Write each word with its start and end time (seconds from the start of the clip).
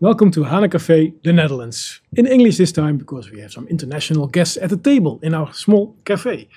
Welcome 0.00 0.30
to 0.30 0.44
HANA 0.44 0.68
Cafe, 0.68 1.12
the 1.24 1.32
Netherlands. 1.32 2.00
In 2.12 2.24
English 2.24 2.56
this 2.56 2.70
time 2.70 2.98
because 2.98 3.32
we 3.32 3.40
have 3.40 3.50
some 3.50 3.66
international 3.66 4.28
guests 4.28 4.56
at 4.56 4.70
the 4.70 4.76
table 4.76 5.18
in 5.24 5.34
our 5.34 5.52
small 5.52 5.96
cafe. 6.04 6.48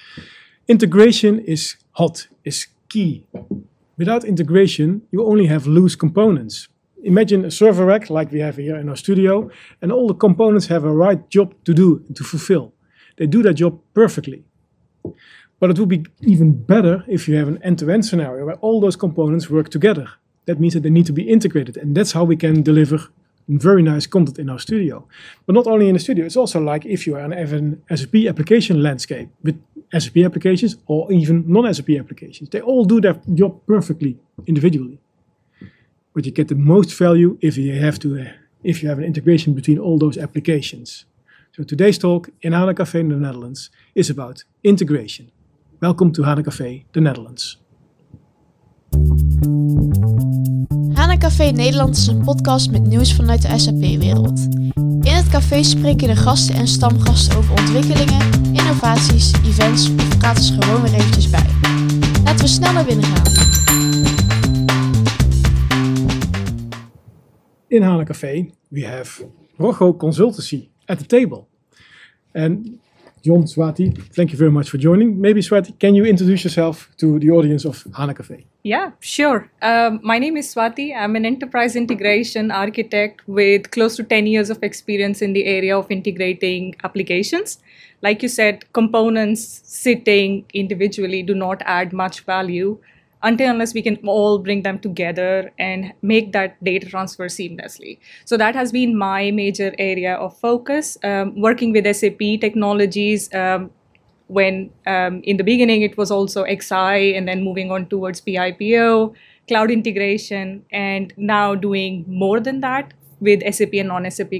Integration 0.68 1.40
is 1.40 1.76
hot, 1.94 2.28
is 2.46 2.68
key. 2.88 3.26
Without 3.98 4.26
integration, 4.26 5.02
you 5.10 5.26
only 5.26 5.48
have 5.48 5.66
loose 5.66 5.96
components. 5.96 6.68
Imagine 7.04 7.44
a 7.44 7.50
server 7.50 7.84
rack 7.84 8.12
like 8.12 8.32
we 8.32 8.42
have 8.42 8.58
here 8.58 8.76
in 8.76 8.88
our 8.88 8.96
studio, 8.96 9.50
and 9.82 9.92
all 9.92 10.08
the 10.08 10.14
components 10.14 10.68
have 10.68 10.84
a 10.84 10.94
right 10.94 11.28
job 11.32 11.56
to 11.64 11.74
do 11.74 12.04
and 12.08 12.16
to 12.18 12.24
fulfill. 12.24 12.74
They 13.18 13.26
do 13.26 13.42
their 13.42 13.54
job 13.54 13.82
perfectly. 13.96 14.44
But 15.60 15.72
it 15.72 15.80
would 15.80 15.90
be 15.90 16.06
even 16.20 16.64
better 16.64 17.04
if 17.08 17.28
you 17.28 17.38
have 17.38 17.48
an 17.48 17.58
end-to-end 17.64 18.06
scenario 18.06 18.46
where 18.46 18.58
all 18.58 18.80
those 18.80 18.96
components 18.96 19.50
work 19.50 19.70
together. 19.70 20.08
That 20.46 20.60
means 20.60 20.76
that 20.76 20.84
they 20.84 20.92
need 20.92 21.08
to 21.08 21.14
be 21.14 21.28
integrated, 21.28 21.76
and 21.76 21.98
that's 21.98 22.12
how 22.12 22.24
we 22.24 22.36
can 22.36 22.62
deliver 22.62 23.10
very 23.60 23.84
nice 23.84 24.08
content 24.08 24.40
in 24.40 24.50
our 24.50 24.60
studio. 24.60 25.08
But 25.46 25.56
not 25.56 25.68
only 25.68 25.88
in 25.88 25.94
the 25.94 26.00
studio, 26.00 26.26
it's 26.26 26.38
also 26.38 26.60
like 26.60 26.86
if 26.86 27.06
you 27.08 27.16
have 27.16 27.54
an 27.54 27.82
SAP 27.94 28.16
application 28.28 28.82
landscape 28.82 29.30
with 29.44 29.62
SAP 29.98 30.18
applications 30.18 30.78
or 30.88 31.12
even 31.12 31.44
non-SAP 31.48 31.90
applications. 32.00 32.50
They 32.50 32.62
all 32.62 32.86
do 32.86 33.02
their 33.02 33.20
job 33.34 33.66
perfectly 33.66 34.18
individually. 34.48 35.00
But 36.14 36.26
you 36.26 36.32
get 36.32 36.48
the 36.48 36.56
most 36.56 36.98
value 36.98 37.38
if 37.42 37.58
you 37.58 37.80
have 37.80 38.00
to 38.00 38.22
uh, 38.22 38.26
if 38.64 38.84
you 38.84 38.90
have 38.90 39.00
an 39.00 39.06
integration 39.06 39.54
between 39.54 39.80
all 39.80 39.98
those 39.98 40.18
applications. 40.18 41.06
So 41.54 41.64
today's 41.64 41.98
talk 41.98 42.30
in 42.42 42.54
HANA 42.54 42.76
Cafe 42.76 43.00
in 43.00 43.10
the 43.10 43.16
Netherlands 43.16 43.70
is 43.96 44.10
about 44.10 44.44
integration. 44.64 45.32
Welcome 45.82 46.12
to 46.14 46.24
HANA 46.24 46.44
Cafe, 46.44 46.86
the 46.94 47.02
Netherlands. 47.02 47.58
HANA 51.12 51.24
Café 51.24 51.52
Nederland 51.52 51.98
is 51.98 52.08
een 52.08 52.24
podcast 52.24 52.72
met 52.72 52.82
nieuws 52.82 53.16
vanuit 53.16 53.42
de 53.42 53.58
SAP-wereld. 53.60 54.40
In 54.76 55.14
het 55.14 55.28
café 55.30 55.64
spreken 55.64 56.08
de 56.08 56.16
gasten 56.16 56.56
en 56.56 56.68
stamgasten 56.68 57.38
over 57.38 57.52
ontwikkelingen, 57.52 58.32
innovaties, 58.44 59.32
events 59.32 59.90
of 59.90 60.18
praten 60.18 60.44
ze 60.44 60.62
gewoon 60.62 60.82
weer 60.82 60.94
eventjes 60.94 61.30
bij. 61.30 61.46
Laten 62.24 62.40
we 62.40 62.48
snel 62.48 62.74
naar 62.74 62.86
binnen 62.86 63.06
gaan. 63.06 63.34
In 67.68 67.82
HANA 67.82 68.04
Cafe, 68.04 68.50
we 68.68 68.86
have 68.86 69.28
Rogo 69.58 69.96
Consultancy 69.96 70.70
at 70.86 70.98
the 70.98 71.06
table. 71.06 71.46
And 72.34 72.70
John 73.24 73.44
Swati, 73.44 73.96
thank 74.14 74.32
you 74.32 74.38
very 74.38 74.50
much 74.50 74.70
for 74.70 74.78
joining. 74.78 75.22
Maybe 75.22 75.42
Swati, 75.42 75.78
can 75.80 75.94
you 75.94 76.06
introduce 76.06 76.44
yourself 76.44 76.90
to 76.98 77.20
the 77.20 77.30
audience 77.30 77.66
of 77.66 77.86
HANA 77.96 78.16
Cafe? 78.16 78.46
Yeah, 78.64 78.92
sure. 79.00 79.50
Um, 79.62 80.00
my 80.04 80.18
name 80.18 80.38
is 80.38 80.54
Swati. 80.54 80.96
I'm 80.96 81.16
an 81.16 81.26
enterprise 81.26 81.76
integration 81.76 82.50
architect 82.50 83.22
with 83.28 83.70
close 83.70 83.96
to 83.98 84.04
10 84.04 84.26
years 84.26 84.50
of 84.50 84.64
experience 84.64 85.22
in 85.22 85.34
the 85.34 85.46
area 85.46 85.78
of 85.78 85.92
integrating 85.92 86.76
applications. 86.84 87.60
Like 88.02 88.24
you 88.24 88.30
said, 88.30 88.66
components 88.74 89.62
sitting 89.66 90.46
individually 90.54 91.22
do 91.22 91.36
not 91.36 91.62
add 91.66 91.94
much 91.94 92.22
value 92.22 92.80
until 93.24 93.50
unless 93.50 93.74
we 93.74 93.82
can 93.82 93.98
all 94.06 94.40
bring 94.40 94.64
them 94.64 94.80
together 94.80 95.52
and 95.60 95.94
make 96.02 96.32
that 96.32 96.64
data 96.64 96.88
transfer 96.88 97.28
seamlessly. 97.28 98.00
So 98.26 98.38
that 98.38 98.56
has 98.56 98.72
been 98.72 98.98
my 98.98 99.32
major 99.32 99.74
area 99.78 100.16
of 100.16 100.38
focus, 100.38 100.98
um, 101.04 101.40
working 101.40 101.72
with 101.72 101.96
SAP 101.96 102.20
technologies. 102.40 103.34
Um, 103.34 103.72
when 104.28 104.72
um, 104.88 105.22
in 105.24 105.36
the 105.36 105.44
beginning 105.44 105.82
it 105.82 105.98
was 105.98 106.10
also 106.10 106.46
XI 106.46 107.16
and 107.16 107.28
then 107.28 107.44
moving 107.44 107.70
on 107.70 107.88
towards 107.88 108.22
PIPO, 108.22 109.14
cloud 109.50 109.70
integration, 109.70 110.64
and 110.72 111.14
now 111.18 111.54
doing 111.54 112.06
more 112.08 112.40
than 112.40 112.62
that 112.62 112.94
with 113.20 113.42
SAP 113.54 113.74
and 113.74 113.90
non-SAP 113.90 114.34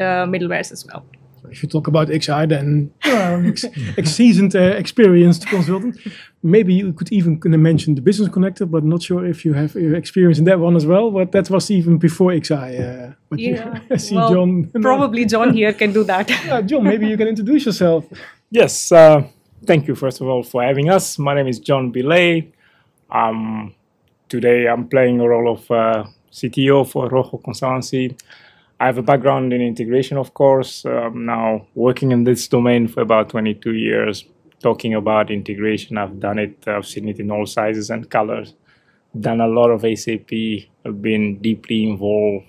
uh, 0.00 0.26
middlewares 0.26 0.72
as 0.72 0.84
well 0.84 1.06
if 1.50 1.62
you 1.62 1.68
talk 1.68 1.86
about 1.86 2.08
XI, 2.08 2.46
then 2.46 2.90
you 3.04 3.12
are 3.12 3.46
ex, 3.46 3.64
ex 3.96 4.10
seasoned, 4.10 4.54
uh, 4.54 4.60
experienced 4.60 5.46
consultant. 5.46 5.98
Maybe 6.42 6.74
you 6.74 6.92
could 6.92 7.12
even 7.12 7.40
mention 7.44 7.94
the 7.94 8.02
business 8.02 8.28
connector, 8.28 8.70
but 8.70 8.84
not 8.84 9.02
sure 9.02 9.26
if 9.26 9.44
you 9.44 9.54
have 9.54 9.76
uh, 9.76 9.96
experience 9.96 10.38
in 10.38 10.44
that 10.44 10.60
one 10.60 10.76
as 10.76 10.86
well. 10.86 11.10
But 11.10 11.32
that 11.32 11.50
was 11.50 11.70
even 11.70 11.98
before 11.98 12.32
XI. 12.32 12.54
Uh, 12.54 13.12
but 13.28 13.38
yeah, 13.38 13.80
you, 13.90 13.98
see 13.98 14.14
well, 14.14 14.32
John. 14.32 14.70
Probably 14.80 15.24
John 15.34 15.52
here 15.52 15.72
can 15.72 15.92
do 15.92 16.04
that. 16.04 16.28
yeah, 16.30 16.60
John, 16.62 16.84
maybe 16.84 17.06
you 17.08 17.16
can 17.16 17.28
introduce 17.28 17.66
yourself. 17.66 18.04
Yes, 18.50 18.92
uh, 18.92 19.22
thank 19.64 19.88
you 19.88 19.94
first 19.94 20.20
of 20.20 20.28
all 20.28 20.42
for 20.42 20.62
having 20.62 20.90
us. 20.90 21.18
My 21.18 21.34
name 21.34 21.48
is 21.48 21.58
John 21.58 21.90
Billet. 21.90 22.52
Um, 23.10 23.74
today 24.28 24.68
I'm 24.68 24.88
playing 24.88 25.20
a 25.20 25.28
role 25.28 25.52
of 25.52 25.70
uh, 25.70 26.04
CTO 26.32 26.88
for 26.88 27.08
Rojo 27.08 27.38
Consultancy. 27.38 28.16
I 28.78 28.86
have 28.86 28.98
a 28.98 29.02
background 29.02 29.54
in 29.54 29.62
integration, 29.62 30.18
of 30.18 30.34
course. 30.34 30.84
I'm 30.84 31.24
now 31.24 31.66
working 31.74 32.12
in 32.12 32.24
this 32.24 32.46
domain 32.46 32.88
for 32.88 33.00
about 33.00 33.30
22 33.30 33.72
years, 33.72 34.26
talking 34.62 34.92
about 34.92 35.30
integration. 35.30 35.96
I've 35.96 36.20
done 36.20 36.38
it, 36.38 36.68
I've 36.68 36.86
seen 36.86 37.08
it 37.08 37.18
in 37.18 37.30
all 37.30 37.46
sizes 37.46 37.88
and 37.88 38.10
colors. 38.10 38.54
Done 39.18 39.40
a 39.40 39.46
lot 39.46 39.70
of 39.70 39.80
SAP, 39.98 40.30
I've 40.84 41.00
been 41.00 41.38
deeply 41.38 41.88
involved 41.88 42.44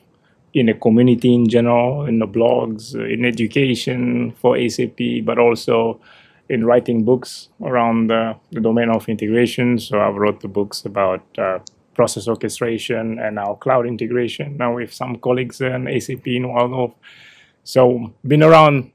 in 0.54 0.66
the 0.66 0.74
community 0.74 1.34
in 1.34 1.48
general, 1.48 2.06
in 2.06 2.20
the 2.20 2.28
blogs, 2.28 2.94
in 2.94 3.24
education 3.24 4.34
for 4.34 4.58
SAP, 4.68 5.24
but 5.24 5.40
also 5.40 6.02
in 6.50 6.66
writing 6.66 7.06
books 7.06 7.48
around 7.64 8.08
the, 8.08 8.36
the 8.52 8.60
domain 8.60 8.90
of 8.90 9.08
integration. 9.08 9.80
So 9.80 10.02
I've 10.02 10.16
wrote 10.16 10.42
the 10.42 10.50
books 10.50 10.84
about 10.84 11.24
uh, 11.38 11.60
process 11.98 12.28
orchestration 12.28 13.20
and 13.20 13.36
now 13.36 13.56
cloud 13.56 13.86
integration 13.86 14.56
now 14.56 14.76
with 14.76 14.94
some 14.94 15.18
colleagues 15.18 15.60
in 15.60 15.82
SAP 16.00 16.28
in 16.28 16.44
Walldorf. 16.44 16.94
So 17.64 18.14
been 18.26 18.44
around 18.44 18.92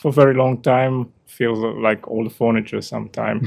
for 0.00 0.08
a 0.08 0.12
very 0.12 0.34
long 0.34 0.60
time, 0.60 0.94
feels 1.26 1.58
like 1.58 2.06
old 2.08 2.30
furniture 2.34 2.82
sometime. 2.82 3.38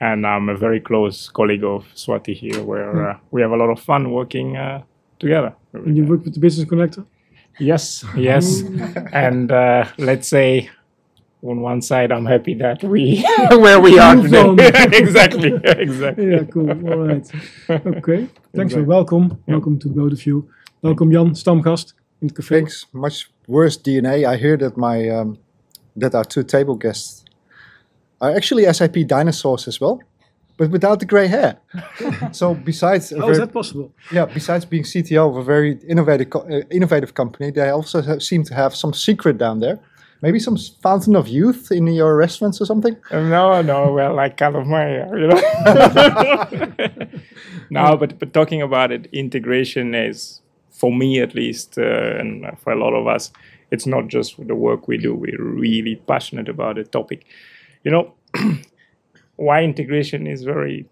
and 0.00 0.26
I'm 0.26 0.48
a 0.48 0.56
very 0.56 0.80
close 0.80 1.28
colleague 1.28 1.64
of 1.64 1.86
Swati 1.94 2.34
here, 2.34 2.62
where 2.62 2.92
hmm. 2.92 3.06
uh, 3.06 3.14
we 3.30 3.40
have 3.42 3.52
a 3.52 3.56
lot 3.56 3.70
of 3.70 3.80
fun 3.80 4.12
working 4.12 4.56
uh, 4.56 4.82
together. 5.18 5.54
And 5.72 5.96
you 5.96 6.04
work 6.04 6.24
with 6.24 6.34
the 6.34 6.40
Business 6.40 6.68
Connector? 6.68 7.04
Yes, 7.58 8.04
yes. 8.16 8.62
and 9.12 9.50
uh, 9.50 9.86
let's 9.98 10.28
say 10.28 10.70
on 11.48 11.60
one 11.60 11.82
side, 11.82 12.12
I'm 12.12 12.26
happy 12.26 12.54
that 12.54 12.82
we 12.82 13.24
where 13.50 13.80
we 13.80 13.98
are 13.98 14.16
today. 14.16 14.70
exactly, 14.92 15.52
exactly. 15.64 16.30
Yeah, 16.30 16.44
cool. 16.44 16.70
All 16.70 16.98
right. 16.98 17.30
Okay. 17.70 18.28
Thanks 18.54 18.74
for 18.74 18.82
welcome. 18.82 19.42
Yeah. 19.46 19.54
Welcome 19.54 19.78
to 19.80 19.88
both 19.88 20.12
of 20.12 20.26
you. 20.26 20.48
Welcome 20.82 21.12
Jan, 21.12 21.30
stamgast 21.34 21.94
in 22.20 22.28
the 22.28 22.34
cafe. 22.34 22.56
Thanks. 22.56 22.86
Much 22.92 23.30
worse 23.46 23.76
DNA. 23.76 24.24
I 24.24 24.36
hear 24.36 24.56
that 24.56 24.76
my 24.76 25.08
um, 25.08 25.38
that 25.96 26.14
our 26.14 26.24
two 26.24 26.42
table 26.42 26.76
guests 26.76 27.24
are 28.20 28.34
actually 28.34 28.70
SAP 28.72 29.06
dinosaurs 29.06 29.68
as 29.68 29.80
well, 29.80 30.00
but 30.56 30.70
without 30.70 31.00
the 31.00 31.06
gray 31.06 31.26
hair. 31.26 31.58
so 32.32 32.54
besides, 32.54 33.12
how 33.16 33.28
is 33.28 33.38
that 33.38 33.52
possible? 33.52 33.92
Yeah, 34.10 34.26
besides 34.26 34.64
being 34.64 34.84
CTO 34.84 35.30
of 35.30 35.36
a 35.36 35.42
very 35.42 35.78
innovative 35.88 36.28
uh, 36.34 36.60
innovative 36.70 37.14
company, 37.14 37.50
they 37.50 37.68
also 37.68 38.02
have, 38.02 38.22
seem 38.22 38.42
to 38.44 38.54
have 38.54 38.74
some 38.74 38.92
secret 38.92 39.38
down 39.38 39.60
there. 39.60 39.78
Maybe 40.22 40.38
some 40.38 40.56
fountain 40.56 41.14
of 41.14 41.28
youth 41.28 41.70
in 41.70 41.86
your 41.88 42.16
restaurants 42.16 42.60
or 42.60 42.64
something? 42.64 42.96
No, 43.12 43.60
no. 43.62 43.92
Well, 43.92 44.14
like 44.14 44.36
kind 44.36 44.56
of 44.56 44.66
you 44.66 45.28
know. 45.28 45.40
no, 47.70 47.96
but 47.96 48.18
but 48.18 48.32
talking 48.32 48.62
about 48.62 48.92
it, 48.92 49.06
integration 49.12 49.94
is 49.94 50.40
for 50.70 50.92
me 50.92 51.20
at 51.20 51.34
least, 51.34 51.78
uh, 51.78 52.18
and 52.18 52.46
for 52.58 52.72
a 52.72 52.78
lot 52.78 52.94
of 52.94 53.06
us, 53.06 53.30
it's 53.70 53.86
not 53.86 54.08
just 54.08 54.36
the 54.46 54.54
work 54.54 54.88
we 54.88 54.98
do. 54.98 55.14
We're 55.14 55.42
really 55.42 55.96
passionate 55.96 56.48
about 56.48 56.76
the 56.76 56.84
topic. 56.84 57.26
You 57.84 57.90
know, 57.90 58.14
why 59.36 59.62
integration 59.62 60.26
is 60.26 60.42
very 60.42 60.86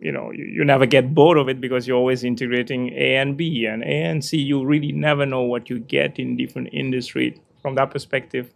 you 0.00 0.12
know 0.12 0.30
you, 0.30 0.44
you 0.44 0.64
never 0.64 0.86
get 0.86 1.14
bored 1.14 1.38
of 1.38 1.48
it 1.48 1.60
because 1.60 1.86
you're 1.88 1.96
always 1.96 2.22
integrating 2.22 2.90
a 2.92 3.16
and 3.16 3.36
b 3.36 3.64
and 3.64 3.82
a 3.82 3.86
and 3.86 4.24
c 4.24 4.36
you 4.36 4.64
really 4.64 4.92
never 4.92 5.24
know 5.24 5.40
what 5.40 5.70
you 5.70 5.78
get 5.78 6.18
in 6.18 6.36
different 6.36 6.68
industry 6.72 7.40
from 7.66 7.74
that 7.74 7.90
perspective, 7.90 8.46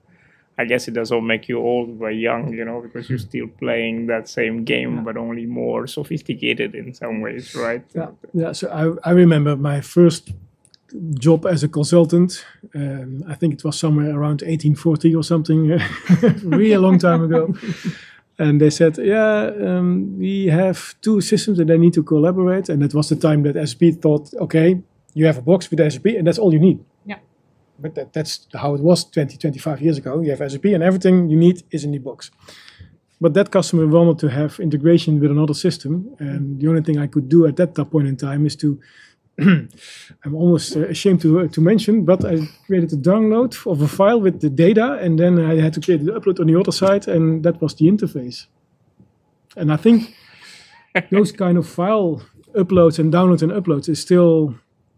I 0.56 0.64
guess 0.64 0.86
it 0.86 0.94
does 0.94 1.10
all 1.10 1.20
make 1.20 1.48
you 1.48 1.58
old 1.58 1.98
but 1.98 2.14
young, 2.28 2.52
you 2.58 2.64
know, 2.64 2.80
because 2.80 3.10
you're 3.10 3.24
still 3.30 3.48
playing 3.58 4.06
that 4.06 4.28
same 4.28 4.62
game, 4.62 4.92
yeah. 4.94 5.02
but 5.06 5.16
only 5.16 5.46
more 5.46 5.88
sophisticated 5.88 6.76
in 6.76 6.94
some 6.94 7.20
ways, 7.20 7.56
right? 7.56 7.84
Yeah, 7.92 8.10
yeah. 8.32 8.52
So 8.52 8.64
I, 8.82 9.10
I 9.10 9.12
remember 9.12 9.56
my 9.56 9.80
first 9.80 10.30
job 11.26 11.44
as 11.44 11.64
a 11.64 11.68
consultant. 11.68 12.44
Um, 12.72 13.24
I 13.26 13.34
think 13.34 13.54
it 13.54 13.64
was 13.64 13.76
somewhere 13.84 14.10
around 14.10 14.42
1840 14.42 15.16
or 15.16 15.24
something, 15.24 15.60
really 16.44 16.72
a 16.72 16.80
long 16.80 16.98
time 17.00 17.24
ago. 17.24 17.52
And 18.38 18.60
they 18.60 18.70
said, 18.70 18.96
yeah, 18.98 19.50
um, 19.68 20.18
we 20.18 20.46
have 20.46 20.94
two 21.00 21.20
systems 21.20 21.58
and 21.58 21.68
they 21.68 21.78
need 21.78 21.94
to 21.94 22.04
collaborate. 22.04 22.68
And 22.68 22.80
that 22.82 22.94
was 22.94 23.08
the 23.08 23.16
time 23.16 23.42
that 23.42 23.56
SAP 23.68 24.00
thought, 24.00 24.32
okay, 24.34 24.80
you 25.14 25.26
have 25.26 25.38
a 25.38 25.42
box 25.42 25.68
with 25.68 25.80
SAP 25.92 26.06
and 26.18 26.26
that's 26.28 26.38
all 26.38 26.52
you 26.52 26.60
need 26.60 26.78
but 27.80 27.94
that, 27.94 28.12
that's 28.12 28.46
how 28.54 28.74
it 28.74 28.80
was 28.80 29.04
20, 29.04 29.36
25 29.36 29.80
years 29.80 29.98
ago. 29.98 30.20
You 30.20 30.30
have 30.30 30.50
SAP 30.50 30.64
and 30.66 30.82
everything 30.82 31.28
you 31.28 31.36
need 31.36 31.62
is 31.70 31.84
in 31.84 31.92
the 31.92 31.98
box. 31.98 32.30
But 33.20 33.34
that 33.34 33.50
customer 33.50 33.86
wanted 33.86 34.18
to 34.20 34.28
have 34.30 34.58
integration 34.60 35.20
with 35.20 35.30
another 35.30 35.54
system. 35.54 36.14
And 36.18 36.60
the 36.60 36.68
only 36.68 36.82
thing 36.82 36.98
I 36.98 37.06
could 37.06 37.28
do 37.28 37.46
at 37.46 37.56
that 37.56 37.74
point 37.90 38.08
in 38.08 38.16
time 38.16 38.46
is 38.46 38.56
to 38.56 38.80
I'm 39.40 40.34
almost 40.34 40.76
uh, 40.76 40.86
ashamed 40.88 41.22
to, 41.22 41.40
uh, 41.40 41.48
to 41.48 41.60
mention, 41.60 42.04
but 42.04 42.24
I 42.24 42.46
created 42.66 42.92
a 42.92 42.96
download 42.96 43.54
of 43.70 43.80
a 43.80 43.88
file 43.88 44.20
with 44.20 44.40
the 44.40 44.50
data, 44.50 44.98
and 45.00 45.18
then 45.18 45.38
I 45.38 45.60
had 45.60 45.72
to 45.74 45.80
create 45.80 46.04
the 46.04 46.12
upload 46.12 46.40
on 46.40 46.46
the 46.46 46.58
other 46.58 46.72
side, 46.72 47.08
and 47.08 47.42
that 47.44 47.60
was 47.62 47.74
the 47.74 47.86
interface. 47.86 48.46
And 49.56 49.72
I 49.72 49.76
think 49.76 50.14
those 51.10 51.32
kind 51.32 51.56
of 51.56 51.66
file 51.66 52.22
uploads 52.54 52.98
and 52.98 53.12
downloads 53.12 53.42
and 53.42 53.52
uploads 53.52 53.88
is 53.88 54.00
still 54.00 54.54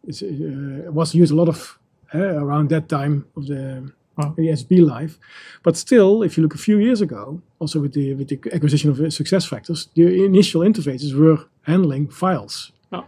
uh, 0.08 0.90
was 0.90 1.14
used 1.14 1.32
a 1.32 1.36
lot 1.36 1.48
of 1.48 1.78
uh, 2.14 2.44
around 2.44 2.68
that 2.70 2.88
time 2.88 3.26
of 3.36 3.46
the 3.46 3.92
Oh. 4.18 4.34
the 4.36 4.80
life. 4.80 5.18
But 5.62 5.76
still, 5.76 6.22
if 6.22 6.36
you 6.36 6.42
look 6.42 6.54
a 6.54 6.58
few 6.58 6.78
years 6.78 7.00
ago, 7.00 7.40
also 7.58 7.80
with 7.80 7.94
the 7.94 8.14
with 8.14 8.28
the 8.28 8.38
acquisition 8.54 8.90
of 8.90 9.00
uh, 9.00 9.04
SuccessFactors, 9.04 9.88
the 9.94 10.24
initial 10.24 10.60
interfaces 10.62 11.14
were 11.14 11.38
handling 11.62 12.08
files. 12.08 12.72
Oh. 12.92 13.04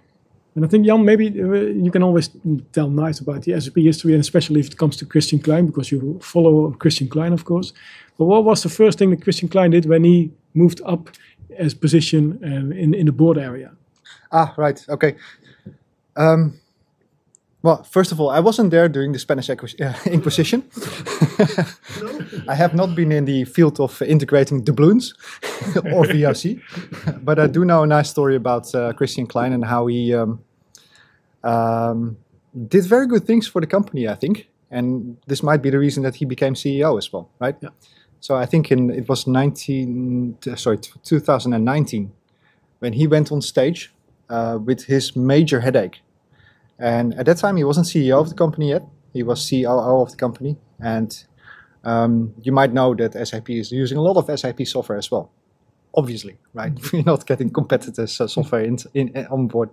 And 0.54 0.64
I 0.64 0.68
think 0.68 0.86
Jan, 0.86 1.04
maybe 1.04 1.26
uh, 1.26 1.84
you 1.84 1.90
can 1.90 2.02
always 2.02 2.30
tell 2.72 2.88
nice 2.88 3.20
about 3.20 3.42
the 3.42 3.60
SAP 3.60 3.76
history, 3.76 4.12
and 4.12 4.20
especially 4.20 4.60
if 4.60 4.66
it 4.66 4.76
comes 4.78 4.96
to 4.96 5.06
Christian 5.06 5.40
Klein, 5.40 5.66
because 5.66 5.92
you 5.92 6.18
follow 6.22 6.72
Christian 6.72 7.08
Klein, 7.08 7.32
of 7.32 7.44
course. 7.44 7.72
But 8.18 8.26
what 8.26 8.44
was 8.44 8.62
the 8.62 8.70
first 8.70 8.98
thing 8.98 9.10
that 9.10 9.22
Christian 9.22 9.48
Klein 9.48 9.70
did 9.70 9.84
when 9.86 10.04
he 10.04 10.30
moved 10.54 10.80
up 10.86 11.10
as 11.58 11.74
position 11.74 12.38
um, 12.44 12.72
in 12.72 12.94
in 12.94 13.06
the 13.06 13.12
board 13.12 13.36
area? 13.36 13.70
Ah, 14.30 14.54
right. 14.56 14.86
Okay. 14.88 15.16
Um, 16.16 16.52
well, 17.64 17.82
first 17.82 18.12
of 18.12 18.20
all, 18.20 18.28
I 18.28 18.40
wasn't 18.40 18.70
there 18.70 18.90
during 18.90 19.12
the 19.12 19.18
Spanish 19.18 19.48
Inquisition. 20.06 20.64
I 22.46 22.54
have 22.54 22.74
not 22.74 22.94
been 22.94 23.10
in 23.10 23.24
the 23.24 23.44
field 23.46 23.80
of 23.80 24.02
integrating 24.02 24.62
doubloons 24.62 25.14
or 25.76 26.04
VRC, 26.04 26.60
but 27.24 27.38
I 27.38 27.46
do 27.46 27.64
know 27.64 27.82
a 27.82 27.86
nice 27.86 28.10
story 28.10 28.36
about 28.36 28.74
uh, 28.74 28.92
Christian 28.92 29.26
Klein 29.26 29.54
and 29.54 29.64
how 29.64 29.86
he 29.86 30.12
um, 30.12 30.44
um, 31.42 32.18
did 32.68 32.84
very 32.84 33.06
good 33.06 33.24
things 33.24 33.48
for 33.48 33.62
the 33.62 33.66
company, 33.66 34.08
I 34.08 34.14
think. 34.14 34.46
And 34.70 35.16
this 35.26 35.42
might 35.42 35.62
be 35.62 35.70
the 35.70 35.78
reason 35.78 36.02
that 36.02 36.16
he 36.16 36.26
became 36.26 36.52
CEO 36.52 36.98
as 36.98 37.10
well, 37.10 37.30
right? 37.38 37.56
Yeah. 37.62 37.70
So 38.20 38.36
I 38.36 38.44
think 38.44 38.70
in 38.70 38.90
it 38.90 39.08
was 39.08 39.26
19, 39.26 40.36
uh, 40.46 40.56
sorry, 40.56 40.78
2019 40.78 42.12
when 42.80 42.92
he 42.92 43.06
went 43.06 43.32
on 43.32 43.40
stage 43.40 43.90
uh, 44.28 44.58
with 44.62 44.84
his 44.84 45.16
major 45.16 45.60
headache. 45.60 46.02
And 46.78 47.14
at 47.14 47.26
that 47.26 47.36
time, 47.38 47.56
he 47.56 47.64
wasn't 47.64 47.86
CEO 47.86 48.20
of 48.20 48.28
the 48.28 48.34
company 48.34 48.70
yet. 48.70 48.82
He 49.12 49.22
was 49.22 49.48
COO 49.48 50.02
of 50.02 50.10
the 50.10 50.16
company. 50.16 50.56
And 50.80 51.24
um, 51.84 52.34
you 52.42 52.52
might 52.52 52.72
know 52.72 52.94
that 52.94 53.14
SAP 53.28 53.50
is 53.50 53.70
using 53.70 53.98
a 53.98 54.02
lot 54.02 54.16
of 54.16 54.38
SAP 54.38 54.66
software 54.66 54.98
as 54.98 55.10
well. 55.10 55.30
Obviously, 55.94 56.38
right? 56.52 56.72
We're 56.92 57.04
not 57.04 57.26
getting 57.26 57.50
competitors' 57.50 58.20
uh, 58.20 58.26
software 58.26 58.62
in, 58.62 58.78
in, 58.94 59.08
in- 59.08 59.26
on 59.26 59.46
board. 59.46 59.70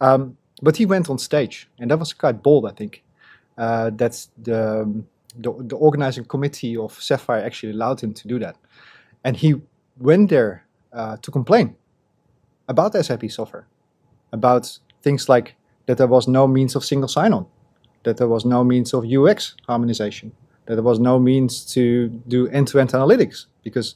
Um, 0.00 0.36
but 0.62 0.76
he 0.76 0.86
went 0.86 1.10
on 1.10 1.18
stage, 1.18 1.68
and 1.78 1.90
that 1.90 1.98
was 1.98 2.12
quite 2.12 2.42
bold, 2.42 2.66
I 2.66 2.72
think. 2.72 3.02
Uh, 3.56 3.90
that's 3.94 4.30
the, 4.40 5.04
the 5.36 5.52
the 5.64 5.76
organizing 5.76 6.24
committee 6.24 6.76
of 6.76 6.92
Sapphire 7.00 7.44
actually 7.44 7.72
allowed 7.72 8.00
him 8.00 8.14
to 8.14 8.28
do 8.28 8.38
that, 8.38 8.56
and 9.24 9.36
he 9.36 9.56
went 9.98 10.30
there 10.30 10.64
uh, 10.92 11.16
to 11.22 11.30
complain 11.30 11.76
about 12.68 12.94
SAP 12.94 13.30
software, 13.30 13.66
about 14.32 14.78
things 15.02 15.28
like 15.28 15.54
that 15.88 15.96
there 15.96 16.06
was 16.06 16.28
no 16.28 16.46
means 16.46 16.76
of 16.76 16.84
single 16.84 17.08
sign-on, 17.08 17.46
that 18.04 18.18
there 18.18 18.28
was 18.28 18.44
no 18.44 18.62
means 18.62 18.92
of 18.92 19.04
UX 19.04 19.56
harmonization, 19.66 20.32
that 20.66 20.74
there 20.74 20.84
was 20.84 21.00
no 21.00 21.18
means 21.18 21.64
to 21.72 22.08
do 22.28 22.46
end-to-end 22.48 22.90
analytics 22.90 23.46
because 23.64 23.94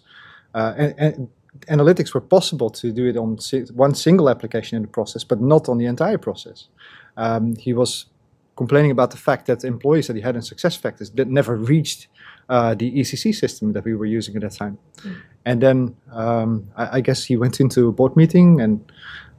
uh, 0.55 0.73
and, 0.77 0.95
and 0.99 1.29
analytics 1.69 2.15
were 2.15 2.21
possible 2.21 2.71
to 2.71 2.93
do 2.93 3.07
it 3.07 3.17
on 3.19 3.39
si- 3.39 3.67
one 3.75 3.95
single 3.95 4.31
application 4.31 4.77
in 4.77 4.83
the 4.83 4.89
process, 4.89 5.23
but 5.23 5.39
not 5.41 5.69
on 5.69 5.77
the 5.77 5.85
entire 5.85 6.17
process. 6.17 6.69
Um, 7.19 7.57
he 7.57 7.75
was 7.75 8.07
complaining 8.57 8.91
about 8.91 9.11
the 9.11 9.19
fact 9.19 9.47
that 9.47 9.63
employees 9.65 10.07
that 10.07 10.17
he 10.17 10.23
had 10.23 10.35
in 10.35 10.41
SuccessFactors 10.41 11.15
that 11.17 11.29
never 11.29 11.57
reached 11.57 12.09
uh, 12.49 12.75
the 12.75 12.91
ECC 12.91 13.35
system 13.35 13.73
that 13.75 13.85
we 13.85 13.95
were 13.95 14.07
using 14.07 14.35
at 14.37 14.43
that 14.43 14.53
time. 14.53 14.79
And 15.45 15.61
then 15.61 15.95
um, 16.11 16.69
I, 16.77 16.99
I 16.99 17.01
guess 17.03 17.25
he 17.25 17.37
went 17.37 17.61
into 17.61 17.89
a 17.89 17.93
board 17.93 18.17
meeting 18.17 18.61
and 18.61 18.81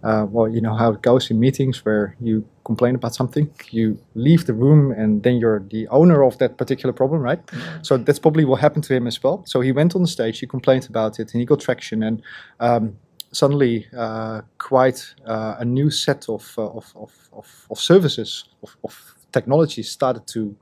uh, 0.03 0.25
well, 0.29 0.50
you 0.50 0.61
know 0.61 0.75
how 0.75 0.91
it 0.91 1.01
goes 1.01 1.31
in 1.31 1.39
meetings 1.39 1.85
where 1.85 2.15
you 2.19 2.45
complain 2.65 2.95
about 2.95 3.15
something, 3.15 3.50
you 3.71 3.97
leave 4.15 4.45
the 4.45 4.53
room, 4.53 4.91
and 4.91 5.23
then 5.23 5.38
you're 5.38 5.59
the 5.59 5.88
owner 5.88 6.23
of 6.23 6.38
that 6.38 6.57
particular 6.57 6.94
problem, 6.94 7.21
right? 7.21 7.39
So 7.81 7.97
that's 7.97 8.19
probably 8.19 8.45
what 8.45 8.59
happened 8.59 8.83
to 8.85 8.94
him 8.94 9.07
as 9.07 9.23
well. 9.23 9.44
So 9.45 9.61
he 9.61 9.71
went 9.71 9.95
on 9.95 10.01
the 10.01 10.07
stage, 10.07 10.39
he 10.39 10.47
complained 10.47 10.88
about 10.89 11.19
it, 11.19 11.33
and 11.33 11.39
he 11.39 11.45
got 11.45 11.59
traction, 11.61 12.03
and 12.03 12.21
um, 12.59 12.97
suddenly 13.31 13.88
uh, 13.97 14.41
quite 14.57 15.13
uh, 15.25 15.55
a 15.59 15.65
new 15.65 15.89
set 15.89 16.29
of, 16.29 16.53
uh, 16.57 16.67
of, 16.67 16.94
of, 16.95 17.29
of, 17.33 17.67
of 17.69 17.79
services, 17.79 18.45
of, 18.61 18.77
of 18.83 19.15
technologies 19.31 19.89
started 19.89 20.27
to 20.27 20.56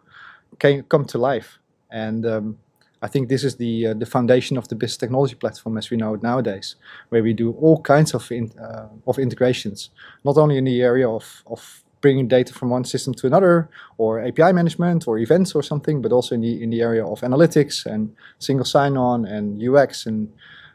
came, 0.59 0.83
come 0.83 1.05
to 1.05 1.17
life. 1.17 1.59
And 1.91 2.25
um, 2.25 2.57
I 3.01 3.07
think 3.07 3.30
this 3.30 3.44
is 3.44 3.56
the 3.56 3.88
uh, 3.88 3.94
the 3.95 4.06
foundation 4.06 4.57
of 4.57 4.68
the 4.68 4.75
business 4.75 4.98
technology 4.98 5.36
platform 5.36 5.77
as 5.77 5.89
we 5.89 5.98
know 5.98 6.13
it 6.13 6.21
nowadays, 6.21 6.75
where 7.09 7.24
we 7.24 7.33
do 7.33 7.51
all 7.53 7.81
kinds 7.81 8.13
of 8.13 8.31
in, 8.31 8.51
uh, 8.59 8.88
of 9.07 9.18
integrations, 9.18 9.89
not 10.24 10.38
only 10.38 10.57
in 10.57 10.65
the 10.65 10.81
area 10.81 11.09
of, 11.09 11.44
of 11.48 11.83
bringing 12.01 12.27
data 12.27 12.53
from 12.53 12.69
one 12.69 12.83
system 12.83 13.13
to 13.13 13.27
another, 13.27 13.69
or 13.98 14.19
API 14.19 14.53
management, 14.53 15.07
or 15.07 15.18
events, 15.18 15.56
or 15.56 15.63
something, 15.63 16.01
but 16.01 16.12
also 16.12 16.36
in 16.36 16.42
the 16.42 16.62
in 16.62 16.69
the 16.69 16.81
area 16.81 17.03
of 17.03 17.21
analytics 17.21 17.86
and 17.86 18.15
single 18.38 18.65
sign-on 18.65 19.25
and 19.25 19.62
UX 19.62 20.06
and 20.06 20.31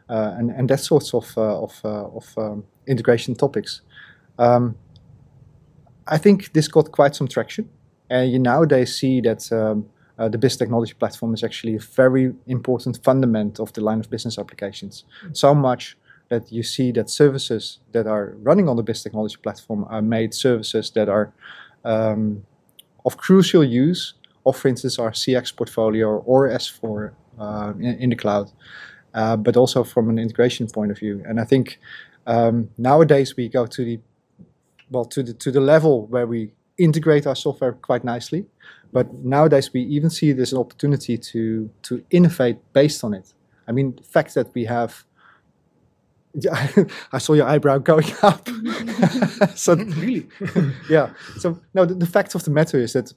uh, 0.08 0.34
and 0.36 0.50
and 0.50 0.68
that 0.68 0.80
sorts 0.80 1.14
of 1.14 1.32
uh, 1.36 1.62
of 1.62 1.80
uh, 1.84 2.06
of 2.16 2.38
um, 2.38 2.64
integration 2.88 3.36
topics. 3.36 3.82
Um, 4.38 4.76
I 6.08 6.18
think 6.18 6.52
this 6.52 6.66
got 6.66 6.90
quite 6.90 7.14
some 7.14 7.28
traction, 7.28 7.68
and 8.10 8.32
you 8.32 8.40
nowadays 8.40 8.96
see 8.98 9.20
that. 9.20 9.52
Um, 9.52 9.90
uh, 10.18 10.28
the 10.28 10.38
business 10.38 10.56
technology 10.56 10.94
platform 10.94 11.34
is 11.34 11.44
actually 11.44 11.76
a 11.76 11.78
very 11.78 12.32
important 12.46 13.02
fundament 13.04 13.60
of 13.60 13.72
the 13.74 13.80
line 13.80 14.00
of 14.00 14.08
business 14.10 14.38
applications. 14.38 15.04
So 15.32 15.54
much 15.54 15.96
that 16.28 16.50
you 16.50 16.62
see 16.62 16.90
that 16.92 17.08
services 17.10 17.78
that 17.92 18.06
are 18.06 18.34
running 18.42 18.68
on 18.68 18.76
the 18.76 18.82
business 18.82 19.04
technology 19.04 19.36
platform 19.42 19.86
are 19.88 20.02
made 20.02 20.34
services 20.34 20.90
that 20.90 21.08
are 21.08 21.32
um, 21.84 22.44
of 23.04 23.16
crucial 23.16 23.62
use 23.62 24.14
of, 24.44 24.56
for 24.56 24.68
instance, 24.68 24.98
our 24.98 25.12
CX 25.12 25.54
portfolio 25.54 26.18
or 26.18 26.48
S4 26.48 27.12
uh, 27.38 27.72
in, 27.78 27.94
in 27.98 28.10
the 28.10 28.16
cloud, 28.16 28.50
uh, 29.14 29.36
but 29.36 29.56
also 29.56 29.84
from 29.84 30.08
an 30.08 30.18
integration 30.18 30.66
point 30.66 30.90
of 30.90 30.98
view. 30.98 31.22
And 31.26 31.40
I 31.40 31.44
think 31.44 31.78
um, 32.26 32.70
nowadays 32.76 33.36
we 33.36 33.48
go 33.48 33.66
to 33.66 33.84
the 33.84 34.00
well 34.90 35.04
to 35.04 35.22
the 35.22 35.34
to 35.34 35.50
the 35.50 35.60
level 35.60 36.06
where 36.06 36.26
we 36.26 36.52
integrate 36.78 37.26
our 37.26 37.36
software 37.36 37.72
quite 37.72 38.04
nicely. 38.04 38.46
But 38.92 39.12
nowadays 39.14 39.72
we 39.72 39.82
even 39.82 40.10
see 40.10 40.32
there's 40.32 40.52
an 40.52 40.58
opportunity 40.58 41.18
to 41.18 41.70
to 41.82 42.04
innovate 42.10 42.58
based 42.72 43.04
on 43.04 43.14
it. 43.14 43.34
I 43.68 43.72
mean, 43.72 43.96
the 43.96 44.02
fact 44.04 44.34
that 44.34 44.54
we 44.54 44.64
have 44.64 45.04
I 47.12 47.18
saw 47.18 47.32
your 47.32 47.46
eyebrow 47.46 47.78
going 47.78 48.12
up. 48.22 48.48
so 49.54 49.74
really? 49.74 50.28
yeah. 50.90 51.10
So 51.38 51.58
no, 51.74 51.84
the, 51.84 51.94
the 51.94 52.06
fact 52.06 52.34
of 52.34 52.44
the 52.44 52.50
matter 52.50 52.78
is 52.78 52.92
that 52.92 53.12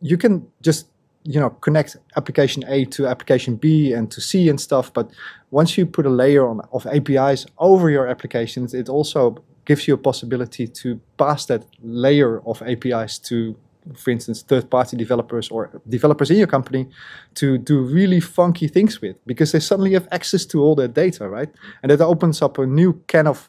you 0.00 0.16
can 0.16 0.46
just 0.62 0.88
you 1.24 1.38
know 1.38 1.50
connect 1.50 1.96
application 2.16 2.64
A 2.66 2.84
to 2.86 3.06
application 3.06 3.56
B 3.56 3.92
and 3.92 4.10
to 4.10 4.20
C 4.20 4.48
and 4.48 4.60
stuff. 4.60 4.92
But 4.92 5.10
once 5.50 5.76
you 5.76 5.86
put 5.86 6.06
a 6.06 6.10
layer 6.10 6.48
on, 6.48 6.60
of 6.72 6.86
APIs 6.86 7.46
over 7.58 7.90
your 7.90 8.06
applications, 8.08 8.74
it 8.74 8.88
also 8.88 9.36
gives 9.64 9.86
you 9.88 9.94
a 9.94 9.98
possibility 9.98 10.66
to 10.68 11.00
pass 11.16 11.46
that 11.46 11.64
layer 11.82 12.40
of 12.46 12.62
APIs 12.62 13.18
to, 13.18 13.54
for 13.96 14.10
instance, 14.10 14.42
third-party 14.42 14.96
developers 14.96 15.48
or 15.50 15.70
developers 15.88 16.30
in 16.30 16.36
your 16.36 16.46
company 16.48 16.88
to 17.34 17.58
do 17.58 17.80
really 17.80 18.20
funky 18.20 18.68
things 18.68 19.00
with 19.00 19.16
because 19.26 19.52
they 19.52 19.60
suddenly 19.60 19.92
have 19.92 20.06
access 20.10 20.44
to 20.46 20.62
all 20.62 20.74
that 20.74 20.94
data, 20.94 21.28
right? 21.28 21.48
And 21.82 21.90
that 21.90 22.00
opens 22.00 22.42
up 22.42 22.58
a 22.58 22.66
new 22.66 22.92
can 23.06 23.26
of 23.26 23.48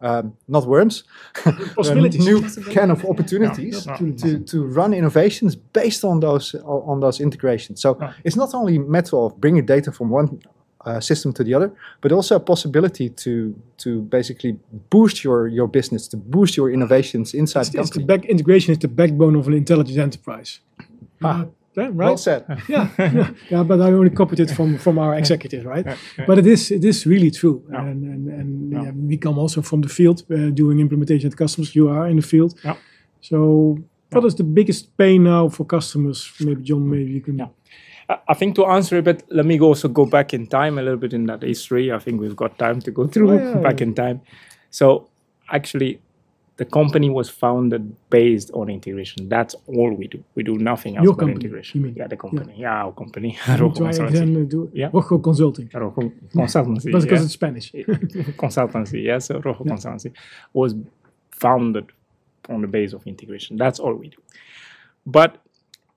um, 0.00 0.36
not 0.48 0.66
worms, 0.66 1.04
Possibilities. 1.74 2.26
a 2.26 2.30
new 2.30 2.42
can 2.72 2.90
of 2.90 3.04
opportunities 3.06 3.86
Yeah. 3.86 3.96
to, 3.96 4.38
to 4.40 4.64
run 4.66 4.92
innovations 4.92 5.56
based 5.56 6.04
on 6.04 6.20
those 6.20 6.54
on 6.64 7.00
those 7.00 7.20
integrations. 7.22 7.80
So 7.80 7.96
Yeah. 8.00 8.12
it's 8.22 8.36
not 8.36 8.54
only 8.54 8.76
a 8.76 8.80
matter 8.80 9.16
of 9.16 9.40
bringing 9.40 9.64
data 9.66 9.92
from 9.92 10.10
one 10.10 10.40
uh, 10.86 11.00
system 11.00 11.32
to 11.32 11.44
the 11.44 11.54
other, 11.56 11.70
but 12.00 12.12
also 12.12 12.36
a 12.36 12.40
possibility 12.40 13.08
to 13.10 13.30
to 13.78 13.88
basically 14.10 14.56
boost 14.90 15.22
your 15.24 15.48
your 15.48 15.68
business, 15.70 16.08
to 16.08 16.16
boost 16.16 16.56
your 16.56 16.70
innovations 16.72 17.32
inside 17.34 17.60
It's, 17.66 17.70
the 17.72 17.80
it's 17.80 17.90
the 17.90 18.04
back 18.04 18.24
integration 18.24 18.72
is 18.72 18.78
the 18.78 18.88
backbone 18.88 19.38
of 19.38 19.46
an 19.46 19.54
intelligent 19.54 19.98
enterprise. 19.98 20.60
Ah, 21.22 21.28
Uh, 21.30 21.44
yeah, 21.76 21.84
right? 21.86 21.94
Well 22.08 22.16
said. 22.18 22.42
yeah, 22.68 22.88
yeah, 22.98 23.30
yeah, 23.50 23.64
but 23.66 23.78
I 23.80 23.92
only 23.92 24.10
copied 24.10 24.40
it 24.40 24.50
from 24.50 24.78
from 24.78 24.98
our 24.98 25.14
executives, 25.18 25.64
right? 25.64 25.86
But 26.26 26.38
it 26.38 26.46
is 26.46 26.70
it 26.70 26.84
is 26.84 27.06
really 27.06 27.30
true, 27.30 27.62
Yeah. 27.72 27.86
and 27.90 28.04
and, 28.04 28.28
and 28.40 28.72
Yeah. 28.72 28.82
yeah, 28.84 28.92
we 29.10 29.16
come 29.16 29.40
also 29.42 29.62
from 29.62 29.80
the 29.82 29.88
field 29.88 30.22
uh, 30.30 30.50
doing 30.54 30.80
implementation 30.80 31.26
at 31.32 31.36
customers. 31.36 31.72
You 31.74 31.88
are 31.90 32.10
in 32.10 32.16
the 32.16 32.26
field, 32.26 32.52
Yeah. 32.64 32.76
so 33.20 33.36
what 34.12 34.24
is 34.24 34.34
the 34.34 34.44
biggest 34.44 34.96
pain 34.96 35.22
now 35.24 35.48
for 35.50 35.66
customers? 35.66 36.32
Maybe 36.40 36.62
John, 36.62 36.88
maybe 36.88 37.10
you 37.12 37.20
can. 37.20 37.36
Yeah. 38.08 38.18
I- 38.28 38.34
think 38.34 38.54
to 38.56 38.66
answer 38.66 38.98
it, 38.98 39.04
but 39.04 39.22
let 39.30 39.46
me 39.46 39.58
also 39.60 39.88
go 39.88 40.06
back 40.06 40.34
in 40.34 40.46
time 40.46 40.78
a 40.78 40.82
little 40.82 40.98
bit 40.98 41.12
in 41.12 41.26
that 41.26 41.42
history. 41.42 41.92
I 41.92 41.98
think 41.98 42.20
we've 42.20 42.36
got 42.36 42.58
time 42.58 42.80
to 42.80 42.90
go 42.90 43.06
through 43.12 43.34
yeah, 43.38 43.54
back 43.60 43.80
in 43.80 43.94
time. 43.94 44.20
So 44.70 45.08
actually, 45.50 46.00
the 46.56 46.64
company 46.64 47.10
was 47.10 47.28
founded 47.28 47.96
based 48.10 48.50
on 48.52 48.68
integration. 48.70 49.28
That's 49.28 49.56
all 49.66 49.92
we 49.92 50.06
do. 50.06 50.22
We 50.36 50.42
do 50.44 50.56
nothing 50.56 50.96
else 50.96 51.04
Your 51.04 51.14
but 51.14 51.20
company, 51.20 51.44
integration. 51.44 51.80
you 51.80 51.86
mean? 51.86 51.94
Yeah, 51.96 52.06
the 52.06 52.16
company. 52.16 52.54
Yeah, 52.56 52.84
our 52.84 52.92
company. 52.92 53.36
Rojo 53.48 53.70
Consultancy. 53.70 54.48
do 54.50 54.70
Yeah. 54.72 54.90
Rojo 54.92 55.18
Consulting. 55.18 55.68
Rojo 55.74 56.12
Consultancy. 56.34 56.92
But 56.92 57.02
because 57.02 57.20
yeah. 57.20 57.24
it's 57.24 57.32
Spanish. 57.32 57.72
consultancy, 58.36 59.02
yes, 59.02 59.26
so 59.26 59.40
Rojo 59.40 59.64
Consultancy 59.64 60.12
was 60.52 60.74
founded 61.32 61.86
on 62.48 62.60
the 62.60 62.68
base 62.68 62.92
of 62.92 63.04
integration. 63.06 63.56
That's 63.56 63.80
all 63.80 63.94
we 63.94 64.08
do. 64.10 64.18
But 65.06 65.38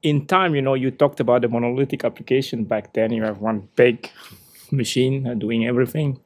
in 0.04 0.25
time, 0.25 0.56
you 0.56 0.62
know, 0.62 0.74
you 0.74 0.92
talked 0.92 1.20
about 1.20 1.42
the 1.42 1.48
monolithic 1.48 2.04
application 2.06 2.63
back 2.63 2.94
then. 2.94 3.12
You 3.12 3.24
have 3.24 3.39
one 3.39 3.68
big 3.75 4.10
machine 4.72 5.27
uh, 5.27 5.34
doing 5.34 5.66
everything. 5.66 6.20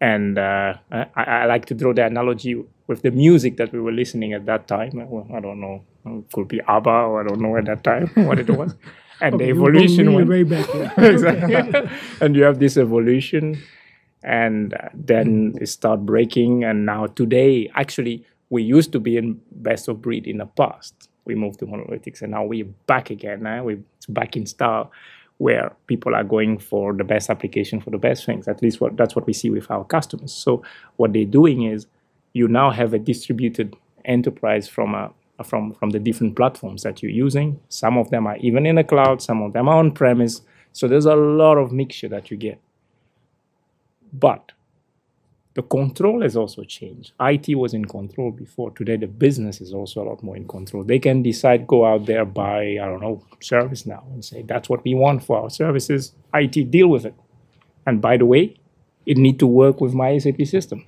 And 0.00 0.36
uh, 0.38 0.74
I, 0.90 1.06
I 1.14 1.44
like 1.46 1.66
to 1.66 1.74
draw 1.74 1.92
the 1.92 2.04
analogy 2.04 2.62
with 2.88 3.02
the 3.02 3.12
music 3.12 3.56
that 3.58 3.72
we 3.72 3.80
were 3.80 3.92
listening 3.92 4.32
at 4.32 4.46
that 4.46 4.66
time. 4.66 4.98
Uh, 4.98 5.04
Well, 5.06 5.28
I 5.34 5.40
don't 5.40 5.60
know, 5.60 5.84
it 6.04 6.32
could 6.32 6.48
be 6.48 6.60
ABBA 6.66 6.90
or 6.90 7.20
I 7.24 7.28
don't 7.28 7.40
know 7.40 7.56
at 7.56 7.66
that 7.66 7.84
time 7.84 8.08
what 8.26 8.38
it 8.38 8.50
was. 8.50 8.74
And 9.20 9.38
the 9.38 9.44
Okay, 9.44 9.52
we're 9.52 9.68
evolution 9.70 10.12
went 10.14 10.28
way 10.28 10.42
back. 10.42 10.68
yeah. 10.74 11.88
and 12.20 12.34
you 12.34 12.42
have 12.42 12.58
this 12.58 12.76
evolution, 12.76 13.62
and 14.24 14.74
uh, 14.74 14.88
then 14.94 15.54
it 15.60 15.68
start 15.68 16.04
breaking. 16.04 16.64
And 16.64 16.84
now 16.84 17.06
today, 17.06 17.70
actually, 17.74 18.26
we 18.50 18.64
used 18.64 18.90
to 18.92 18.98
be 19.00 19.16
in 19.16 19.40
best 19.52 19.86
of 19.86 20.02
breed 20.02 20.26
in 20.26 20.38
the 20.38 20.46
past. 20.46 21.08
We 21.24 21.34
moved 21.34 21.60
to 21.60 21.66
monolithics, 21.66 22.22
and 22.22 22.32
now 22.32 22.44
we're 22.44 22.64
back 22.86 23.10
again. 23.10 23.46
Eh? 23.46 23.56
Now 23.56 23.64
we're 23.64 23.82
back 24.08 24.36
in 24.36 24.46
style, 24.46 24.90
where 25.38 25.72
people 25.86 26.14
are 26.14 26.24
going 26.24 26.58
for 26.58 26.92
the 26.92 27.04
best 27.04 27.30
application 27.30 27.80
for 27.80 27.90
the 27.90 27.98
best 27.98 28.24
things. 28.24 28.48
At 28.48 28.62
least 28.62 28.80
what 28.80 28.96
that's 28.96 29.14
what 29.14 29.26
we 29.26 29.32
see 29.32 29.50
with 29.50 29.70
our 29.70 29.84
customers. 29.84 30.32
So 30.32 30.62
what 30.96 31.12
they're 31.12 31.24
doing 31.24 31.62
is, 31.62 31.86
you 32.32 32.48
now 32.48 32.70
have 32.70 32.94
a 32.94 32.98
distributed 32.98 33.76
enterprise 34.04 34.68
from 34.68 34.94
a 34.94 35.12
from 35.44 35.74
from 35.74 35.90
the 35.90 35.98
different 35.98 36.36
platforms 36.36 36.82
that 36.82 37.02
you're 37.02 37.12
using. 37.12 37.60
Some 37.68 37.98
of 37.98 38.10
them 38.10 38.26
are 38.26 38.36
even 38.38 38.66
in 38.66 38.76
the 38.76 38.84
cloud, 38.84 39.22
some 39.22 39.42
of 39.42 39.52
them 39.52 39.68
are 39.68 39.78
on 39.78 39.92
premise. 39.92 40.42
So 40.72 40.88
there's 40.88 41.06
a 41.06 41.16
lot 41.16 41.58
of 41.58 41.72
mixture 41.72 42.08
that 42.08 42.30
you 42.30 42.36
get. 42.36 42.58
But 44.12 44.52
the 45.54 45.62
control 45.62 46.22
has 46.22 46.36
also 46.36 46.64
changed. 46.64 47.12
IT 47.20 47.54
was 47.56 47.74
in 47.74 47.84
control 47.84 48.30
before. 48.30 48.70
Today, 48.70 48.96
the 48.96 49.06
business 49.06 49.60
is 49.60 49.74
also 49.74 50.02
a 50.02 50.06
lot 50.08 50.22
more 50.22 50.36
in 50.36 50.48
control. 50.48 50.82
They 50.82 50.98
can 50.98 51.22
decide, 51.22 51.66
go 51.66 51.84
out 51.84 52.06
there, 52.06 52.24
buy, 52.24 52.78
I 52.82 52.86
don't 52.86 53.02
know, 53.02 53.22
ServiceNow 53.40 54.02
and 54.12 54.24
say, 54.24 54.42
that's 54.42 54.70
what 54.70 54.82
we 54.84 54.94
want 54.94 55.22
for 55.24 55.38
our 55.38 55.50
services. 55.50 56.12
IT, 56.32 56.70
deal 56.70 56.88
with 56.88 57.04
it. 57.04 57.14
And 57.86 58.00
by 58.00 58.16
the 58.16 58.24
way, 58.24 58.56
it 59.04 59.18
need 59.18 59.38
to 59.40 59.46
work 59.46 59.80
with 59.80 59.92
my 59.92 60.16
SAP 60.16 60.46
system. 60.46 60.84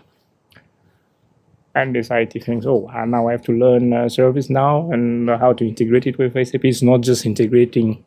And 1.74 1.94
this 1.94 2.08
IT 2.10 2.32
thinks, 2.44 2.64
oh, 2.64 2.88
uh, 2.88 3.04
now 3.04 3.28
I 3.28 3.32
have 3.32 3.42
to 3.42 3.52
learn 3.52 3.92
uh, 3.92 4.04
ServiceNow 4.04 4.94
and 4.94 5.28
how 5.28 5.52
to 5.52 5.66
integrate 5.66 6.06
it 6.06 6.16
with 6.16 6.32
SAP. 6.32 6.64
It's 6.64 6.82
not 6.82 7.00
just 7.02 7.26
integrating 7.26 8.02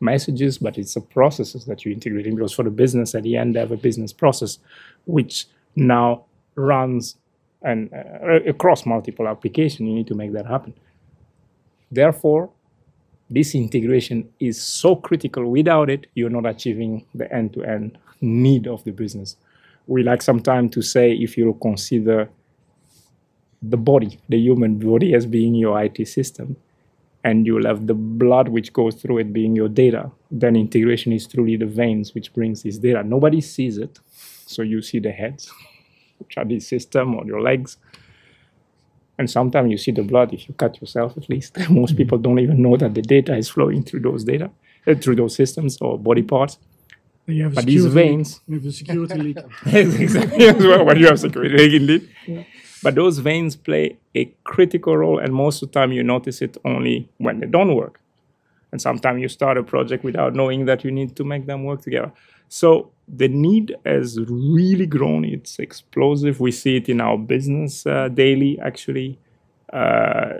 messages, 0.00 0.58
but 0.58 0.78
it's 0.78 0.94
the 0.94 1.02
processes 1.02 1.66
that 1.66 1.84
you're 1.84 1.92
integrating 1.92 2.34
because 2.34 2.54
for 2.54 2.62
the 2.62 2.70
business 2.70 3.14
at 3.14 3.22
the 3.22 3.36
end, 3.36 3.54
they 3.54 3.60
have 3.60 3.70
a 3.70 3.76
business 3.76 4.12
process 4.12 4.58
which 5.04 5.46
now 5.76 6.24
runs 6.54 7.16
and 7.62 7.92
uh, 7.92 8.40
across 8.46 8.86
multiple 8.86 9.26
applications. 9.26 9.80
You 9.80 9.94
need 9.94 10.06
to 10.08 10.14
make 10.14 10.32
that 10.32 10.46
happen. 10.46 10.74
Therefore, 11.90 12.50
this 13.30 13.54
integration 13.54 14.28
is 14.38 14.62
so 14.62 14.96
critical. 14.96 15.50
Without 15.50 15.88
it, 15.90 16.06
you're 16.14 16.30
not 16.30 16.46
achieving 16.46 17.06
the 17.14 17.32
end-to-end 17.32 17.98
need 18.20 18.66
of 18.66 18.84
the 18.84 18.90
business. 18.90 19.36
We 19.86 20.02
like 20.02 20.22
sometimes 20.22 20.72
to 20.74 20.82
say 20.82 21.12
if 21.12 21.36
you 21.36 21.58
consider 21.60 22.28
the 23.62 23.76
body, 23.76 24.18
the 24.28 24.38
human 24.38 24.78
body, 24.78 25.14
as 25.14 25.26
being 25.26 25.54
your 25.54 25.82
IT 25.82 26.06
system, 26.06 26.56
and 27.22 27.46
you'll 27.46 27.66
have 27.66 27.86
the 27.86 27.94
blood 27.94 28.48
which 28.48 28.72
goes 28.72 28.94
through 28.96 29.18
it 29.18 29.32
being 29.32 29.56
your 29.56 29.68
data, 29.68 30.10
then 30.30 30.56
integration 30.56 31.12
is 31.12 31.26
truly 31.26 31.56
the 31.56 31.66
veins 31.66 32.14
which 32.14 32.32
brings 32.34 32.62
this 32.62 32.76
data. 32.76 33.02
Nobody 33.02 33.40
sees 33.40 33.78
it, 33.78 33.98
so 34.46 34.62
you 34.62 34.82
see 34.82 34.98
the 34.98 35.10
heads, 35.12 35.50
which 36.18 36.36
are 36.36 36.44
the 36.44 36.60
system 36.60 37.14
or 37.14 37.24
your 37.26 37.40
legs. 37.40 37.76
And 39.18 39.30
sometimes 39.30 39.70
you 39.70 39.78
see 39.78 39.92
the 39.92 40.02
blood 40.02 40.32
if 40.32 40.48
you 40.48 40.54
cut 40.54 40.80
yourself 40.80 41.16
at 41.16 41.28
least. 41.28 41.56
Most 41.70 41.96
people 41.96 42.18
don't 42.18 42.38
even 42.40 42.60
know 42.62 42.76
that 42.76 42.94
the 42.94 43.02
data 43.02 43.36
is 43.36 43.48
flowing 43.48 43.82
through 43.84 44.00
those 44.00 44.24
data, 44.24 44.50
uh, 44.86 44.94
through 44.94 45.16
those 45.16 45.36
systems 45.36 45.78
or 45.80 45.98
body 45.98 46.22
parts. 46.22 46.58
You 47.26 47.44
have 47.44 47.54
But 47.54 47.64
these 47.66 47.84
security 47.84 48.08
leak. 48.10 48.16
veins, 48.16 48.40
You 48.46 48.54
have 48.56 48.66
a 48.66 48.72
security 48.72 49.18
leak. 49.18 49.38
exactly 49.66 50.48
as 50.48 50.58
well 50.66 50.84
when 50.84 50.98
you 50.98 51.06
have 51.06 51.20
security 51.20 51.56
leak 51.56 51.72
indeed. 51.80 52.08
But 52.82 52.96
those 52.96 53.18
veins 53.18 53.56
play 53.56 53.96
a 54.14 54.26
critical 54.44 54.94
role, 54.94 55.18
and 55.18 55.32
most 55.32 55.62
of 55.62 55.70
the 55.70 55.80
time 55.80 55.90
you 55.92 56.02
notice 56.02 56.42
it 56.42 56.58
only 56.66 57.08
when 57.16 57.40
they 57.40 57.46
don't 57.46 57.74
work. 57.74 58.00
And 58.72 58.82
sometimes 58.82 59.22
you 59.22 59.28
start 59.28 59.56
a 59.56 59.62
project 59.62 60.04
without 60.04 60.34
knowing 60.34 60.66
that 60.66 60.84
you 60.84 60.90
need 60.90 61.16
to 61.16 61.24
make 61.24 61.46
them 61.46 61.64
work 61.64 61.80
together. 61.80 62.12
So 62.48 62.90
the 63.08 63.28
need 63.28 63.74
has 63.84 64.18
really 64.20 64.86
grown. 64.86 65.24
It's 65.24 65.58
explosive. 65.58 66.40
We 66.40 66.52
see 66.52 66.76
it 66.76 66.88
in 66.88 67.00
our 67.00 67.18
business 67.18 67.86
uh, 67.86 68.08
daily, 68.08 68.58
actually. 68.60 69.18
Uh, 69.72 70.34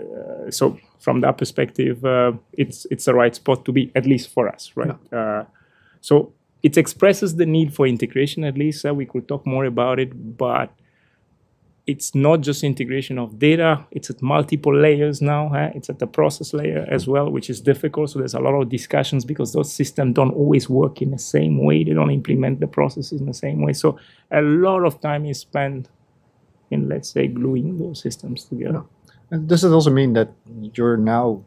so 0.49 0.79
from 0.99 1.21
that 1.21 1.37
perspective, 1.37 2.03
uh, 2.05 2.33
it's 2.53 2.85
it's 2.89 3.05
the 3.05 3.13
right 3.13 3.35
spot 3.35 3.65
to 3.65 3.71
be, 3.71 3.91
at 3.95 4.05
least 4.05 4.29
for 4.29 4.47
us, 4.47 4.71
right? 4.75 4.95
Uh, 5.13 5.43
so 6.01 6.31
it 6.63 6.77
expresses 6.77 7.35
the 7.35 7.45
need 7.45 7.73
for 7.73 7.85
integration. 7.85 8.43
At 8.43 8.57
least 8.57 8.85
uh, 8.85 8.93
we 8.93 9.05
could 9.05 9.27
talk 9.27 9.45
more 9.45 9.65
about 9.65 9.99
it, 9.99 10.37
but 10.37 10.71
it's 11.87 12.15
not 12.15 12.41
just 12.41 12.63
integration 12.63 13.19
of 13.19 13.37
data 13.37 13.85
it's 13.91 14.09
at 14.09 14.21
multiple 14.21 14.75
layers 14.75 15.21
now 15.21 15.49
huh? 15.49 15.69
it's 15.75 15.89
at 15.89 15.99
the 15.99 16.07
process 16.07 16.53
layer 16.53 16.85
as 16.89 17.07
well 17.07 17.29
which 17.29 17.49
is 17.49 17.61
difficult 17.61 18.09
so 18.09 18.19
there's 18.19 18.33
a 18.33 18.39
lot 18.39 18.53
of 18.53 18.69
discussions 18.69 19.23
because 19.23 19.53
those 19.53 19.71
systems 19.71 20.15
don't 20.15 20.31
always 20.31 20.67
work 20.69 21.01
in 21.01 21.11
the 21.11 21.19
same 21.19 21.63
way 21.63 21.83
they 21.83 21.93
don't 21.93 22.11
implement 22.11 22.59
the 22.59 22.67
processes 22.67 23.19
in 23.19 23.27
the 23.27 23.33
same 23.33 23.61
way 23.61 23.73
so 23.73 23.99
a 24.31 24.41
lot 24.41 24.83
of 24.83 24.99
time 24.99 25.25
is 25.25 25.39
spent 25.39 25.89
in 26.71 26.89
let's 26.89 27.09
say 27.09 27.27
gluing 27.27 27.77
those 27.77 28.01
systems 28.01 28.45
together 28.45 28.83
And 29.31 29.47
does 29.47 29.63
it 29.63 29.69
also 29.69 29.89
mean 29.89 30.13
that 30.13 30.29
you're 30.73 30.97
now? 30.97 31.43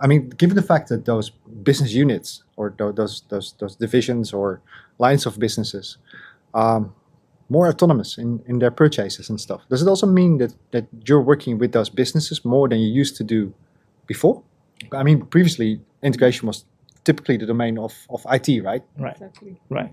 I 0.00 0.06
mean, 0.06 0.30
given 0.30 0.56
the 0.56 0.62
fact 0.62 0.88
that 0.88 1.04
those 1.04 1.30
business 1.62 1.92
units 1.92 2.42
or 2.56 2.74
those 2.76 3.22
those 3.28 3.54
those 3.58 3.76
divisions 3.76 4.32
or 4.32 4.60
lines 4.98 5.26
of 5.26 5.38
businesses, 5.38 5.98
um, 6.54 6.94
more 7.50 7.68
autonomous 7.68 8.16
in, 8.18 8.42
in 8.46 8.58
their 8.60 8.70
purchases 8.70 9.28
and 9.28 9.38
stuff. 9.40 9.60
Does 9.68 9.82
it 9.82 9.88
also 9.88 10.06
mean 10.06 10.38
that 10.38 10.52
that 10.70 10.86
you're 11.06 11.20
working 11.32 11.58
with 11.58 11.72
those 11.72 11.90
businesses 11.90 12.44
more 12.44 12.68
than 12.70 12.78
you 12.78 12.88
used 13.02 13.16
to 13.16 13.24
do 13.24 13.52
before? 14.06 14.42
I 14.92 15.02
mean, 15.02 15.26
previously 15.26 15.80
integration 16.02 16.46
was 16.48 16.64
typically 17.04 17.36
the 17.36 17.46
domain 17.46 17.76
of, 17.78 17.92
of 18.08 18.24
IT, 18.30 18.48
right? 18.64 18.82
right 18.98 19.16
Exactly. 19.16 19.60
right 19.68 19.92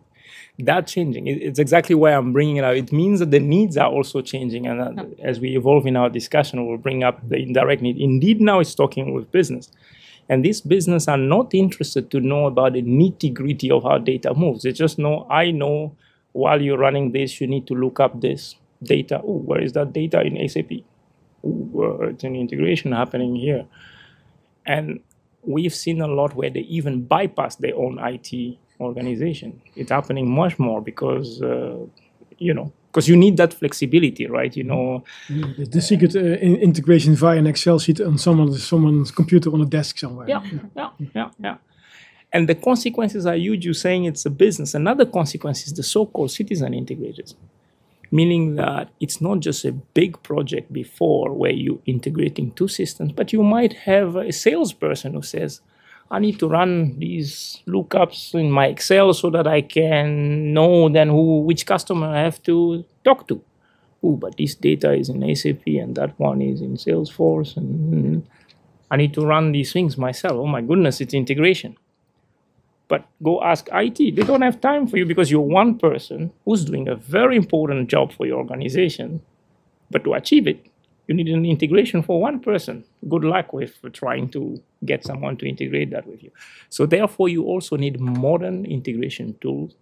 that 0.60 0.86
changing 0.88 1.26
it- 1.28 1.42
it's 1.48 1.58
exactly 1.66 1.96
why 1.96 2.12
i'm 2.12 2.34
bringing 2.34 2.58
it 2.58 2.64
out 2.68 2.76
it 2.76 2.92
means 2.92 3.20
that 3.22 3.32
the 3.32 3.40
needs 3.40 3.78
are 3.78 3.90
also 3.98 4.22
changing 4.22 4.68
and 4.68 4.82
uh, 4.82 5.06
as 5.30 5.40
we 5.40 5.56
evolve 5.56 5.86
in 5.88 5.96
our 5.96 6.10
discussion 6.10 6.68
we'll 6.68 6.78
bring 6.88 7.02
up 7.02 7.16
the 7.30 7.38
indirect 7.38 7.82
need 7.82 7.98
indeed 7.98 8.42
now 8.42 8.60
it's 8.60 8.76
talking 8.76 9.14
with 9.14 9.32
business 9.32 9.72
and 10.28 10.44
these 10.44 10.60
business 10.60 11.08
are 11.08 11.18
not 11.36 11.54
interested 11.54 12.12
to 12.12 12.20
know 12.20 12.46
about 12.46 12.74
the 12.74 12.82
nitty 12.82 13.34
gritty 13.34 13.72
of 13.72 13.84
how 13.84 13.98
data 13.98 14.34
moves 14.34 14.64
they 14.64 14.74
just 14.74 15.00
know 15.00 15.26
i 15.30 15.50
know 15.50 15.96
while 16.34 16.62
you're 16.62 16.78
running 16.78 17.12
this 17.12 17.42
you 17.42 17.48
need 17.48 17.66
to 17.68 17.74
look 17.74 18.00
up 18.00 18.22
this 18.22 18.56
data 18.84 19.20
oh 19.24 19.38
where 19.40 19.62
is 19.62 19.74
that 19.74 19.92
data 19.94 20.22
in 20.22 20.48
sap 20.50 20.72
Ooh, 21.46 21.72
uh, 22.02 22.08
it's 22.08 22.24
an 22.24 22.36
integration 22.36 22.92
happening 22.92 23.36
here 23.36 23.66
and 24.66 25.00
we've 25.44 25.74
seen 25.74 26.02
a 26.02 26.08
lot 26.08 26.36
where 26.36 26.50
they 26.50 26.62
even 26.62 27.04
bypass 27.06 27.56
their 27.56 27.76
own 27.76 27.98
IT 28.02 28.58
organization. 28.80 29.62
It's 29.76 29.92
happening 29.92 30.30
much 30.30 30.60
more 30.60 30.82
because, 30.82 31.42
uh, 31.42 31.78
you 32.38 32.54
know, 32.54 32.72
because 32.88 33.08
you 33.08 33.16
need 33.16 33.38
that 33.38 33.54
flexibility, 33.54 34.28
right? 34.28 34.56
You 34.56 34.66
know, 34.66 35.04
The, 35.30 35.66
the 35.72 35.82
secret 35.82 36.16
uh, 36.16 36.20
in- 36.20 36.58
integration 36.58 37.16
via 37.16 37.38
an 37.40 37.48
Excel 37.48 37.80
sheet 37.80 38.02
on 38.02 38.18
someone's, 38.18 38.62
someone's 38.66 39.10
computer 39.12 39.52
on 39.54 39.62
a 39.62 39.66
desk 39.66 39.98
somewhere. 39.98 40.28
yeah, 40.28 40.44
yeah, 40.76 40.90
yeah, 41.16 41.30
yeah. 41.40 41.58
And 42.34 42.50
the 42.50 42.56
consequences 42.56 43.26
are 43.26 43.36
huge. 43.36 43.66
You're 43.66 43.74
saying 43.74 44.06
it's 44.06 44.26
a 44.26 44.30
business. 44.30 44.74
Another 44.74 45.06
consequence 45.06 45.66
is 45.66 45.74
the 45.74 45.84
so-called 45.84 46.32
citizen 46.32 46.74
integrators, 46.74 47.36
meaning 48.12 48.56
that 48.56 48.90
it's 49.00 49.22
not 49.22 49.40
just 49.40 49.64
a 49.64 49.72
big 49.72 50.22
project 50.24 50.72
before 50.72 51.32
where 51.32 51.52
you're 51.52 51.80
integrating 51.86 52.52
two 52.52 52.68
systems, 52.68 53.14
but 53.14 53.32
you 53.32 53.44
might 53.44 53.74
have 53.74 54.16
a 54.18 54.32
salesperson 54.32 55.14
who 55.14 55.22
says, 55.22 55.62
I 56.10 56.20
need 56.20 56.40
to 56.40 56.48
run 56.48 57.00
these 57.00 57.62
lookups 57.68 58.34
in 58.34 58.50
my 58.50 58.68
Excel 58.68 59.14
so 59.14 59.30
that 59.30 59.46
I 59.46 59.62
can 59.62 60.54
know 60.54 60.88
then 60.90 61.10
who 61.10 61.42
which 61.42 61.66
customer 61.66 62.08
I 62.08 62.22
have 62.22 62.42
to 62.44 62.86
talk 63.04 63.28
to. 63.28 63.42
Oh, 64.04 64.16
but 64.16 64.38
this 64.38 64.56
data 64.56 64.94
is 64.94 65.10
in 65.10 65.36
SAP 65.36 65.68
and 65.68 65.96
that 65.96 66.18
one 66.20 66.42
is 66.42 66.62
in 66.62 66.76
Salesforce 66.76 67.58
and 67.58 67.94
mm, 67.94 68.24
I 68.90 68.96
need 68.96 69.14
to 69.16 69.26
run 69.26 69.52
these 69.52 69.74
things 69.74 69.98
myself. 69.98 70.34
Oh 70.34 70.48
my 70.48 70.62
goodness, 70.62 71.02
it's 71.02 71.14
integration. 71.14 71.76
But 72.88 73.06
go 73.22 73.44
ask 73.44 73.68
IT. 73.74 73.98
They 73.98 74.24
don't 74.24 74.42
have 74.42 74.62
time 74.62 74.88
for 74.88 74.98
you 74.98 75.06
because 75.06 75.30
you're 75.30 75.42
one 75.42 75.78
person 75.78 76.32
who's 76.46 76.64
doing 76.64 76.88
a 76.88 76.96
very 76.96 77.36
important 77.36 77.90
job 77.90 78.14
for 78.14 78.26
your 78.26 78.38
organization. 78.38 79.22
But 79.92 80.04
to 80.06 80.14
achieve 80.14 80.48
it, 80.48 80.66
you 81.08 81.16
need 81.16 81.28
an 81.30 81.46
integration 81.46 82.04
for 82.04 82.20
one 82.22 82.40
person. 82.40 82.84
Good 83.08 83.24
luck 83.24 83.54
with 83.54 83.74
trying 83.94 84.30
to 84.30 84.62
get 84.86 85.06
someone 85.06 85.38
to 85.38 85.48
integrate 85.48 85.92
that 85.92 86.06
with 86.06 86.22
you. 86.22 86.32
So 86.70 86.86
therefore, 86.86 87.30
you 87.30 87.44
also 87.44 87.78
need 87.78 88.00
modern 88.00 88.66
integration 88.66 89.36
tools, 89.42 89.76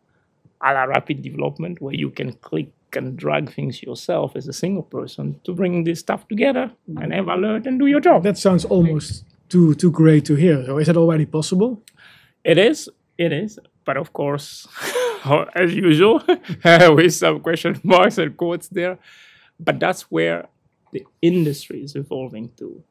a 0.62 0.74
la 0.74 0.84
rapid 0.84 1.22
development, 1.22 1.82
where 1.82 1.96
you 1.96 2.12
can 2.12 2.34
click 2.34 2.70
and 2.96 3.18
drag 3.18 3.52
things 3.52 3.84
yourself 3.84 4.36
as 4.36 4.48
a 4.48 4.54
single 4.54 4.84
person 4.84 5.40
to 5.44 5.54
bring 5.54 5.84
this 5.84 6.00
stuff 6.00 6.28
together 6.28 6.72
and 7.02 7.12
have 7.12 7.28
alert 7.28 7.66
and 7.68 7.80
do 7.80 7.88
your 7.88 8.00
job. 8.00 8.24
That 8.24 8.38
sounds 8.38 8.64
almost 8.64 9.26
too 9.50 9.74
too 9.76 9.92
great 9.92 10.26
to 10.26 10.36
hear. 10.36 10.64
So 10.66 10.78
is 10.78 10.88
that 10.88 10.98
already 10.98 11.26
possible? 11.26 11.82
It 12.46 12.60
is. 12.60 12.90
It 13.18 13.34
is. 13.34 13.60
But 13.86 13.98
of 13.98 14.14
course, 14.14 14.68
as 15.56 15.76
usual, 15.76 16.24
with 16.64 17.14
some 17.14 17.40
question 17.40 17.80
marks 17.84 18.18
and 18.20 18.38
quotes 18.38 18.68
there. 18.68 18.98
But 19.60 19.80
that's 19.80 20.04
where 20.12 20.48
the 20.94 21.06
industry 21.22 21.84
is 21.84 21.96
evolving 21.96 22.52
to 22.58 22.84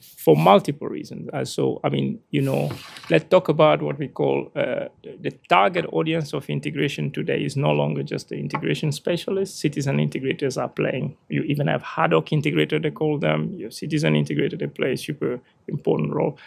for 0.00 0.36
multiple 0.36 0.88
reasons. 0.88 1.28
Uh, 1.32 1.44
so, 1.44 1.80
I 1.82 1.88
mean, 1.88 2.20
you 2.30 2.42
know, 2.42 2.70
let's 3.10 3.24
talk 3.30 3.48
about 3.48 3.80
what 3.82 3.98
we 3.98 4.08
call 4.08 4.50
uh, 4.54 4.88
the 5.02 5.30
target 5.48 5.86
audience 5.92 6.34
of 6.34 6.48
integration 6.50 7.10
today 7.10 7.42
is 7.42 7.56
no 7.56 7.70
longer 7.70 8.02
just 8.02 8.28
the 8.28 8.36
integration 8.36 8.92
specialists. 8.92 9.58
Citizen 9.58 9.96
integrators 9.96 10.60
are 10.60 10.68
playing. 10.68 11.16
You 11.28 11.42
even 11.44 11.68
have 11.68 11.84
ad 11.96 12.12
hoc 12.12 12.26
integrator, 12.26 12.82
they 12.82 12.90
call 12.90 13.18
them. 13.18 13.54
You 13.54 13.64
have 13.64 13.74
citizen 13.74 14.14
integrator, 14.14 14.58
they 14.58 14.66
play 14.66 14.92
a 14.92 14.96
super 14.96 15.40
important 15.68 16.12
role. 16.12 16.38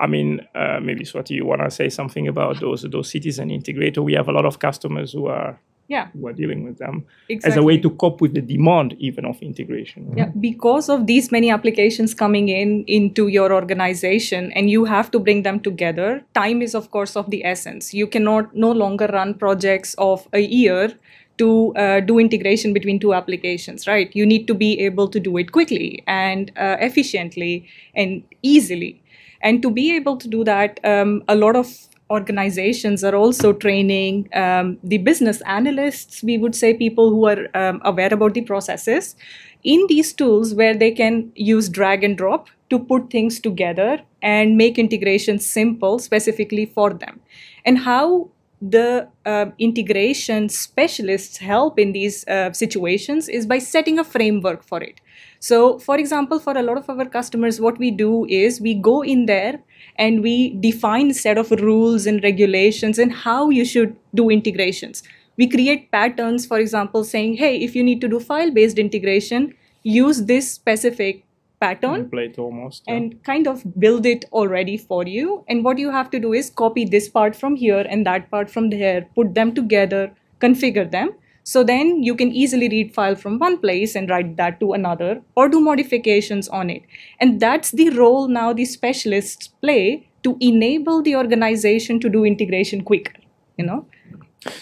I 0.00 0.06
mean, 0.06 0.40
uh, 0.54 0.80
maybe 0.80 1.04
Swati, 1.04 1.30
you 1.30 1.44
want 1.44 1.60
to 1.60 1.70
say 1.70 1.90
something 1.90 2.26
about 2.26 2.60
those 2.60 2.82
those 2.82 3.10
citizen 3.10 3.50
integrator? 3.50 4.02
We 4.02 4.14
have 4.14 4.28
a 4.28 4.32
lot 4.32 4.46
of 4.46 4.58
customers 4.58 5.12
who 5.12 5.26
are 5.26 5.60
yeah 5.88 6.06
who 6.12 6.26
are 6.28 6.32
dealing 6.32 6.64
with 6.64 6.78
them 6.78 7.04
exactly. 7.28 7.50
as 7.50 7.56
a 7.56 7.62
way 7.62 7.76
to 7.76 7.90
cope 7.90 8.20
with 8.20 8.32
the 8.32 8.40
demand 8.40 8.96
even 8.98 9.26
of 9.26 9.42
integration. 9.42 10.12
Yeah, 10.16 10.30
because 10.40 10.88
of 10.88 11.06
these 11.06 11.30
many 11.30 11.50
applications 11.50 12.14
coming 12.14 12.48
in 12.48 12.84
into 12.86 13.28
your 13.28 13.52
organization 13.52 14.52
and 14.52 14.70
you 14.70 14.86
have 14.86 15.10
to 15.10 15.18
bring 15.18 15.42
them 15.42 15.60
together, 15.60 16.24
time 16.34 16.62
is 16.62 16.74
of 16.74 16.90
course 16.90 17.14
of 17.14 17.30
the 17.30 17.44
essence. 17.44 17.92
You 17.92 18.06
cannot 18.06 18.54
no 18.54 18.72
longer 18.72 19.06
run 19.12 19.34
projects 19.34 19.94
of 19.98 20.26
a 20.32 20.40
year 20.40 20.94
to 21.40 21.74
uh, 21.74 22.00
do 22.00 22.18
integration 22.18 22.72
between 22.72 22.98
two 23.00 23.14
applications, 23.14 23.86
right? 23.86 24.14
You 24.14 24.26
need 24.26 24.46
to 24.46 24.54
be 24.54 24.78
able 24.80 25.08
to 25.08 25.18
do 25.18 25.36
it 25.38 25.52
quickly 25.52 26.02
and 26.06 26.52
uh, 26.56 26.76
efficiently 26.80 27.66
and 27.94 28.22
easily. 28.42 29.02
And 29.42 29.62
to 29.62 29.70
be 29.70 29.94
able 29.96 30.16
to 30.18 30.28
do 30.28 30.44
that, 30.44 30.80
um, 30.84 31.22
a 31.28 31.34
lot 31.34 31.56
of 31.56 31.88
organizations 32.10 33.04
are 33.04 33.14
also 33.14 33.52
training 33.52 34.28
um, 34.34 34.78
the 34.82 34.98
business 34.98 35.40
analysts, 35.42 36.22
we 36.22 36.36
would 36.38 36.54
say 36.54 36.74
people 36.74 37.10
who 37.10 37.26
are 37.26 37.46
um, 37.54 37.80
aware 37.84 38.12
about 38.12 38.34
the 38.34 38.42
processes, 38.42 39.14
in 39.62 39.84
these 39.88 40.12
tools 40.12 40.54
where 40.54 40.74
they 40.74 40.90
can 40.90 41.30
use 41.36 41.68
drag 41.68 42.02
and 42.02 42.18
drop 42.18 42.48
to 42.70 42.78
put 42.78 43.10
things 43.10 43.38
together 43.38 44.00
and 44.22 44.56
make 44.56 44.78
integration 44.78 45.38
simple 45.38 45.98
specifically 45.98 46.66
for 46.66 46.92
them. 46.92 47.20
And 47.64 47.78
how 47.78 48.30
the 48.62 49.08
uh, 49.24 49.46
integration 49.58 50.48
specialists 50.48 51.38
help 51.38 51.78
in 51.78 51.92
these 51.92 52.26
uh, 52.28 52.52
situations 52.52 53.28
is 53.28 53.46
by 53.46 53.58
setting 53.58 53.98
a 53.98 54.04
framework 54.04 54.62
for 54.62 54.82
it. 54.82 55.00
So, 55.40 55.78
for 55.78 55.98
example, 55.98 56.38
for 56.38 56.56
a 56.56 56.62
lot 56.62 56.76
of 56.76 56.88
our 56.90 57.06
customers, 57.06 57.60
what 57.60 57.78
we 57.78 57.90
do 57.90 58.26
is 58.26 58.60
we 58.60 58.74
go 58.74 59.02
in 59.02 59.24
there 59.24 59.60
and 59.96 60.22
we 60.22 60.50
define 60.60 61.10
a 61.10 61.14
set 61.14 61.38
of 61.38 61.50
rules 61.50 62.06
and 62.06 62.22
regulations 62.22 62.98
and 62.98 63.10
how 63.10 63.48
you 63.48 63.64
should 63.64 63.96
do 64.14 64.28
integrations. 64.28 65.02
We 65.38 65.48
create 65.48 65.90
patterns, 65.90 66.44
for 66.44 66.58
example, 66.58 67.04
saying, 67.04 67.38
hey, 67.38 67.56
if 67.56 67.74
you 67.74 67.82
need 67.82 68.02
to 68.02 68.08
do 68.08 68.20
file 68.20 68.50
based 68.50 68.78
integration, 68.78 69.54
use 69.82 70.24
this 70.26 70.52
specific 70.52 71.24
pattern 71.58 72.10
Template 72.10 72.38
almost. 72.38 72.84
yeah. 72.86 72.94
and 72.94 73.22
kind 73.24 73.46
of 73.46 73.64
build 73.80 74.04
it 74.04 74.26
already 74.32 74.76
for 74.76 75.06
you. 75.06 75.42
And 75.48 75.64
what 75.64 75.78
you 75.78 75.90
have 75.90 76.10
to 76.10 76.20
do 76.20 76.34
is 76.34 76.50
copy 76.50 76.84
this 76.84 77.08
part 77.08 77.34
from 77.34 77.56
here 77.56 77.86
and 77.88 78.04
that 78.06 78.30
part 78.30 78.50
from 78.50 78.68
there, 78.68 79.08
put 79.14 79.34
them 79.34 79.54
together, 79.54 80.12
configure 80.40 80.90
them. 80.90 81.14
So 81.50 81.64
then 81.64 82.04
you 82.04 82.14
can 82.14 82.30
easily 82.30 82.68
read 82.68 82.94
file 82.94 83.16
from 83.16 83.40
one 83.40 83.58
place 83.58 83.96
and 83.96 84.08
write 84.08 84.36
that 84.36 84.60
to 84.60 84.72
another 84.72 85.20
or 85.34 85.48
do 85.48 85.60
modifications 85.60 86.48
on 86.48 86.70
it. 86.70 86.82
And 87.18 87.40
that's 87.40 87.72
the 87.72 87.90
role 87.90 88.28
now 88.28 88.52
the 88.52 88.64
specialists 88.64 89.48
play 89.60 90.08
to 90.22 90.36
enable 90.40 91.02
the 91.02 91.16
organization 91.16 91.98
to 92.00 92.08
do 92.08 92.24
integration 92.24 92.84
quicker, 92.84 93.14
you 93.56 93.66
know? 93.66 93.84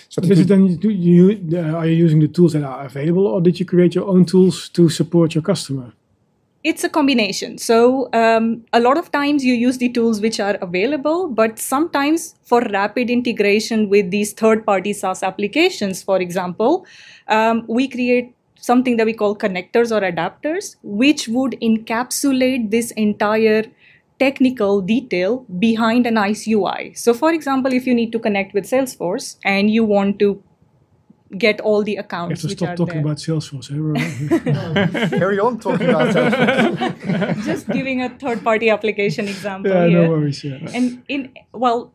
So 0.08 0.22
Is 0.22 0.46
then 0.46 0.80
you 0.80 1.38
uh, 1.52 1.76
are 1.76 1.86
you 1.86 1.96
using 2.06 2.20
the 2.20 2.28
tools 2.28 2.54
that 2.54 2.64
are 2.64 2.86
available, 2.86 3.26
or 3.26 3.42
did 3.42 3.60
you 3.60 3.66
create 3.66 3.94
your 3.94 4.08
own 4.08 4.24
tools 4.24 4.70
to 4.70 4.88
support 4.88 5.34
your 5.34 5.42
customer? 5.42 5.92
It's 6.64 6.84
a 6.84 6.88
combination. 6.88 7.56
So 7.58 8.08
um, 8.12 8.64
a 8.72 8.80
lot 8.80 8.98
of 8.98 9.12
times 9.12 9.44
you 9.44 9.54
use 9.54 9.78
the 9.78 9.88
tools 9.90 10.20
which 10.20 10.40
are 10.40 10.56
available, 10.60 11.28
but 11.28 11.58
sometimes 11.58 12.34
for 12.42 12.60
rapid 12.72 13.10
integration 13.10 13.88
with 13.88 14.10
these 14.10 14.32
third-party 14.32 14.92
SaaS 14.92 15.22
applications, 15.22 16.02
for 16.02 16.20
example, 16.20 16.84
um, 17.28 17.64
we 17.68 17.88
create 17.88 18.34
something 18.56 18.96
that 18.96 19.06
we 19.06 19.12
call 19.12 19.36
connectors 19.36 19.92
or 19.92 20.00
adapters, 20.00 20.76
which 20.82 21.28
would 21.28 21.52
encapsulate 21.62 22.70
this 22.70 22.90
entire 22.92 23.64
technical 24.18 24.80
detail 24.80 25.46
behind 25.60 26.04
a 26.04 26.10
nice 26.10 26.48
UI. 26.48 26.92
So, 26.94 27.14
for 27.14 27.32
example, 27.32 27.72
if 27.72 27.86
you 27.86 27.94
need 27.94 28.10
to 28.10 28.18
connect 28.18 28.52
with 28.52 28.64
Salesforce 28.64 29.36
and 29.44 29.70
you 29.70 29.84
want 29.84 30.18
to 30.18 30.42
get 31.36 31.60
all 31.60 31.82
the 31.82 31.92
You 31.92 31.96
have 31.98 32.04
accounts 32.06 32.40
to 32.42 32.48
which 32.48 32.58
stop 32.58 32.76
talking 32.76 33.02
there. 33.02 33.04
about 33.04 33.18
Salesforce. 33.18 33.68
eh, 33.70 35.08
Carry 35.18 35.38
on 35.38 35.58
talking 35.58 35.88
about 35.90 36.12
that. 36.14 37.36
just 37.44 37.68
giving 37.68 38.02
a 38.02 38.08
third 38.08 38.42
party 38.42 38.70
application 38.70 39.28
example 39.28 39.70
yeah, 39.70 39.86
here 39.86 40.02
no 40.04 40.10
worries. 40.10 40.42
Yeah. 40.44 40.58
and 40.74 41.02
in 41.08 41.30
well 41.52 41.92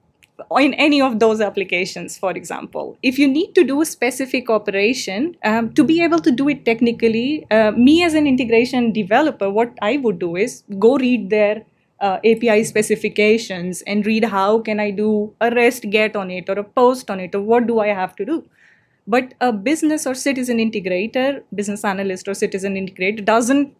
in 0.60 0.74
any 0.76 1.00
of 1.02 1.20
those 1.20 1.40
applications 1.42 2.18
for 2.18 2.32
example 2.32 2.98
if 3.04 3.18
you 3.20 3.28
need 3.28 3.54
to 3.56 3.64
do 3.64 3.82
a 3.82 3.86
specific 3.86 4.50
operation 4.50 5.36
um, 5.44 5.72
to 5.74 5.84
be 5.84 6.02
able 6.04 6.20
to 6.20 6.32
do 6.32 6.50
it 6.50 6.66
technically 6.66 7.46
uh, 7.52 7.72
me 7.72 8.04
as 8.04 8.14
an 8.14 8.26
integration 8.28 8.92
developer 8.92 9.50
what 9.50 9.72
i 9.82 9.98
would 9.98 10.18
do 10.20 10.36
is 10.36 10.64
go 10.80 10.98
read 10.98 11.30
their 11.30 11.64
uh, 12.02 12.18
api 12.26 12.64
specifications 12.64 13.82
and 13.84 14.06
read 14.06 14.26
how 14.26 14.60
can 14.60 14.80
i 14.80 14.90
do 14.92 15.34
a 15.40 15.52
rest 15.52 15.90
get 15.90 16.16
on 16.16 16.32
it 16.32 16.50
or 16.50 16.58
a 16.60 16.64
post 16.64 17.10
on 17.12 17.20
it 17.20 17.34
or 17.36 17.42
what 17.42 17.68
do 17.68 17.80
i 17.80 17.88
have 17.88 18.16
to 18.16 18.26
do 18.26 18.44
but 19.08 19.34
a 19.42 19.52
business 19.52 20.06
or 20.08 20.14
citizen 20.14 20.58
integrator 20.58 21.44
business 21.54 21.84
analyst 21.84 22.28
or 22.28 22.34
citizen 22.34 22.76
integrator 22.76 23.24
doesn't 23.24 23.76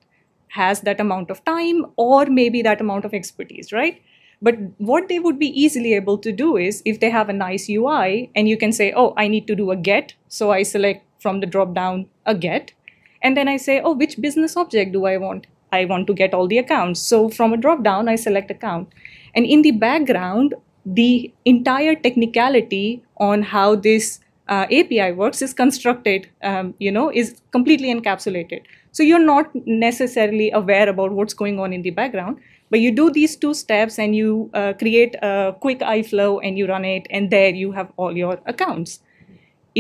has 0.50 0.82
that 0.82 1.00
amount 1.00 1.32
of 1.32 1.44
time 1.46 1.86
or 1.96 2.26
maybe 2.26 2.62
that 2.62 2.82
amount 2.82 3.06
of 3.06 3.14
expertise 3.14 3.72
right? 3.72 4.02
But 4.42 4.56
what 4.78 5.08
they 5.08 5.20
would 5.20 5.40
be 5.40 5.48
easily 5.48 5.94
able 5.94 6.18
to 6.18 6.32
do 6.34 6.58
is 6.58 6.82
if 6.84 7.00
they 7.00 7.10
have 7.10 7.30
a 7.30 7.34
nice 7.34 7.70
ui 7.70 8.30
and 8.36 8.50
you 8.50 8.58
can 8.58 8.74
say 8.74 8.92
oh 8.96 9.14
i 9.18 9.28
need 9.28 9.48
to 9.48 9.56
do 9.56 9.72
a 9.72 9.76
get 9.76 10.14
so 10.28 10.52
i 10.52 10.64
select 10.64 11.06
from 11.20 11.40
the 11.40 11.48
drop 11.48 11.74
down 11.74 12.08
a 12.26 12.36
get 12.36 12.74
and 13.22 13.38
then 13.38 13.48
i 13.48 13.56
say 13.56 13.80
oh 13.82 13.94
which 13.94 14.20
business 14.20 14.58
object 14.58 14.92
do 14.92 15.06
i 15.06 15.18
want? 15.18 15.48
I 15.72 15.86
want 15.86 16.06
to 16.06 16.14
get 16.14 16.36
all 16.36 16.48
the 16.48 16.60
accounts. 16.60 17.00
So 17.02 17.30
from 17.30 17.52
a 17.54 17.58
drop 17.58 17.82
down 17.84 18.08
i 18.08 18.16
select 18.16 18.52
account. 18.52 18.90
And 19.34 19.46
in 19.46 19.64
the 19.64 19.72
background 19.72 20.54
the 20.86 21.34
entire 21.46 21.96
technicality 21.96 23.04
on 23.18 23.42
how 23.42 23.76
this 23.76 24.20
uh, 24.54 24.66
API 24.80 25.12
works 25.20 25.42
is 25.42 25.54
constructed, 25.60 26.30
um, 26.52 26.74
you 26.86 26.92
know, 26.98 27.10
is 27.22 27.36
completely 27.52 27.94
encapsulated. 27.94 28.62
So 28.92 29.04
you're 29.10 29.28
not 29.28 29.54
necessarily 29.66 30.50
aware 30.52 30.90
about 30.90 31.12
what's 31.20 31.34
going 31.44 31.60
on 31.60 31.74
in 31.78 31.82
the 31.88 31.94
background, 32.00 32.38
but 32.70 32.80
you 32.80 32.92
do 32.92 33.10
these 33.20 33.36
two 33.46 33.54
steps 33.54 34.00
and 34.06 34.16
you 34.16 34.50
uh, 34.54 34.74
create 34.84 35.16
a 35.22 35.56
quick 35.66 35.80
iFlow 35.80 36.40
and 36.44 36.58
you 36.58 36.68
run 36.68 36.86
it, 36.86 37.08
and 37.10 37.32
there 37.32 37.54
you 37.64 37.72
have 37.72 37.92
all 37.98 38.18
your 38.24 38.40
accounts. 38.46 39.00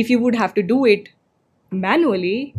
If 0.04 0.10
you 0.10 0.20
would 0.20 0.36
have 0.36 0.54
to 0.56 0.64
do 0.64 0.86
it 0.86 1.10
manually, 1.72 2.56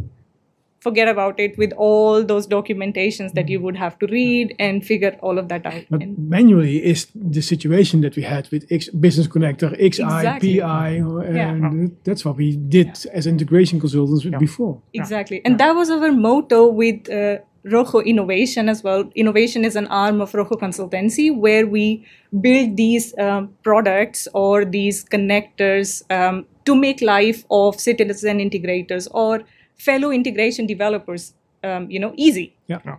forget 0.87 1.09
about 1.09 1.41
it 1.45 1.57
with 1.63 1.73
all 1.89 2.23
those 2.33 2.47
documentations 2.47 3.33
that 3.39 3.49
you 3.53 3.59
would 3.65 3.77
have 3.85 3.95
to 4.01 4.07
read 4.15 4.55
and 4.59 4.85
figure 4.91 5.13
all 5.23 5.39
of 5.43 5.49
that 5.53 5.65
out. 5.71 5.83
But 5.91 6.03
And- 6.03 6.19
manually 6.37 6.77
is 6.93 7.07
the 7.35 7.43
situation 7.53 8.03
that 8.03 8.15
we 8.17 8.25
had 8.35 8.49
with 8.53 8.67
X 8.71 8.91
Business 9.07 9.27
Connector, 9.35 9.71
XI, 9.79 9.87
Exactly. 9.87 10.53
PI, 10.61 11.01
or- 11.01 11.25
Yeah. 11.25 11.51
and 11.55 11.97
that's 12.05 12.25
what 12.27 12.37
we 12.43 12.49
did 12.77 12.91
as 13.19 13.27
integration 13.35 13.81
consultants 13.81 14.25
before. 14.47 14.75
Exactly. 14.93 15.41
And 15.45 15.59
that 15.65 15.73
was 15.81 15.91
our 15.97 16.13
motto 16.13 16.61
with 16.83 17.11
uh, 17.11 17.39
Rojo 17.75 18.01
Innovation 18.13 18.69
as 18.69 18.85
well. 18.87 19.01
Innovation 19.15 19.65
is 19.65 19.75
an 19.83 19.87
arm 19.89 20.21
of 20.21 20.35
Rojo 20.35 20.57
Consultancy 20.65 21.27
where 21.45 21.67
we 21.67 22.05
build 22.47 22.77
these 22.77 23.07
um, 23.19 23.43
products 23.63 24.29
or 24.35 24.65
these 24.67 25.03
connectors 25.15 25.89
um, 26.19 26.45
to 26.67 26.75
make 26.75 27.01
life 27.01 27.45
of 27.51 27.81
citizen 27.81 28.39
integrators 28.39 29.09
or 29.13 29.43
fellow 29.77 30.11
integration 30.11 30.67
developers, 30.67 31.35
um, 31.63 31.91
you 31.91 31.99
know, 31.99 32.13
easy. 32.17 32.55
Yeah. 32.69 32.79
no. 32.85 32.99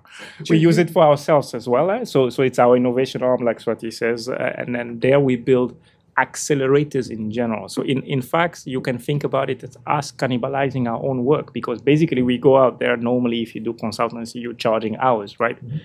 we 0.49 0.57
use 0.57 0.77
it 0.77 0.89
for 0.89 1.03
ourselves 1.03 1.53
as 1.53 1.67
well. 1.67 1.91
eh? 1.91 2.03
So, 2.05 2.29
so 2.29 2.43
it's 2.43 2.59
our 2.59 2.75
innovation 2.75 3.23
arm, 3.23 3.43
like 3.43 3.59
Swati 3.59 3.93
says, 3.93 4.29
uh, 4.29 4.53
and 4.57 4.75
then 4.75 4.99
there 4.99 5.19
we 5.19 5.35
build 5.35 5.75
accelerators 6.17 7.09
in 7.09 7.31
general. 7.31 7.67
So 7.67 7.81
in, 7.81 8.01
in 8.03 8.21
fact, 8.21 8.65
you 8.65 8.79
can 8.79 8.97
think 8.97 9.23
about 9.23 9.49
it 9.49 9.63
as 9.63 9.77
us 9.85 10.11
cannibalizing 10.11 10.87
our 10.89 11.03
own 11.03 11.25
work 11.25 11.51
because 11.53 11.81
basically 11.81 12.21
we 12.21 12.37
go 12.37 12.57
out 12.57 12.79
there 12.79 12.95
normally 12.95 13.41
if 13.41 13.53
you 13.53 13.61
do 13.61 13.73
consultancy, 13.73 14.41
you're 14.41 14.53
charging 14.53 14.95
hours, 14.97 15.39
right? 15.39 15.57
Mm-hmm. 15.63 15.77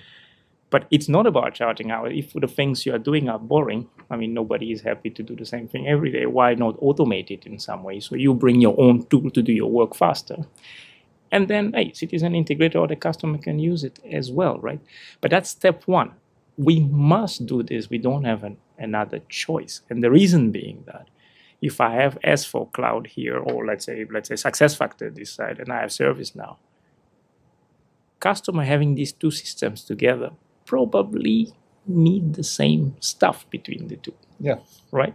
But 0.71 0.87
it's 0.89 1.09
not 1.09 1.27
about 1.27 1.53
charging 1.53 1.91
hours. 1.91 2.13
If 2.15 2.33
the 2.33 2.47
things 2.47 2.85
you 2.85 2.95
are 2.95 2.97
doing 2.97 3.27
are 3.27 3.37
boring, 3.37 3.89
I 4.09 4.15
mean, 4.15 4.33
nobody 4.33 4.71
is 4.71 4.81
happy 4.81 5.09
to 5.11 5.21
do 5.21 5.35
the 5.35 5.45
same 5.45 5.67
thing 5.67 5.85
every 5.85 6.11
day. 6.11 6.25
Why 6.25 6.55
not 6.55 6.79
automate 6.79 7.29
it 7.29 7.45
in 7.45 7.59
some 7.59 7.83
way? 7.83 7.99
So 7.99 8.15
you 8.15 8.33
bring 8.33 8.61
your 8.61 8.79
own 8.79 9.05
tool 9.07 9.29
to 9.31 9.41
do 9.41 9.51
your 9.51 9.69
work 9.69 9.93
faster. 9.93 10.37
And 11.29 11.49
then, 11.49 11.73
hey, 11.73 11.91
citizen 11.93 12.33
integrator 12.33 12.77
or 12.77 12.87
the 12.87 12.95
customer 12.95 13.37
can 13.37 13.59
use 13.59 13.83
it 13.83 13.99
as 14.09 14.31
well, 14.31 14.59
right? 14.59 14.79
But 15.19 15.31
that's 15.31 15.49
step 15.49 15.83
one. 15.87 16.13
We 16.57 16.79
must 16.79 17.45
do 17.45 17.63
this. 17.63 17.89
We 17.89 17.97
don't 17.97 18.23
have 18.23 18.43
an, 18.43 18.57
another 18.77 19.19
choice. 19.27 19.81
And 19.89 20.01
the 20.01 20.09
reason 20.09 20.51
being 20.51 20.83
that 20.87 21.09
if 21.61 21.81
I 21.81 21.91
have 21.95 22.17
S4 22.23 22.71
Cloud 22.71 23.07
here, 23.07 23.37
or 23.37 23.65
let's 23.65 23.85
say 23.85 24.05
let's 24.09 24.29
say 24.29 24.35
SuccessFactor 24.35 25.13
this 25.13 25.31
side, 25.31 25.59
and 25.59 25.71
I 25.71 25.81
have 25.81 25.89
ServiceNow, 25.89 26.57
customer 28.19 28.63
having 28.63 28.95
these 28.95 29.11
two 29.11 29.31
systems 29.31 29.83
together 29.83 30.31
probably 30.71 31.51
need 31.85 32.35
the 32.35 32.43
same 32.43 32.95
stuff 33.01 33.37
between 33.49 33.89
the 33.89 33.97
two. 33.97 34.13
Yeah. 34.39 34.59
Right? 34.89 35.13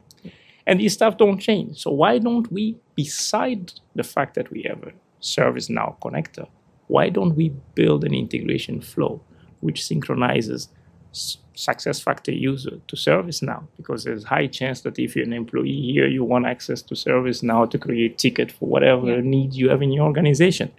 And 0.67 0.79
these 0.79 0.93
stuff 0.93 1.17
don't 1.17 1.39
change. 1.39 1.79
So 1.85 1.91
why 2.03 2.19
don't 2.19 2.53
we, 2.53 2.77
beside 2.95 3.73
the 3.95 4.05
fact 4.05 4.35
that 4.35 4.51
we 4.51 4.61
have 4.69 4.83
a 4.83 4.93
ServiceNow 5.23 5.99
connector, 6.01 6.47
why 6.89 7.09
don't 7.09 7.35
we 7.41 7.49
build 7.75 8.05
an 8.05 8.15
integration 8.15 8.83
flow 8.83 9.23
which 9.61 9.83
synchronizes 9.83 10.69
SuccessFactor 11.15 12.39
user 12.39 12.77
to 12.89 12.97
ServiceNow? 12.97 13.63
Because 13.79 14.05
there's 14.05 14.25
high 14.25 14.49
chance 14.49 14.83
that 14.83 14.99
if 14.99 15.17
you're 15.17 15.25
an 15.25 15.33
employee 15.33 15.81
here, 15.93 16.07
you 16.07 16.23
want 16.23 16.45
access 16.45 16.83
to 16.83 16.95
ServiceNow 16.95 17.71
to 17.71 17.79
create 17.79 18.19
ticket 18.19 18.53
for 18.53 18.69
whatever 18.69 19.15
yeah. 19.15 19.23
need 19.23 19.55
you 19.55 19.71
have 19.71 19.81
in 19.81 19.93
your 19.93 20.05
organization. 20.05 20.71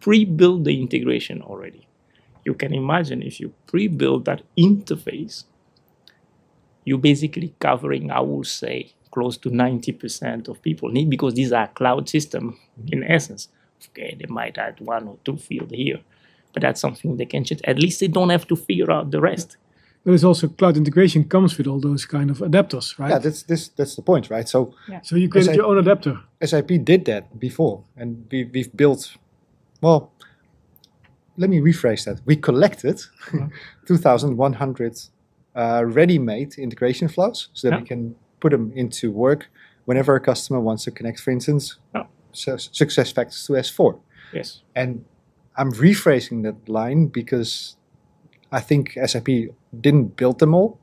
Pre-build 0.00 0.64
the 0.64 0.80
integration 0.80 1.42
already 1.42 1.86
you 2.46 2.54
can 2.54 2.72
imagine 2.72 3.22
if 3.22 3.40
you 3.40 3.52
pre-build 3.66 4.24
that 4.24 4.42
interface, 4.56 5.44
you're 6.84 6.96
basically 6.98 7.52
covering, 7.58 8.10
I 8.10 8.20
would 8.20 8.46
say, 8.46 8.92
close 9.10 9.36
to 9.38 9.50
90% 9.50 10.48
of 10.48 10.62
people 10.62 10.88
need 10.90 11.10
because 11.10 11.34
these 11.34 11.52
are 11.52 11.66
cloud 11.66 12.08
system 12.08 12.58
in 12.86 13.02
essence. 13.02 13.48
Okay, 13.90 14.16
they 14.18 14.26
might 14.28 14.56
add 14.56 14.80
one 14.80 15.08
or 15.08 15.18
two 15.24 15.36
field 15.36 15.72
here, 15.72 16.00
but 16.52 16.62
that's 16.62 16.80
something 16.80 17.16
they 17.16 17.26
can 17.26 17.44
change. 17.44 17.60
At 17.64 17.78
least 17.78 18.00
they 18.00 18.08
don't 18.08 18.30
have 18.30 18.46
to 18.46 18.56
figure 18.56 18.90
out 18.90 19.10
the 19.10 19.20
rest. 19.20 19.56
There's 20.04 20.22
also 20.22 20.46
cloud 20.46 20.76
integration 20.76 21.24
comes 21.24 21.58
with 21.58 21.66
all 21.66 21.80
those 21.80 22.06
kind 22.06 22.30
of 22.30 22.38
adapters, 22.38 22.96
right? 22.96 23.10
Yeah, 23.10 23.18
that's 23.18 23.42
this 23.42 23.68
that's 23.68 23.96
the 23.96 24.02
point, 24.02 24.30
right? 24.30 24.48
So 24.48 24.72
yeah. 24.88 25.00
so 25.02 25.16
you 25.16 25.28
created 25.28 25.50
SAP, 25.50 25.56
your 25.56 25.66
own 25.66 25.78
adapter. 25.78 26.20
SAP 26.44 26.70
did 26.84 27.06
that 27.06 27.40
before, 27.40 27.82
and 27.96 28.24
we, 28.30 28.44
we've 28.44 28.74
built 28.76 29.16
well 29.80 30.12
let 31.36 31.50
me 31.50 31.60
rephrase 31.60 32.04
that. 32.04 32.20
We 32.24 32.36
collected 32.36 33.00
yeah. 33.34 33.48
2,100 33.86 35.00
uh, 35.54 35.84
ready-made 35.86 36.54
integration 36.58 37.08
flows 37.08 37.48
so 37.52 37.68
that 37.68 37.76
yeah. 37.76 37.80
we 37.80 37.86
can 37.86 38.14
put 38.40 38.52
them 38.52 38.72
into 38.74 39.10
work 39.10 39.48
whenever 39.86 40.14
a 40.14 40.20
customer 40.20 40.60
wants 40.60 40.84
to 40.84 40.90
connect, 40.90 41.20
for 41.20 41.30
instance, 41.30 41.78
su- 42.32 42.52
SuccessFactors 42.52 43.46
to 43.46 43.52
S4. 43.54 43.98
Yes. 44.32 44.62
And 44.74 45.04
I'm 45.56 45.72
rephrasing 45.72 46.42
that 46.42 46.68
line 46.68 47.06
because 47.06 47.76
I 48.52 48.60
think 48.60 48.98
SAP 49.04 49.28
didn't 49.80 50.16
build 50.16 50.38
them 50.38 50.54
all. 50.54 50.78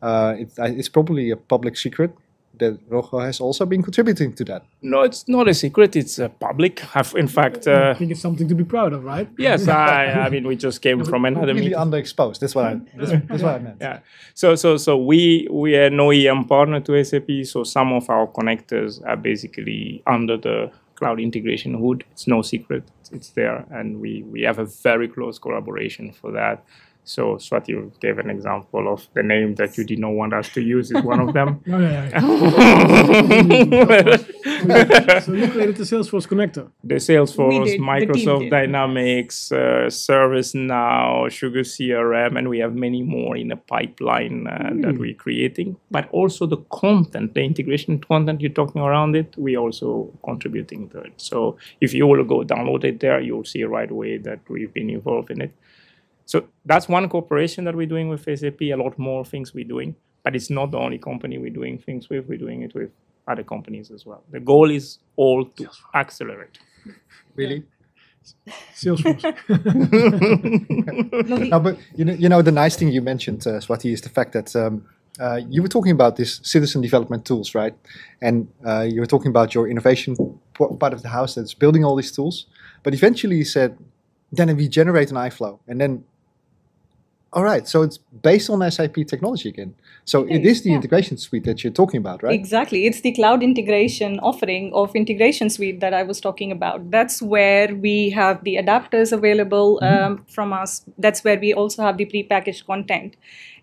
Uh, 0.00 0.36
it, 0.38 0.52
it's 0.58 0.88
probably 0.88 1.30
a 1.30 1.36
public 1.36 1.76
secret 1.76 2.12
that 2.60 2.78
Rojo 2.88 3.18
has 3.18 3.40
also 3.40 3.66
been 3.66 3.82
contributing 3.82 4.32
to 4.34 4.44
that. 4.44 4.64
No, 4.82 5.02
it's 5.02 5.28
not 5.28 5.48
a 5.48 5.54
secret. 5.54 5.96
It's 5.96 6.18
uh, 6.18 6.28
public. 6.28 6.82
I've, 6.96 7.14
in 7.16 7.28
fact, 7.28 7.66
uh, 7.66 7.92
I 7.94 7.98
think 7.98 8.12
it's 8.12 8.20
something 8.20 8.48
to 8.48 8.54
be 8.54 8.64
proud 8.64 8.92
of, 8.92 9.04
right? 9.04 9.28
Yes, 9.36 9.68
I, 9.68 10.06
I 10.26 10.28
mean, 10.30 10.46
we 10.46 10.56
just 10.56 10.80
came 10.80 11.04
from 11.04 11.24
another 11.24 11.48
really 11.48 11.60
meeting. 11.60 11.78
underexposed. 11.78 12.38
That's 12.38 12.54
what 12.54 12.66
I. 12.66 12.80
That's, 12.96 13.10
that's 13.28 13.42
what 13.42 13.54
I 13.56 13.58
meant. 13.58 13.78
Yeah. 13.80 14.00
So, 14.34 14.54
so, 14.54 14.76
so 14.76 14.96
we 14.96 15.48
we 15.50 15.76
are 15.76 15.86
an 15.86 15.96
OEM 15.96 16.48
partner 16.48 16.80
to 16.80 17.04
SAP. 17.04 17.30
So 17.44 17.64
some 17.64 17.92
of 17.92 18.08
our 18.08 18.26
connectors 18.26 19.04
are 19.06 19.16
basically 19.16 20.02
under 20.06 20.36
the 20.36 20.70
cloud 20.94 21.18
integration 21.18 21.74
hood. 21.74 22.04
It's 22.12 22.26
no 22.26 22.42
secret. 22.42 22.84
It's 23.12 23.30
there, 23.30 23.66
and 23.70 24.00
we 24.00 24.22
we 24.22 24.42
have 24.42 24.58
a 24.58 24.66
very 24.66 25.08
close 25.08 25.38
collaboration 25.38 26.12
for 26.12 26.30
that. 26.32 26.64
So 27.04 27.36
Swati 27.36 28.00
gave 28.00 28.18
an 28.18 28.30
example 28.30 28.92
of 28.92 29.06
the 29.14 29.22
name 29.22 29.54
that 29.56 29.76
you 29.76 29.84
did 29.84 29.98
not 29.98 30.12
want 30.12 30.32
us 30.32 30.48
to 30.50 30.60
use 30.60 30.90
is 30.90 31.02
one 31.02 31.20
of 31.20 31.32
them. 31.32 31.60
oh, 31.68 31.78
yeah, 31.78 32.08
yeah. 32.10 32.20
so 35.20 35.32
you 35.32 35.50
created 35.50 35.76
the 35.76 35.84
Salesforce 35.84 36.28
connector. 36.28 36.70
The 36.84 36.96
Salesforce, 36.96 37.78
Microsoft 37.78 38.44
the 38.44 38.50
Dynamics, 38.50 39.50
uh, 39.50 39.88
ServiceNow, 39.88 41.26
SugarCRM, 41.26 42.38
and 42.38 42.48
we 42.48 42.58
have 42.58 42.74
many 42.74 43.02
more 43.02 43.36
in 43.36 43.48
the 43.48 43.56
pipeline 43.56 44.46
uh, 44.46 44.70
mm. 44.70 44.82
that 44.82 44.98
we're 44.98 45.14
creating. 45.14 45.76
But 45.90 46.08
also 46.10 46.46
the 46.46 46.58
content, 46.70 47.34
the 47.34 47.42
integration 47.42 48.00
content 48.00 48.40
you're 48.40 48.50
talking 48.50 48.82
around 48.82 49.16
it, 49.16 49.34
we 49.36 49.56
also 49.56 50.12
contributing 50.24 50.88
to 50.90 51.00
it. 51.00 51.14
So 51.16 51.56
if 51.80 51.94
you 51.94 52.06
will 52.06 52.22
go 52.24 52.44
download 52.44 52.84
it 52.84 53.00
there, 53.00 53.20
you'll 53.20 53.44
see 53.44 53.64
right 53.64 53.90
away 53.90 54.18
that 54.18 54.40
we've 54.48 54.72
been 54.72 54.90
involved 54.90 55.30
in 55.30 55.40
it. 55.40 55.52
So 56.30 56.44
that's 56.64 56.88
one 56.88 57.08
cooperation 57.08 57.64
that 57.64 57.74
we're 57.74 57.88
doing 57.88 58.08
with 58.08 58.22
SAP. 58.22 58.62
A 58.62 58.76
lot 58.76 58.96
more 58.96 59.24
things 59.24 59.52
we're 59.52 59.64
doing, 59.64 59.96
but 60.22 60.36
it's 60.36 60.48
not 60.48 60.70
the 60.70 60.78
only 60.78 60.96
company 60.96 61.38
we're 61.38 61.58
doing 61.62 61.76
things 61.76 62.08
with. 62.08 62.28
We're 62.28 62.38
doing 62.38 62.62
it 62.62 62.72
with 62.72 62.90
other 63.26 63.42
companies 63.42 63.90
as 63.90 64.06
well. 64.06 64.22
The 64.30 64.38
goal 64.38 64.70
is 64.70 65.00
all 65.16 65.44
to 65.56 65.68
accelerate. 65.92 66.60
Really? 67.34 67.64
Salesforce. 68.76 69.24
no, 71.48 71.58
but 71.58 71.76
you 71.96 72.04
know, 72.04 72.12
you 72.12 72.28
know, 72.28 72.42
the 72.42 72.52
nice 72.52 72.76
thing 72.76 72.92
you 72.92 73.02
mentioned, 73.02 73.44
uh, 73.44 73.58
Swati, 73.58 73.92
is 73.92 74.02
the 74.02 74.08
fact 74.08 74.32
that 74.32 74.54
um, 74.54 74.86
uh, 75.18 75.40
you 75.48 75.62
were 75.62 75.68
talking 75.76 75.90
about 75.90 76.14
these 76.14 76.40
citizen 76.44 76.80
development 76.80 77.24
tools, 77.24 77.56
right? 77.56 77.74
And 78.22 78.46
uh, 78.64 78.86
you 78.88 79.00
were 79.00 79.06
talking 79.14 79.30
about 79.30 79.52
your 79.52 79.68
innovation 79.68 80.14
part 80.54 80.92
of 80.92 81.02
the 81.02 81.08
house 81.08 81.34
that's 81.34 81.54
building 81.54 81.84
all 81.84 81.96
these 81.96 82.12
tools. 82.12 82.46
But 82.84 82.94
eventually, 82.94 83.34
you 83.34 83.44
said, 83.44 83.76
then 84.30 84.56
we 84.56 84.68
generate 84.68 85.10
an 85.10 85.16
iFlow, 85.16 85.58
and 85.66 85.80
then 85.80 86.04
all 87.32 87.44
right, 87.44 87.66
so 87.68 87.82
it's 87.82 87.98
based 87.98 88.50
on 88.50 88.68
SAP 88.70 88.94
technology 89.06 89.48
again. 89.48 89.74
So 90.04 90.24
it 90.24 90.44
is 90.44 90.62
the 90.62 90.70
yeah. 90.70 90.76
integration 90.76 91.16
suite 91.16 91.44
that 91.44 91.62
you're 91.62 91.72
talking 91.72 91.98
about, 91.98 92.24
right? 92.24 92.34
Exactly. 92.34 92.86
It's 92.86 93.02
the 93.02 93.12
cloud 93.12 93.44
integration 93.44 94.18
offering 94.20 94.72
of 94.74 94.96
integration 94.96 95.48
suite 95.48 95.78
that 95.78 95.94
I 95.94 96.02
was 96.02 96.20
talking 96.20 96.50
about. 96.50 96.90
That's 96.90 97.22
where 97.22 97.72
we 97.72 98.10
have 98.10 98.42
the 98.42 98.56
adapters 98.56 99.12
available 99.12 99.78
mm-hmm. 99.80 100.04
um, 100.04 100.24
from 100.28 100.52
us. 100.52 100.84
That's 100.98 101.22
where 101.22 101.38
we 101.38 101.54
also 101.54 101.82
have 101.84 101.98
the 101.98 102.06
prepackaged 102.06 102.66
content. 102.66 103.14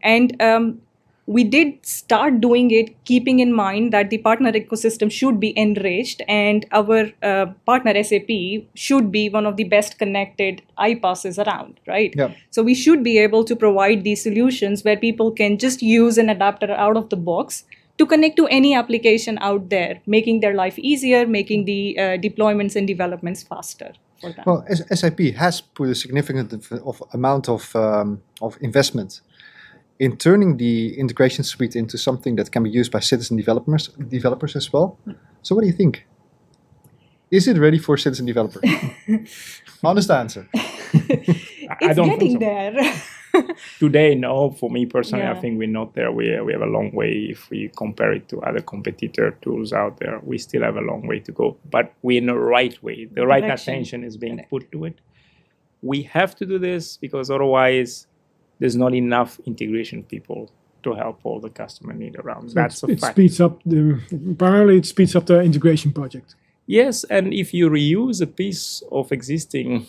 And 0.01 0.41
um, 0.41 0.81
we 1.27 1.43
did 1.43 1.85
start 1.85 2.39
doing 2.39 2.71
it 2.71 2.91
keeping 3.03 3.39
in 3.39 3.53
mind 3.53 3.91
that 3.91 4.09
the 4.09 4.17
partner 4.17 4.51
ecosystem 4.53 5.11
should 5.11 5.41
be 5.41 5.53
enriched 5.59 6.21
and 6.27 6.65
our 6.71 7.11
uh, 7.21 7.45
partner 7.65 8.01
SAP 8.01 8.29
should 8.75 9.11
be 9.11 9.27
one 9.29 9.45
of 9.45 9.57
the 9.57 9.65
best 9.65 9.99
connected 9.99 10.61
iPaaSes 10.79 11.45
around, 11.45 11.81
right? 11.85 12.13
Yeah. 12.15 12.33
So 12.49 12.63
we 12.63 12.73
should 12.73 13.03
be 13.03 13.17
able 13.17 13.43
to 13.43 13.57
provide 13.57 14.05
these 14.05 14.23
solutions 14.23 14.85
where 14.85 14.95
people 14.95 15.31
can 15.31 15.57
just 15.57 15.81
use 15.81 16.17
an 16.17 16.29
adapter 16.29 16.71
out 16.71 16.95
of 16.95 17.09
the 17.09 17.17
box 17.17 17.65
to 17.97 18.05
connect 18.05 18.37
to 18.37 18.47
any 18.47 18.73
application 18.73 19.37
out 19.41 19.69
there, 19.69 19.99
making 20.05 20.39
their 20.39 20.53
life 20.53 20.79
easier, 20.79 21.27
making 21.27 21.65
the 21.65 21.97
uh, 21.99 22.01
deployments 22.17 22.77
and 22.77 22.87
developments 22.87 23.43
faster. 23.43 23.91
Well, 24.45 24.65
SAP 24.69 25.19
has 25.35 25.61
put 25.61 25.89
a 25.89 25.95
significant 25.95 26.53
of 26.71 27.03
amount 27.13 27.49
of 27.49 27.75
um, 27.75 28.21
of 28.41 28.57
investment 28.61 29.21
in 29.99 30.17
turning 30.17 30.57
the 30.57 30.97
integration 30.99 31.43
suite 31.43 31.75
into 31.75 31.97
something 31.97 32.35
that 32.35 32.51
can 32.51 32.63
be 32.63 32.69
used 32.69 32.91
by 32.91 32.99
citizen 32.99 33.37
developers 33.37 33.87
developers 34.09 34.55
as 34.55 34.71
well. 34.71 34.97
So 35.41 35.55
what 35.55 35.61
do 35.61 35.67
you 35.67 35.73
think? 35.73 36.05
Is 37.29 37.47
it 37.47 37.57
ready 37.57 37.77
for 37.77 37.97
citizen 37.97 38.25
developer? 38.25 38.61
Honest 39.83 40.09
answer. 40.09 40.47
it's 40.53 41.99
getting 41.99 42.33
so. 42.33 42.39
there. 42.39 42.73
Today, 43.79 44.15
no. 44.15 44.51
For 44.51 44.69
me 44.69 44.85
personally, 44.85 45.25
yeah. 45.25 45.33
I 45.33 45.39
think 45.39 45.59
we're 45.59 45.67
not 45.67 45.93
there. 45.93 46.11
We, 46.11 46.39
we 46.41 46.53
have 46.53 46.61
a 46.61 46.67
long 46.67 46.91
way 46.93 47.27
if 47.29 47.49
we 47.49 47.69
compare 47.75 48.13
it 48.13 48.29
to 48.29 48.41
other 48.41 48.61
competitor 48.61 49.31
tools 49.41 49.73
out 49.73 49.99
there. 49.99 50.21
We 50.23 50.37
still 50.37 50.63
have 50.63 50.77
a 50.77 50.81
long 50.81 51.05
way 51.05 51.19
to 51.19 51.31
go, 51.33 51.57
but 51.69 51.93
we're 52.01 52.19
in 52.19 52.27
the 52.27 52.35
right 52.35 52.81
way. 52.81 53.05
The 53.05 53.27
right 53.27 53.43
Direction. 53.43 53.73
attention 53.73 54.03
is 54.05 54.15
being 54.15 54.45
put 54.49 54.71
to 54.71 54.85
it. 54.85 54.99
We 55.81 56.03
have 56.03 56.33
to 56.37 56.45
do 56.45 56.57
this 56.57 56.95
because 56.97 57.29
otherwise, 57.29 58.07
there's 58.59 58.75
not 58.75 58.93
enough 58.93 59.39
integration 59.45 60.03
people 60.03 60.51
to 60.83 60.93
help 60.93 61.19
all 61.23 61.39
the 61.39 61.49
customer 61.49 61.93
need 61.93 62.15
around. 62.17 62.49
So 62.49 62.55
That's 62.55 62.83
a 62.83 62.87
it 62.87 62.99
fact. 62.99 63.15
speeds 63.15 63.41
up 63.41 63.61
the 63.65 63.99
primarily 64.37 64.77
it 64.77 64.85
speeds 64.85 65.15
up 65.15 65.25
the 65.25 65.41
integration 65.41 65.91
project. 65.91 66.35
Yes, 66.65 67.03
and 67.05 67.33
if 67.33 67.53
you 67.53 67.69
reuse 67.69 68.21
a 68.21 68.27
piece 68.27 68.83
of 68.91 69.11
existing 69.11 69.87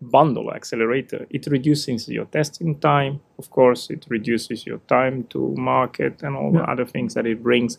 bundle 0.00 0.52
accelerator, 0.52 1.26
it 1.30 1.46
reduces 1.46 2.08
your 2.08 2.24
testing 2.26 2.78
time. 2.78 3.20
Of 3.38 3.50
course, 3.50 3.90
it 3.90 4.06
reduces 4.08 4.66
your 4.66 4.78
time 4.88 5.24
to 5.30 5.54
market 5.56 6.22
and 6.22 6.36
all 6.36 6.52
yeah. 6.52 6.60
the 6.60 6.70
other 6.70 6.86
things 6.86 7.14
that 7.14 7.26
it 7.26 7.42
brings. 7.42 7.78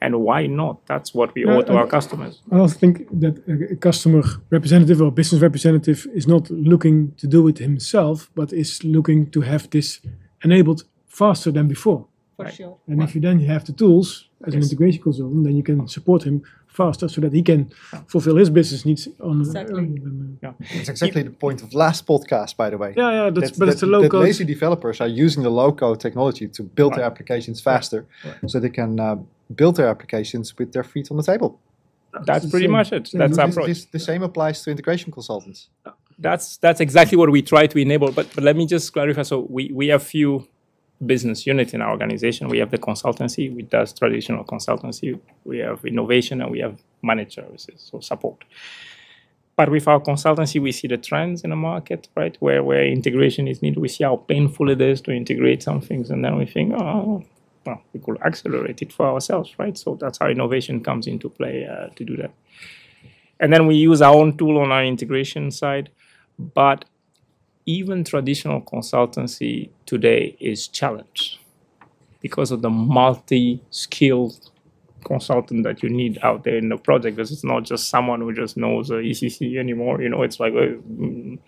And 0.00 0.14
why 0.22 0.46
not? 0.46 0.86
That's 0.86 1.12
what 1.14 1.34
we 1.34 1.44
Yeah, 1.44 1.56
owe 1.56 1.62
to 1.62 1.72
I- 1.72 1.76
our 1.80 1.86
customers. 1.86 2.40
I 2.52 2.58
also 2.58 2.78
think 2.78 2.94
that 3.20 3.34
a 3.48 3.72
a 3.72 3.76
customer 3.76 4.22
representative 4.50 5.02
or 5.04 5.10
business 5.12 5.40
representative 5.42 6.06
is 6.14 6.26
not 6.26 6.50
looking 6.50 7.12
to 7.20 7.26
do 7.26 7.48
it 7.48 7.58
himself, 7.58 8.30
but 8.34 8.52
is 8.52 8.82
looking 8.84 9.30
to 9.30 9.40
have 9.40 9.68
this 9.70 10.00
enabled 10.44 10.80
faster 11.06 11.52
than 11.52 11.66
before. 11.68 12.00
For 12.36 12.44
Right. 12.44 12.54
sure. 12.54 12.76
And 12.90 13.02
if 13.02 13.14
you 13.14 13.20
then 13.20 13.40
have 13.40 13.64
the 13.64 13.72
tools 13.72 14.28
as 14.46 14.54
an 14.54 14.62
integration 14.62 15.02
consultant, 15.02 15.42
then 15.44 15.56
you 15.56 15.62
can 15.64 15.88
support 15.88 16.22
him 16.22 16.42
faster 16.68 17.08
so 17.08 17.20
that 17.20 17.32
he 17.32 17.42
can 17.42 17.60
fulfill 18.06 18.36
his 18.36 18.50
business 18.50 18.84
needs 18.84 19.08
on 19.20 19.40
Exactly. 19.40 19.74
earlier 19.80 20.02
than, 20.04 20.38
uh, 20.46 20.52
It's 20.80 20.88
exactly 20.88 21.22
the 21.24 21.30
point 21.46 21.62
of 21.64 21.68
last 21.74 22.06
podcast, 22.06 22.56
by 22.56 22.70
the 22.70 22.78
way. 22.78 22.92
yeah, 22.96 23.10
yeah, 23.18 23.30
that's, 23.30 23.50
That- 23.50 23.58
but 23.60 23.68
it's 23.68 23.80
that- 23.80 23.88
a 23.88 23.90
low 24.02 24.08
code. 24.08 24.22
lazy 24.28 24.44
developers 24.44 25.00
are 25.00 25.08
using 25.26 25.42
the 25.42 25.50
low 25.50 25.72
code 25.72 25.98
technology 25.98 26.46
to 26.56 26.62
build 26.78 26.92
their 26.94 27.04
applications 27.10 27.60
faster, 27.60 28.00
Right. 28.24 28.50
so 28.50 28.60
they 28.60 28.70
can 28.80 29.00
uh, 29.00 29.16
build 29.54 29.76
their 29.76 29.88
applications 29.88 30.56
with 30.58 30.72
their 30.72 30.84
feet 30.84 31.10
on 31.10 31.16
the 31.16 31.22
table. 31.22 31.60
That's 32.24 32.48
pretty 32.50 32.66
same. 32.66 32.72
much 32.72 32.92
it. 32.92 33.10
That's 33.12 33.38
our 33.38 33.48
approach. 33.48 33.66
this- 33.66 33.84
the 33.86 33.98
same 33.98 34.22
applies 34.22 34.62
to 34.62 34.70
integration 34.70 35.12
consultants. 35.12 35.68
that's 36.18 36.56
that's 36.56 36.80
exactly 36.80 37.16
what 37.16 37.30
we 37.30 37.42
try 37.42 37.66
to 37.66 37.78
enable. 37.78 38.10
But 38.12 38.26
but 38.34 38.42
let 38.44 38.56
me 38.56 38.66
just 38.66 38.92
clarify. 38.92 39.22
So 39.22 39.46
we 39.48 39.70
we 39.72 39.88
have 39.88 40.02
few 40.02 40.46
business 41.06 41.46
units 41.46 41.74
in 41.74 41.80
our 41.80 41.90
organization. 41.90 42.48
We 42.48 42.58
have 42.58 42.70
the 42.70 42.78
consultancy, 42.78 43.54
which 43.54 43.68
does 43.70 43.92
traditional 43.92 44.44
consultancy. 44.44 45.20
We 45.44 45.58
have 45.58 45.84
innovation, 45.84 46.42
and 46.42 46.50
we 46.50 46.58
have 46.60 46.76
managed 47.02 47.34
services, 47.34 47.88
so 47.90 48.00
support. 48.00 48.38
But 49.56 49.70
with 49.70 49.86
our 49.88 50.00
consultancy, 50.00 50.60
we 50.60 50.72
see 50.72 50.88
the 50.88 50.96
trends 50.96 51.42
in 51.44 51.50
the 51.50 51.56
market, 51.56 52.08
right? 52.16 52.36
Where 52.40 52.62
where 52.64 52.84
integration 52.86 53.46
is 53.48 53.60
needed. 53.62 53.78
We 53.80 53.88
see 53.88 54.04
how 54.04 54.16
painful 54.16 54.70
it 54.70 54.80
is 54.80 55.00
to 55.02 55.12
integrate 55.12 55.62
some 55.62 55.80
things, 55.80 56.10
and 56.10 56.24
then 56.24 56.36
we 56.36 56.46
think, 56.46 56.74
oh, 56.74 57.24
well, 57.68 57.82
we 57.92 58.00
could 58.00 58.18
accelerate 58.22 58.80
it 58.82 58.92
for 58.92 59.06
ourselves, 59.06 59.54
right? 59.58 59.76
So 59.76 59.96
that's 60.00 60.18
how 60.18 60.28
innovation 60.28 60.82
comes 60.82 61.06
into 61.06 61.28
play 61.28 61.66
uh, 61.66 61.88
to 61.96 62.04
do 62.04 62.16
that. 62.16 62.32
And 63.40 63.52
then 63.52 63.66
we 63.66 63.74
use 63.76 64.00
our 64.02 64.14
own 64.14 64.36
tool 64.36 64.58
on 64.58 64.72
our 64.72 64.84
integration 64.84 65.50
side. 65.50 65.90
But 66.38 66.86
even 67.66 68.04
traditional 68.04 68.62
consultancy 68.62 69.70
today 69.84 70.36
is 70.40 70.68
challenged 70.68 71.38
because 72.20 72.50
of 72.50 72.62
the 72.62 72.70
multi-skilled 72.70 74.50
consultant 75.04 75.62
that 75.64 75.82
you 75.82 75.88
need 75.88 76.18
out 76.22 76.44
there 76.44 76.56
in 76.56 76.70
the 76.70 76.78
project. 76.78 77.16
Because 77.16 77.30
it's 77.30 77.44
not 77.44 77.64
just 77.64 77.90
someone 77.90 78.20
who 78.20 78.32
just 78.32 78.56
knows 78.56 78.90
ECC 78.90 79.58
anymore. 79.58 80.00
You 80.00 80.08
know, 80.08 80.22
it's 80.22 80.40
like 80.40 80.54
uh, 80.54 80.80
mm, 80.90 81.38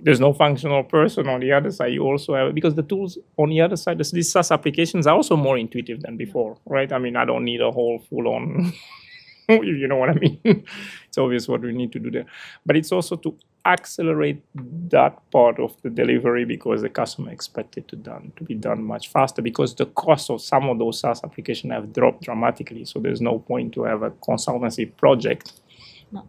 there's 0.00 0.20
no 0.20 0.32
functional 0.32 0.84
person 0.84 1.28
on 1.28 1.40
the 1.40 1.52
other 1.52 1.70
side. 1.70 1.92
You 1.92 2.02
also 2.04 2.34
have 2.34 2.54
because 2.54 2.74
the 2.74 2.82
tools 2.82 3.18
on 3.36 3.50
the 3.50 3.60
other 3.60 3.76
side, 3.76 3.98
this- 3.98 4.10
these 4.12 4.30
SaaS 4.30 4.50
applications 4.50 5.06
are 5.06 5.14
also 5.14 5.36
more 5.36 5.58
intuitive 5.58 6.00
than 6.02 6.16
before, 6.16 6.56
right? 6.66 6.92
I 6.92 6.98
mean, 6.98 7.16
I 7.16 7.24
don't 7.24 7.44
need 7.44 7.60
a 7.60 7.70
whole 7.70 7.98
full-on. 8.08 8.72
you 9.48 9.86
know 9.86 9.96
what 9.96 10.10
I 10.10 10.14
mean? 10.14 10.40
it's 11.06 11.18
obvious 11.18 11.46
what 11.48 11.60
we 11.60 11.72
need 11.72 11.92
to 11.92 11.98
do 11.98 12.10
there, 12.10 12.26
but 12.64 12.76
it's 12.76 12.92
also 12.92 13.16
to 13.16 13.36
accelerate 13.64 14.40
that 14.90 15.18
part 15.32 15.58
of 15.58 15.74
the 15.82 15.90
delivery 15.90 16.44
because 16.44 16.82
the 16.82 16.88
customer 16.88 17.32
expect 17.32 17.76
it 17.76 17.88
to 17.88 17.96
done 17.96 18.32
to 18.36 18.44
be 18.44 18.54
done 18.54 18.82
much 18.84 19.08
faster 19.08 19.42
because 19.42 19.74
the 19.74 19.86
cost 19.86 20.30
of 20.30 20.40
some 20.40 20.68
of 20.68 20.78
those 20.78 21.00
SaaS 21.00 21.22
applications 21.24 21.72
have 21.72 21.92
dropped 21.92 22.22
dramatically. 22.22 22.84
So 22.84 23.00
there's 23.00 23.20
no 23.20 23.38
point 23.40 23.72
to 23.74 23.82
have 23.84 24.02
a 24.02 24.10
consultancy 24.10 24.94
project. 24.96 25.52
No. 26.12 26.28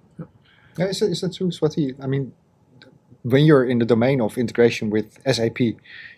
Yeah, 0.78 0.86
is, 0.86 1.00
that, 1.00 1.10
is 1.10 1.22
that 1.22 1.34
true, 1.34 1.50
Swati? 1.50 1.96
I 2.04 2.08
mean, 2.08 2.34
when 3.24 3.46
you're 3.46 3.66
in 3.66 3.80
the 3.80 3.86
domain 3.86 4.22
of 4.22 4.38
integration 4.38 4.90
with 4.90 5.18
SAP, 5.26 5.60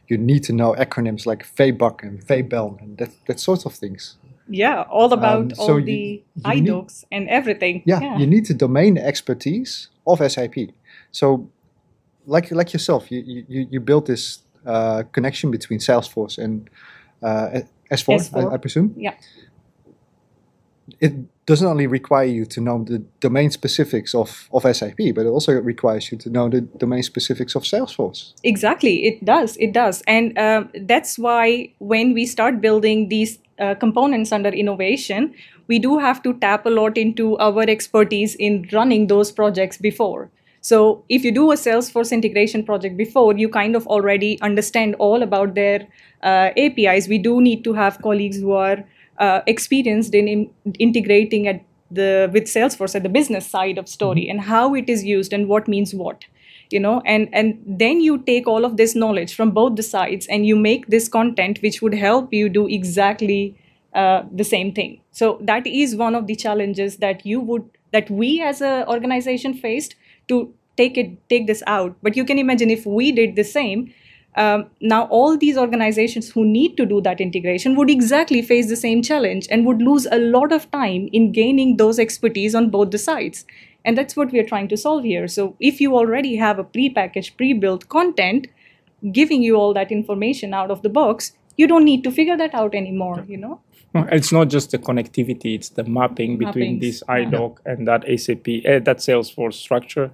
you 0.08 0.18
need 0.18 0.44
to 0.44 0.54
know 0.54 0.74
acronyms 0.74 1.26
like 1.26 1.46
VBUK 1.56 2.04
and 2.04 2.26
VBELN 2.28 2.82
and 2.82 2.98
that, 2.98 3.10
that 3.28 3.40
sort 3.40 3.66
of 3.66 3.74
things. 3.74 4.18
Yeah, 4.52 4.82
all 4.90 5.14
about 5.14 5.52
Um, 5.54 5.60
all 5.60 5.76
the 5.82 5.92
you 5.92 6.24
need- 6.46 6.66
iDocs 6.66 7.04
and 7.12 7.30
everything. 7.30 7.84
Yeah, 7.86 8.18
you 8.18 8.26
need 8.28 8.48
the 8.48 8.56
domain 8.56 8.98
expertise 8.98 9.90
of 10.08 10.20
SAP. 10.32 10.56
So, 11.12 11.48
like 12.26 12.50
like 12.52 12.74
yourself, 12.74 13.12
you 13.12 13.20
you, 13.48 13.68
you 13.72 13.80
built 13.80 14.06
this 14.06 14.40
uh, 14.66 15.04
connection 15.12 15.52
between 15.52 15.80
Salesforce 15.80 16.38
and 16.44 16.68
uh, 17.22 17.62
S4, 17.92 18.18
S4. 18.20 18.52
I, 18.52 18.54
I 18.56 18.58
presume. 18.58 18.94
Yeah. 18.98 19.14
It 21.00 21.14
doesn't 21.50 21.68
only 21.68 21.88
require 21.88 22.26
you 22.28 22.46
to 22.46 22.62
know 22.62 22.84
the 22.84 23.00
domain 23.22 23.50
specifics 23.50 24.14
of, 24.14 24.48
of 24.54 24.64
SAP, 24.76 25.00
but 25.16 25.26
it 25.26 25.30
also 25.30 25.54
requires 25.60 26.12
you 26.12 26.18
to 26.20 26.30
know 26.30 26.48
the 26.48 26.62
domain 26.62 27.02
specifics 27.02 27.56
of 27.56 27.64
Salesforce. 27.64 28.34
Exactly, 28.44 29.08
it 29.08 29.26
does. 29.26 29.58
It 29.58 29.74
does, 29.74 30.04
and 30.06 30.38
um, 30.38 30.70
that's 30.82 31.18
why 31.18 31.74
when 31.80 32.14
we 32.14 32.28
start 32.28 32.62
building 32.62 33.10
these 33.10 33.40
uh, 33.58 33.74
components 33.74 34.32
under 34.32 34.50
innovation, 34.50 35.34
we 35.68 35.80
do 35.80 35.98
have 35.98 36.22
to 36.22 36.36
tap 36.36 36.68
a 36.68 36.70
lot 36.70 37.00
into 37.00 37.36
our 37.40 37.64
expertise 37.64 38.36
in 38.36 38.70
running 38.72 39.08
those 39.08 39.32
projects 39.32 39.78
before. 39.78 40.30
So 40.62 41.04
if 41.10 41.24
you 41.24 41.32
do 41.32 41.52
a 41.52 41.56
Salesforce 41.56 42.12
integration 42.12 42.64
project 42.64 42.96
before, 42.96 43.36
you 43.36 43.50
kind 43.50 43.76
of 43.76 43.88
already 43.88 44.40
understand 44.42 44.96
all 45.00 45.24
about 45.24 45.56
their 45.56 45.88
uh, 46.22 46.50
APIs. 46.58 47.08
We 47.08 47.18
do 47.18 47.42
need 47.42 47.64
to 47.64 47.74
have 47.74 48.02
colleagues 48.02 48.38
who 48.38 48.52
are 48.52 48.84
uh, 49.20 49.42
experienced 49.48 50.16
in, 50.16 50.28
in 50.28 50.50
integrating 50.80 51.48
at 51.48 51.64
the 51.92 52.30
with 52.34 52.44
Salesforce 52.46 52.96
at 52.96 53.04
the 53.04 53.10
business 53.10 53.48
side 53.48 53.78
of 53.78 53.90
story 53.90 54.30
and 54.30 54.42
how 54.42 54.76
it 54.76 54.90
is 54.90 55.04
used 55.04 55.34
and 55.34 55.48
what 55.48 55.68
means 55.68 55.94
what 55.94 56.26
you 56.72 56.80
know? 56.80 57.02
And 57.06 57.30
and 57.34 57.62
then 57.66 58.02
you 58.02 58.20
take 58.20 58.48
all 58.48 58.66
of 58.66 58.78
this 58.78 58.96
knowledge 58.96 59.36
from 59.36 59.52
both 59.52 59.76
the 59.76 59.84
sides 59.84 60.28
and 60.28 60.46
you 60.46 60.56
make 60.56 60.88
this 60.88 61.08
content 61.08 61.60
which 61.62 61.82
would 61.82 61.94
help 61.94 62.34
you 62.34 62.50
do 62.50 62.68
exactly 62.68 63.56
uh, 63.94 64.24
the 64.32 64.44
same 64.44 64.74
thing. 64.74 65.02
So 65.12 65.40
that 65.42 65.66
is 65.66 65.96
one 65.96 66.16
of 66.16 66.28
the 66.28 66.36
challenges 66.36 66.98
that 66.98 67.26
you 67.26 67.40
would 67.40 67.70
that 67.92 68.10
we 68.10 68.42
as 68.42 68.62
a 68.62 68.88
organization 68.88 69.54
faced 69.54 69.96
to 70.28 70.54
take 70.78 70.98
it 70.98 71.18
take 71.30 71.48
this 71.48 71.64
out. 71.68 71.96
But 72.02 72.16
you 72.16 72.26
can 72.26 72.38
imagine 72.38 72.70
if 72.70 72.86
we 72.86 73.12
did 73.12 73.36
the 73.36 73.44
same 73.44 73.94
um, 74.40 74.66
now 74.80 75.04
all 75.08 75.38
these 75.38 75.58
organizations 75.58 76.30
who 76.32 76.46
need 76.46 76.76
to 76.78 76.86
do 76.86 77.02
that 77.02 77.22
integration 77.22 77.76
would 77.76 77.90
exactly 77.90 78.42
face 78.42 78.70
the 78.70 78.78
same 78.82 79.02
challenge 79.02 79.48
and 79.52 79.66
would 79.66 79.82
lose 79.82 80.08
a 80.12 80.20
lot 80.20 80.54
of 80.54 80.70
time 80.72 81.10
in 81.12 81.32
gaining 81.32 81.76
those 81.78 82.00
expertise 82.00 82.56
on 82.56 82.70
both 82.70 82.92
the 82.92 82.98
sides. 82.98 83.46
And 83.84 83.98
that's 83.98 84.16
what 84.16 84.32
we 84.32 84.40
are 84.40 84.48
trying 84.48 84.70
to 84.70 84.78
solve 84.78 85.04
here. 85.04 85.28
So 85.28 85.56
if 85.60 85.82
you 85.82 85.96
already 85.96 86.38
have 86.38 86.60
a 86.60 86.64
pre-packaged 86.64 87.36
pre-built 87.38 87.90
content 87.90 88.48
giving 89.12 89.44
you 89.44 89.56
all 89.56 89.74
that 89.74 89.92
information 89.92 90.54
out 90.54 90.72
of 90.72 90.82
the 90.84 90.90
box 90.90 91.34
you 91.58 91.68
don't 91.68 91.86
need 91.86 92.04
to 92.04 92.12
figure 92.12 92.38
that 92.38 92.54
out 92.54 92.76
anymore 92.76 93.26
you 93.28 93.38
know? 93.38 93.60
It's 93.96 94.32
not 94.32 94.50
just 94.50 94.70
the 94.72 94.78
connectivity; 94.78 95.56
it's 95.56 95.70
the 95.70 95.84
mapping 95.84 96.38
between 96.38 96.78
Mappings, 96.78 96.82
this 96.82 97.04
yeah. 97.10 97.26
iDoc 97.26 97.58
and 97.66 97.88
that 97.88 98.04
ACP, 98.04 98.60
uh, 98.70 98.80
that 98.84 98.98
Salesforce 98.98 99.54
structure. 99.54 100.12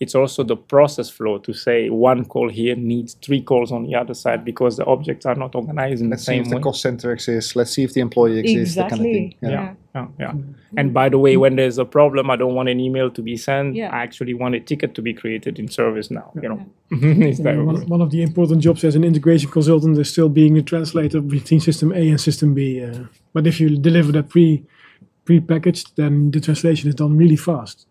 It's 0.00 0.14
also 0.14 0.44
the 0.44 0.56
process 0.56 1.10
flow 1.10 1.38
to 1.38 1.52
say 1.52 1.90
one 1.90 2.24
call 2.24 2.48
here 2.48 2.76
needs 2.76 3.14
three 3.14 3.42
calls 3.42 3.72
on 3.72 3.82
the 3.82 3.96
other 3.96 4.14
side 4.14 4.44
because 4.44 4.76
the 4.76 4.84
objects 4.84 5.26
are 5.26 5.34
not 5.34 5.56
organized 5.56 6.00
in 6.02 6.10
Let's 6.10 6.22
the 6.24 6.32
see 6.32 6.36
same 6.36 6.42
if 6.44 6.50
the 6.50 6.56
way. 6.56 6.62
cost 6.62 6.82
center 6.82 7.10
exists. 7.12 7.56
Let's 7.56 7.72
see 7.72 7.82
if 7.82 7.94
the 7.94 8.00
employee 8.00 8.38
exists. 8.38 8.76
That 8.76 8.90
kind 8.90 9.00
of 9.00 9.04
thing. 9.06 9.26
Exactly. 9.42 9.50
Yeah. 9.50 9.74
Yeah. 9.94 10.06
Yeah, 10.20 10.32
yeah. 10.32 10.32
And 10.76 10.94
by 10.94 11.08
the 11.08 11.18
way, 11.18 11.36
when 11.36 11.56
there's 11.56 11.78
a 11.78 11.84
problem, 11.84 12.30
I 12.30 12.36
don't 12.36 12.54
want 12.54 12.68
an 12.68 12.78
email 12.78 13.10
to 13.10 13.20
be 13.22 13.36
sent. 13.36 13.74
Yeah. 13.74 13.88
I 13.92 14.02
actually 14.04 14.34
want 14.34 14.54
a 14.54 14.60
ticket 14.60 14.94
to 14.94 15.02
be 15.02 15.12
created 15.12 15.58
in 15.58 15.66
ServiceNow. 15.66 16.32
You 16.40 16.48
know, 16.50 16.66
It's 16.92 17.38
that- 17.44 17.56
one, 17.56 17.84
one 17.88 18.00
of 18.00 18.10
the 18.12 18.22
important 18.22 18.60
jobs 18.62 18.84
as 18.84 18.94
an 18.94 19.02
integration 19.02 19.50
consultant 19.50 19.98
is 19.98 20.08
still 20.10 20.28
being 20.28 20.56
a 20.56 20.62
translator 20.62 21.20
between 21.20 21.58
system 21.58 21.90
A 21.92 22.08
and 22.10 22.20
system 22.20 22.54
B. 22.54 22.84
Uh, 22.84 23.04
but 23.32 23.48
if 23.48 23.58
you 23.60 23.76
deliver 23.76 24.12
that 24.12 24.28
pre 24.28 24.62
pre-packaged, 25.24 25.96
then 25.96 26.30
the 26.30 26.40
translation 26.40 26.88
is 26.88 26.94
done 26.94 27.16
really 27.16 27.36
fast. 27.36 27.86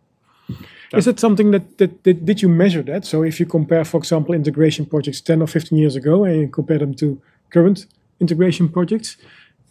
Is 0.93 1.07
it 1.07 1.19
something 1.19 1.51
that, 1.51 1.77
that, 1.79 2.03
that 2.03 2.25
did 2.25 2.41
you 2.41 2.49
measure 2.49 2.81
that? 2.83 3.05
So 3.05 3.23
if 3.23 3.39
you 3.39 3.45
compare, 3.45 3.83
for 3.83 3.97
example, 3.97 4.33
integration 4.33 4.85
projects 4.85 5.21
10 5.21 5.41
or 5.41 5.47
15 5.47 5.77
years 5.77 5.95
ago 5.95 6.23
and 6.23 6.41
you 6.41 6.47
compare 6.47 6.79
them 6.79 6.93
to 6.95 7.21
current 7.49 7.85
integration 8.19 8.69
projects, 8.69 9.17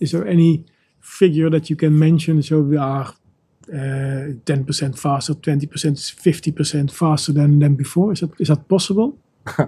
is 0.01 0.13
there 0.13 0.27
any 0.27 0.65
figure 1.01 1.49
that 1.51 1.71
you 1.71 1.77
can 1.77 1.99
mention? 1.99 2.43
So 2.43 2.61
we 2.61 2.77
are 2.77 3.15
uh, 3.73 4.37
10% 4.45 4.99
faster, 4.99 5.35
20%, 5.35 5.69
50% 5.69 6.91
faster 6.91 7.33
than, 7.33 7.61
than 7.61 7.75
before. 7.75 8.13
Is 8.13 8.21
that, 8.21 8.31
is 8.39 8.49
that 8.49 8.69
possible? 8.69 9.19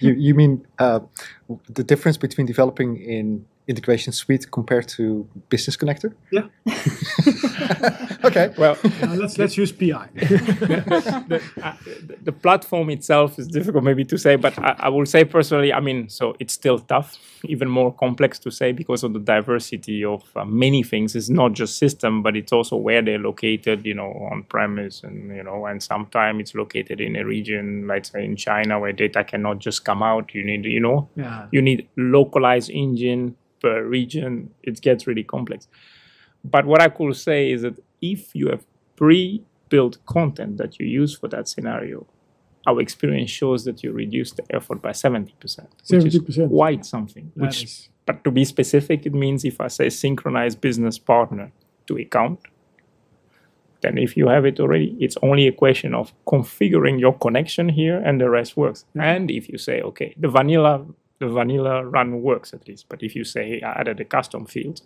You, 0.00 0.14
you 0.14 0.34
mean 0.34 0.66
uh, 0.80 1.00
the 1.68 1.84
difference 1.84 2.16
between 2.16 2.46
developing 2.46 2.96
in 2.96 3.46
integration 3.72 4.12
suite 4.12 4.44
compared 4.58 4.86
to 4.96 5.02
business 5.48 5.76
connector? 5.76 6.10
Yeah. 6.36 6.46
okay. 8.28 8.46
well, 8.58 8.76
Uh, 9.02 9.14
let's 9.22 9.38
let's 9.38 9.56
use 9.62 9.72
PI. 9.80 10.08
the, 10.14 11.40
uh, 11.62 11.74
the- 12.06 12.18
the 12.28 12.32
platform 12.32 12.88
itself 12.90 13.38
is 13.38 13.46
difficult 13.58 13.82
maybe 13.84 14.04
to 14.04 14.16
say, 14.16 14.36
but 14.36 14.54
I, 14.58 14.70
I 14.86 14.88
will 14.94 15.06
say 15.06 15.24
personally, 15.24 15.72
I 15.72 15.80
mean, 15.80 16.08
so 16.08 16.24
it's 16.40 16.52
still 16.60 16.78
tough, 16.78 17.08
even 17.44 17.68
more 17.68 17.92
complex 18.04 18.38
to 18.40 18.50
say 18.50 18.72
because 18.72 19.02
of 19.06 19.12
the 19.12 19.18
diversity 19.34 20.04
of 20.04 20.22
uh, 20.36 20.44
many 20.44 20.82
things. 20.82 21.16
It's 21.16 21.28
not 21.42 21.52
just 21.60 21.78
system, 21.78 22.22
but 22.22 22.36
it's 22.36 22.52
also 22.52 22.76
where 22.76 23.02
they're 23.02 23.18
located, 23.30 23.84
you 23.86 23.94
know, 23.94 24.10
on 24.30 24.44
premise 24.54 25.02
and, 25.02 25.34
you 25.36 25.42
know, 25.42 25.66
and 25.66 25.82
sometimes 25.82 26.40
it's 26.42 26.54
located 26.54 27.00
in 27.00 27.16
a 27.16 27.24
region, 27.24 27.86
let's 27.88 28.10
say 28.12 28.24
in 28.24 28.36
China 28.36 28.78
where 28.80 28.92
data 28.92 29.24
cannot 29.24 29.58
just 29.58 29.84
come 29.84 30.02
out. 30.02 30.34
You 30.34 30.44
need, 30.44 30.64
you 30.64 30.80
know, 30.80 31.08
yeah. 31.16 31.46
you 31.52 31.60
need 31.62 31.88
localized 31.96 32.70
engine 32.70 33.36
per 33.62 33.84
region. 33.84 34.50
It 34.62 34.80
gets 34.82 35.06
really 35.06 35.24
complex. 35.24 35.68
but 36.54 36.64
what 36.66 36.80
I 36.82 36.88
could 36.88 37.14
say 37.16 37.40
is 37.54 37.62
that 37.62 37.76
if 38.00 38.34
you 38.34 38.48
have 38.52 38.64
pre-built 38.96 39.94
content 40.06 40.56
that 40.60 40.72
you 40.80 40.86
use 41.02 41.12
for 41.18 41.28
that 41.28 41.46
scenario, 41.48 41.98
our 42.66 42.80
experience 42.80 43.30
shows 43.30 43.64
that 43.66 43.82
you 43.84 43.92
reduce 43.92 44.30
the 44.32 44.44
effort 44.50 44.78
by 44.82 44.90
70%, 44.92 45.30
which 45.40 45.58
70%. 45.88 46.48
quite 46.48 46.84
something. 46.84 47.30
That 47.36 47.42
Which, 47.42 47.64
is- 47.64 47.88
but 48.06 48.24
to 48.24 48.30
be 48.32 48.44
specific, 48.44 49.06
it 49.06 49.14
means 49.14 49.44
if 49.44 49.60
I 49.60 49.68
say 49.68 49.88
synchronize 49.90 50.54
business 50.56 50.98
partner 50.98 51.46
to 51.86 51.96
account, 51.96 52.40
then 53.82 53.98
if 53.98 54.16
you 54.16 54.28
have 54.28 54.44
it 54.50 54.60
already, 54.60 54.96
it's 55.00 55.16
only 55.22 55.46
a 55.48 55.52
question 55.52 55.94
of 55.94 56.12
configuring 56.26 57.00
your 57.00 57.14
connection 57.18 57.68
here 57.68 57.98
and 58.06 58.20
the 58.20 58.28
rest 58.30 58.56
works. 58.56 58.84
And 58.96 59.30
if 59.30 59.48
you 59.48 59.58
say, 59.58 59.80
okay, 59.82 60.14
the 60.16 60.28
vanilla, 60.28 60.84
the 61.22 61.28
vanilla 61.28 61.84
run 61.86 62.20
works 62.20 62.52
at 62.52 62.66
least, 62.68 62.86
but 62.88 63.02
if 63.02 63.14
you 63.14 63.24
say 63.24 63.60
I 63.62 63.72
added 63.80 64.00
a 64.00 64.04
custom 64.04 64.44
field, 64.46 64.80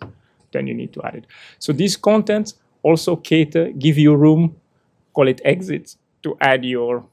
then 0.53 0.67
you 0.67 0.75
need 0.81 0.93
to 0.93 1.01
add 1.03 1.15
it. 1.15 1.25
So 1.57 1.73
these 1.73 1.97
contents 1.97 2.55
also 2.83 3.15
cater, 3.15 3.71
give 3.71 3.97
you 3.97 4.15
room, 4.15 4.55
call 5.13 5.27
it 5.27 5.41
exits, 5.43 5.97
to 6.23 6.37
add 6.39 6.63
your 6.63 7.03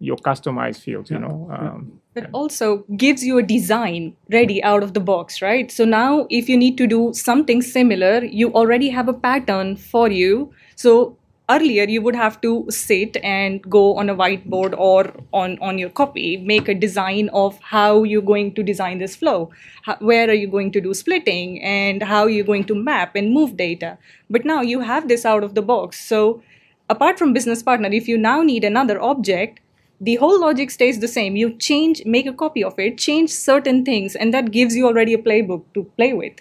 your 0.00 0.16
customized 0.16 0.80
fields, 0.82 1.10
you 1.10 1.18
know. 1.18 1.48
Um, 1.56 2.00
But 2.14 2.26
also 2.32 2.84
gives 2.96 3.22
you 3.22 3.38
a 3.38 3.42
design 3.42 4.16
ready 4.32 4.58
out 4.70 4.82
of 4.82 4.94
the 4.94 5.00
box, 5.00 5.40
right? 5.40 5.70
So 5.70 5.84
now, 5.84 6.26
if 6.28 6.48
you 6.48 6.56
need 6.56 6.76
to 6.78 6.88
do 6.88 7.12
something 7.14 7.62
similar, 7.62 8.24
you 8.24 8.52
already 8.52 8.90
have 8.90 9.08
a 9.08 9.14
pattern 9.26 9.76
for 9.76 10.10
you. 10.10 10.50
So 10.74 11.16
earlier, 11.52 11.84
you 11.84 12.02
would 12.02 12.16
have 12.16 12.40
to 12.40 12.66
sit 12.70 13.16
and 13.22 13.62
go 13.70 13.96
on 13.96 14.10
a 14.10 14.14
whiteboard 14.14 14.74
or 14.78 15.12
on, 15.32 15.58
on 15.60 15.78
your 15.78 15.90
copy, 15.90 16.36
make 16.36 16.68
a 16.68 16.74
design 16.74 17.28
of 17.32 17.58
how 17.60 18.02
you're 18.02 18.22
going 18.22 18.54
to 18.54 18.62
design 18.62 18.98
this 18.98 19.16
flow. 19.16 19.50
How, 19.82 19.96
where 20.00 20.28
are 20.28 20.38
you 20.42 20.48
going 20.48 20.72
to 20.72 20.80
do 20.80 20.94
splitting 20.94 21.62
and 21.62 22.02
how 22.02 22.26
you're 22.26 22.44
going 22.44 22.64
to 22.64 22.74
map 22.74 23.16
and 23.16 23.32
move 23.32 23.56
data. 23.56 23.98
But 24.30 24.44
now 24.44 24.60
you 24.62 24.80
have 24.80 25.08
this 25.08 25.24
out 25.24 25.44
of 25.44 25.54
the 25.54 25.62
box. 25.62 26.00
So 26.00 26.42
apart 26.88 27.18
from 27.18 27.32
business 27.32 27.62
partner, 27.62 27.88
if 27.92 28.08
you 28.08 28.18
now 28.18 28.42
need 28.42 28.64
another 28.64 29.00
object, 29.00 29.60
the 30.00 30.16
whole 30.16 30.40
logic 30.40 30.70
stays 30.70 30.98
the 30.98 31.08
same. 31.08 31.36
You 31.36 31.56
change, 31.56 32.04
make 32.04 32.26
a 32.26 32.32
copy 32.32 32.64
of 32.64 32.76
it, 32.78 32.98
change 32.98 33.30
certain 33.30 33.84
things, 33.84 34.16
and 34.16 34.34
that 34.34 34.50
gives 34.50 34.74
you 34.74 34.86
already 34.86 35.14
a 35.14 35.18
playbook 35.18 35.62
to 35.74 35.84
play 35.96 36.12
with. 36.12 36.32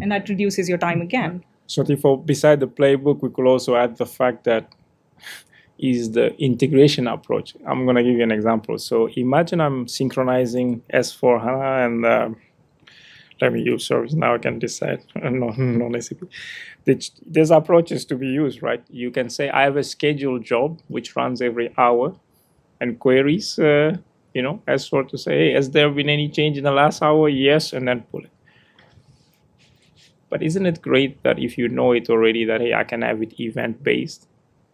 And 0.00 0.10
that 0.10 0.28
reduces 0.28 0.68
your 0.68 0.78
time 0.78 1.00
again. 1.00 1.44
So 1.66 1.82
therefore, 1.82 2.22
beside 2.22 2.60
the 2.60 2.68
playbook, 2.68 3.22
we 3.22 3.30
could 3.30 3.46
also 3.46 3.76
add 3.76 3.96
the 3.96 4.06
fact 4.06 4.44
that 4.44 4.72
is 5.78 6.12
the 6.12 6.34
integration 6.40 7.06
approach. 7.06 7.54
I'm 7.66 7.84
going 7.84 7.96
to 7.96 8.02
give 8.02 8.16
you 8.16 8.22
an 8.22 8.32
example. 8.32 8.78
So 8.78 9.08
imagine 9.16 9.60
I'm 9.60 9.88
synchronizing 9.88 10.82
S4 10.92 11.42
HANA 11.42 11.84
and 11.86 12.06
uh, 12.06 12.28
let 13.40 13.52
me 13.52 13.60
use 13.62 13.88
ServiceNow. 13.88 14.36
I 14.36 14.38
can 14.38 14.58
decide 14.58 15.04
non 15.16 15.78
non 15.78 16.00
SAP. 16.00 16.18
There's 17.26 17.50
approaches 17.50 18.04
to 18.06 18.16
be 18.16 18.28
used, 18.28 18.62
right? 18.62 18.82
You 18.88 19.10
can 19.10 19.28
say 19.28 19.50
I 19.50 19.62
have 19.62 19.76
a 19.76 19.84
scheduled 19.84 20.44
job 20.44 20.80
which 20.88 21.16
runs 21.16 21.42
every 21.42 21.74
hour, 21.76 22.14
and 22.80 22.98
queries, 22.98 23.58
uh, 23.58 23.96
you 24.34 24.42
know, 24.42 24.62
S4 24.68 25.08
to 25.08 25.18
say, 25.18 25.32
hey, 25.32 25.52
has 25.52 25.70
there 25.70 25.90
been 25.90 26.08
any 26.08 26.28
change 26.28 26.58
in 26.58 26.64
the 26.64 26.70
last 26.70 27.02
hour? 27.02 27.28
Yes, 27.28 27.72
and 27.72 27.86
then 27.88 28.02
pull 28.10 28.24
it. 28.24 28.30
But 30.28 30.42
isn't 30.42 30.66
it 30.66 30.82
great 30.82 31.22
that 31.22 31.38
if 31.38 31.56
you 31.56 31.68
know 31.68 31.92
it 31.92 32.10
already, 32.10 32.44
that 32.44 32.60
hey, 32.60 32.74
I 32.74 32.84
can 32.84 33.02
have 33.02 33.22
it 33.22 33.38
event 33.40 33.82
based 33.82 34.26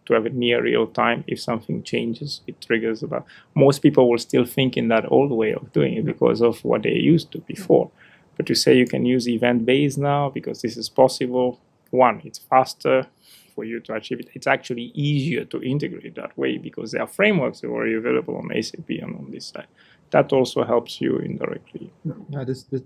to 0.05 0.13
have 0.13 0.25
it 0.25 0.33
near 0.33 0.61
real 0.61 0.87
time. 0.87 1.23
If 1.27 1.39
something 1.39 1.83
changes, 1.83 2.41
it 2.47 2.59
triggers 2.61 3.03
about. 3.03 3.25
Most 3.55 3.79
people 3.79 4.09
will 4.09 4.17
still 4.17 4.45
think 4.45 4.75
in 4.75 4.87
that 4.89 5.09
old 5.11 5.31
way 5.31 5.53
of 5.53 5.71
doing 5.71 5.93
it 5.93 6.05
because 6.05 6.41
of 6.41 6.63
what 6.65 6.83
they 6.83 6.93
used 6.93 7.31
to 7.31 7.39
before. 7.39 7.91
But 8.35 8.45
to 8.47 8.55
say 8.55 8.75
you 8.75 8.87
can 8.87 9.05
use 9.05 9.27
event 9.27 9.65
based 9.65 9.97
now 9.97 10.29
because 10.29 10.61
this 10.61 10.75
is 10.75 10.89
possible, 10.89 11.59
one, 11.91 12.21
it's 12.25 12.39
faster 12.39 13.07
for 13.53 13.63
you 13.63 13.79
to 13.81 13.93
achieve 13.93 14.19
it. 14.19 14.29
It's 14.33 14.47
actually 14.47 14.91
easier 14.95 15.45
to 15.45 15.61
integrate 15.61 16.15
that 16.15 16.35
way 16.37 16.57
because 16.57 16.91
there 16.91 17.01
are 17.01 17.07
frameworks 17.07 17.61
that 17.61 17.67
are 17.67 17.73
already 17.73 17.93
available 17.93 18.37
on 18.37 18.49
SAP 18.61 18.89
and 18.89 19.15
on 19.15 19.29
this 19.31 19.47
side. 19.47 19.67
That 20.13 20.31
also 20.31 20.63
helps 20.63 21.01
you 21.01 21.17
indirectly. 21.17 21.91
Yeah, 22.29 22.43
this, 22.45 22.63
this, 22.71 22.81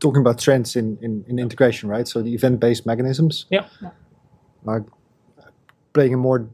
talking 0.00 0.20
about 0.20 0.38
trends 0.40 0.76
in, 0.76 0.98
in, 1.00 1.24
in 1.28 1.38
integration, 1.38 1.88
right? 1.88 2.08
So 2.08 2.22
the 2.22 2.34
event-based 2.34 2.84
mechanisms 2.86 3.46
Yeah. 3.50 3.66
are 4.66 4.84
playing 5.92 6.14
a 6.14 6.16
more 6.16 6.48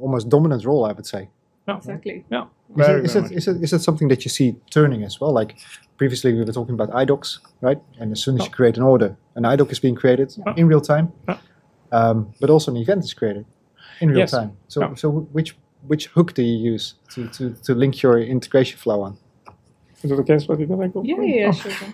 almost 0.00 0.28
dominant 0.28 0.64
role, 0.64 0.84
I 0.84 0.92
would 0.92 1.06
say. 1.06 1.28
Yeah. 1.68 1.76
Exactly. 1.76 2.24
Yeah. 2.30 2.44
Is, 2.70 2.86
Very, 2.86 2.98
it, 3.00 3.04
is, 3.04 3.12
very 3.12 3.24
it, 3.24 3.28
much. 3.28 3.38
is, 3.38 3.48
it, 3.48 3.62
is 3.62 3.72
it 3.72 3.78
something 3.80 4.08
that 4.08 4.24
you 4.24 4.30
see 4.30 4.56
turning 4.70 5.04
as 5.04 5.20
well? 5.20 5.32
Like 5.32 5.56
previously 5.96 6.32
we 6.32 6.40
were 6.44 6.52
talking 6.52 6.74
about 6.74 6.90
IDOCs, 6.90 7.38
right? 7.60 7.78
And 8.00 8.10
as 8.12 8.20
soon 8.22 8.40
as 8.40 8.46
you 8.46 8.50
create 8.50 8.76
an 8.76 8.82
order, 8.82 9.16
an 9.36 9.44
IDOC 9.44 9.70
is 9.70 9.78
being 9.80 9.94
created 9.94 10.34
Yeah. 10.44 10.54
in 10.56 10.66
real 10.66 10.80
time, 10.80 11.12
Yeah. 11.28 11.38
um, 11.92 12.34
but 12.40 12.50
also 12.50 12.70
an 12.72 12.76
event 12.78 13.04
is 13.04 13.14
created 13.14 13.44
in 14.00 14.08
real 14.08 14.18
Yes. 14.20 14.32
time. 14.32 14.56
So, 14.68 14.80
Yeah. 14.80 14.94
so 14.96 15.08
which 15.32 15.56
which 15.86 16.06
hook 16.14 16.32
do 16.34 16.42
you 16.42 16.72
use 16.72 16.94
to, 17.12 17.26
to, 17.28 17.50
to 17.64 17.74
link 17.74 18.02
your 18.02 18.18
integration 18.20 18.78
flow 18.78 19.02
on? 19.02 19.16
Is 20.02 20.10
it 20.10 20.18
okay, 20.18 20.34
Swati, 20.34 20.66
that 20.68 20.80
I 20.80 20.88
go 20.88 21.02
Yeah, 21.04 21.20
yeah, 21.20 21.48
Oh. 21.48 21.52
sure. 21.52 21.88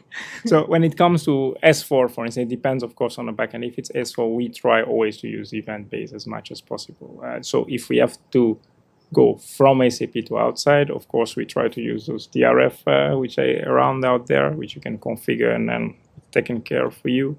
So 0.47 0.66
when 0.66 0.83
it 0.85 0.97
comes 0.97 1.25
to 1.25 1.57
S4, 1.62 2.11
for 2.11 2.25
instance, 2.25 2.47
it 2.47 2.49
depends, 2.49 2.83
of 2.83 2.94
course, 2.97 3.18
on 3.18 3.27
the 3.27 3.33
backend. 3.33 3.66
If 3.66 3.79
it's 3.79 3.90
S4, 3.94 4.35
we 4.35 4.49
try 4.49 4.83
always 4.83 5.18
to 5.18 5.29
use 5.29 5.53
event-based 5.53 6.14
as 6.14 6.27
much 6.27 6.51
as 6.51 6.61
possible. 6.61 7.21
Uh, 7.25 7.42
so 7.42 7.66
if 7.68 7.88
we 7.88 7.99
have 7.99 8.16
to 8.33 8.59
go 9.12 9.37
from 9.37 9.88
SAP 9.90 10.25
to 10.27 10.38
outside, 10.38 10.90
of 10.90 11.09
course, 11.09 11.37
we 11.37 11.44
try 11.44 11.68
to 11.68 11.81
use 11.81 12.07
those 12.07 12.27
DRF, 12.29 12.77
uh, 12.87 13.16
which 13.18 13.38
are 13.38 13.62
around 13.71 14.05
out 14.05 14.27
there, 14.27 14.51
which 14.53 14.75
you 14.75 14.81
can 14.81 14.99
configure 14.99 15.55
and 15.55 15.68
then 15.68 15.94
taken 16.31 16.61
care 16.61 16.87
of 16.87 16.94
for 16.94 17.09
you. 17.09 17.37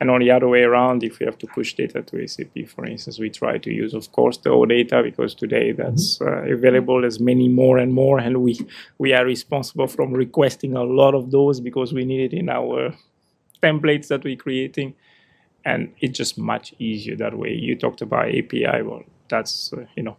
And 0.00 0.10
on 0.10 0.20
the 0.20 0.30
other 0.30 0.48
way 0.48 0.62
around, 0.62 1.04
if 1.04 1.18
we 1.18 1.26
have 1.26 1.36
to 1.38 1.46
push 1.46 1.74
data 1.74 2.00
to 2.02 2.26
SAP, 2.26 2.66
for 2.68 2.86
instance, 2.86 3.18
we 3.18 3.28
try 3.28 3.58
to 3.58 3.70
use, 3.70 3.92
of 3.92 4.10
course, 4.12 4.38
the 4.38 4.48
OData 4.48 5.02
because 5.02 5.34
today 5.34 5.72
that's 5.72 6.18
uh, 6.22 6.44
available. 6.44 7.04
as 7.04 7.20
many 7.20 7.48
more 7.48 7.76
and 7.76 7.92
more, 7.92 8.18
and 8.18 8.42
we 8.42 8.58
we 8.96 9.12
are 9.12 9.26
responsible 9.26 9.86
from 9.86 10.14
requesting 10.14 10.74
a 10.74 10.82
lot 10.82 11.14
of 11.14 11.30
those 11.30 11.60
because 11.60 11.92
we 11.92 12.06
need 12.06 12.32
it 12.32 12.36
in 12.36 12.48
our 12.48 12.94
templates 13.62 14.08
that 14.08 14.24
we're 14.24 14.36
creating, 14.36 14.94
and 15.66 15.92
it's 16.00 16.16
just 16.16 16.38
much 16.38 16.74
easier 16.78 17.16
that 17.16 17.36
way. 17.36 17.52
You 17.52 17.76
talked 17.76 18.00
about 18.00 18.34
API, 18.34 18.80
well, 18.82 19.02
that's 19.28 19.70
uh, 19.74 19.84
you 19.96 20.02
know, 20.02 20.16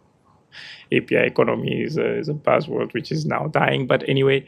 API 0.92 1.26
economy 1.26 1.82
is 1.82 1.96
a, 1.96 2.18
is 2.18 2.28
a 2.28 2.34
buzzword 2.34 2.94
which 2.94 3.10
is 3.10 3.26
now 3.26 3.48
dying, 3.48 3.88
but 3.88 4.08
anyway 4.08 4.46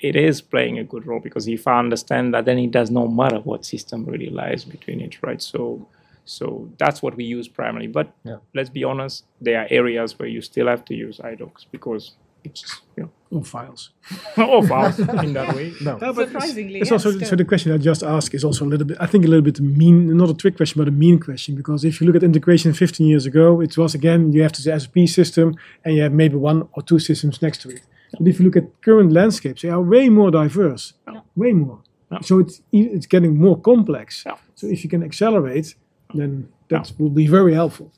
it 0.00 0.14
is 0.16 0.40
playing 0.40 0.78
a 0.78 0.84
good 0.84 1.06
role 1.06 1.20
because 1.20 1.48
if 1.48 1.66
I 1.66 1.78
understand 1.78 2.32
that, 2.34 2.44
then 2.44 2.58
it 2.58 2.70
does 2.70 2.90
not 2.90 3.06
matter 3.12 3.38
what 3.40 3.64
system 3.64 4.04
really 4.04 4.30
lies 4.30 4.64
between 4.64 5.00
it, 5.00 5.20
right? 5.22 5.42
So, 5.42 5.88
so 6.24 6.68
that's 6.78 7.02
what 7.02 7.16
we 7.16 7.24
use 7.24 7.48
primarily. 7.48 7.88
But 7.88 8.12
Yeah. 8.24 8.36
let's 8.54 8.70
be 8.70 8.84
honest, 8.84 9.24
there 9.40 9.60
are 9.60 9.66
areas 9.70 10.18
where 10.18 10.28
you 10.28 10.40
still 10.40 10.68
have 10.68 10.84
to 10.86 10.94
use 10.94 11.18
IDOCs 11.18 11.66
because 11.72 12.12
it's 12.44 12.60
just, 12.60 12.82
you 12.96 13.02
know, 13.02 13.10
All 13.30 13.42
files. 13.42 13.90
oh, 14.38 14.62
fast 14.62 15.00
in 15.00 15.32
that 15.34 15.54
way. 15.54 15.74
No. 15.82 15.98
No, 15.98 16.12
but 16.12 16.28
Surprisingly, 16.28 16.80
It's 16.80 16.90
yes, 16.90 17.04
also 17.04 17.18
so 17.18 17.36
the 17.36 17.44
question 17.44 17.72
I 17.72 17.78
just 17.78 18.02
asked 18.02 18.32
is 18.34 18.44
also 18.44 18.64
a 18.64 18.70
little 18.72 18.86
bit 18.86 18.96
I 19.00 19.06
think 19.06 19.24
a 19.24 19.28
little 19.28 19.42
bit 19.50 19.60
mean 19.60 20.16
not 20.16 20.30
a 20.30 20.34
trick 20.34 20.56
question 20.56 20.78
but 20.80 20.88
a 20.88 20.92
mean 20.92 21.18
question 21.18 21.56
because 21.56 21.84
if 21.84 22.00
you 22.00 22.06
look 22.06 22.16
at 22.16 22.22
integration 22.22 22.72
15 22.72 23.06
years 23.06 23.26
ago 23.26 23.60
it 23.60 23.76
was 23.76 23.94
again 23.94 24.32
you 24.32 24.42
have 24.42 24.52
the 24.52 24.80
SAP 24.80 25.08
system 25.08 25.56
and 25.84 25.96
you 25.96 26.02
have 26.02 26.12
maybe 26.12 26.36
one 26.36 26.68
or 26.74 26.82
two 26.82 26.98
systems 26.98 27.42
next 27.42 27.60
to 27.62 27.68
it 27.70 27.82
but 28.18 28.26
if 28.28 28.38
you 28.38 28.44
look 28.46 28.56
at 28.56 28.64
current 28.82 29.12
landscapes 29.12 29.62
they 29.62 29.68
are 29.70 29.82
way 29.82 30.08
more 30.08 30.30
diverse 30.30 30.94
Yeah. 31.06 31.20
way 31.36 31.52
more 31.52 31.78
Yeah. 32.12 32.20
so 32.22 32.38
it's 32.38 32.62
it's 32.72 33.06
getting 33.06 33.36
more 33.36 33.56
complex 33.60 34.22
Yeah. 34.26 34.36
so 34.54 34.66
if 34.66 34.82
you 34.84 34.90
can 34.90 35.02
accelerate 35.02 35.74
then 36.14 36.48
that 36.68 36.92
will 36.98 37.10
be 37.22 37.26
very 37.26 37.54
helpful 37.54 37.90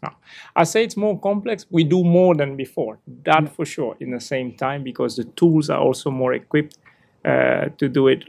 I 0.56 0.64
say 0.64 0.84
it's 0.84 0.96
more 0.96 1.18
complex. 1.18 1.66
We 1.70 1.82
do 1.84 2.04
more 2.04 2.34
than 2.36 2.56
before, 2.56 2.98
that 3.24 3.48
for 3.56 3.64
sure. 3.64 3.96
In 4.00 4.10
the 4.10 4.20
same 4.20 4.52
time, 4.52 4.82
because 4.84 5.16
the 5.16 5.24
tools 5.40 5.68
are 5.70 5.80
also 5.80 6.10
more 6.10 6.32
equipped 6.34 6.76
uh, 7.24 7.64
to 7.78 7.88
do 7.88 8.08
it. 8.08 8.24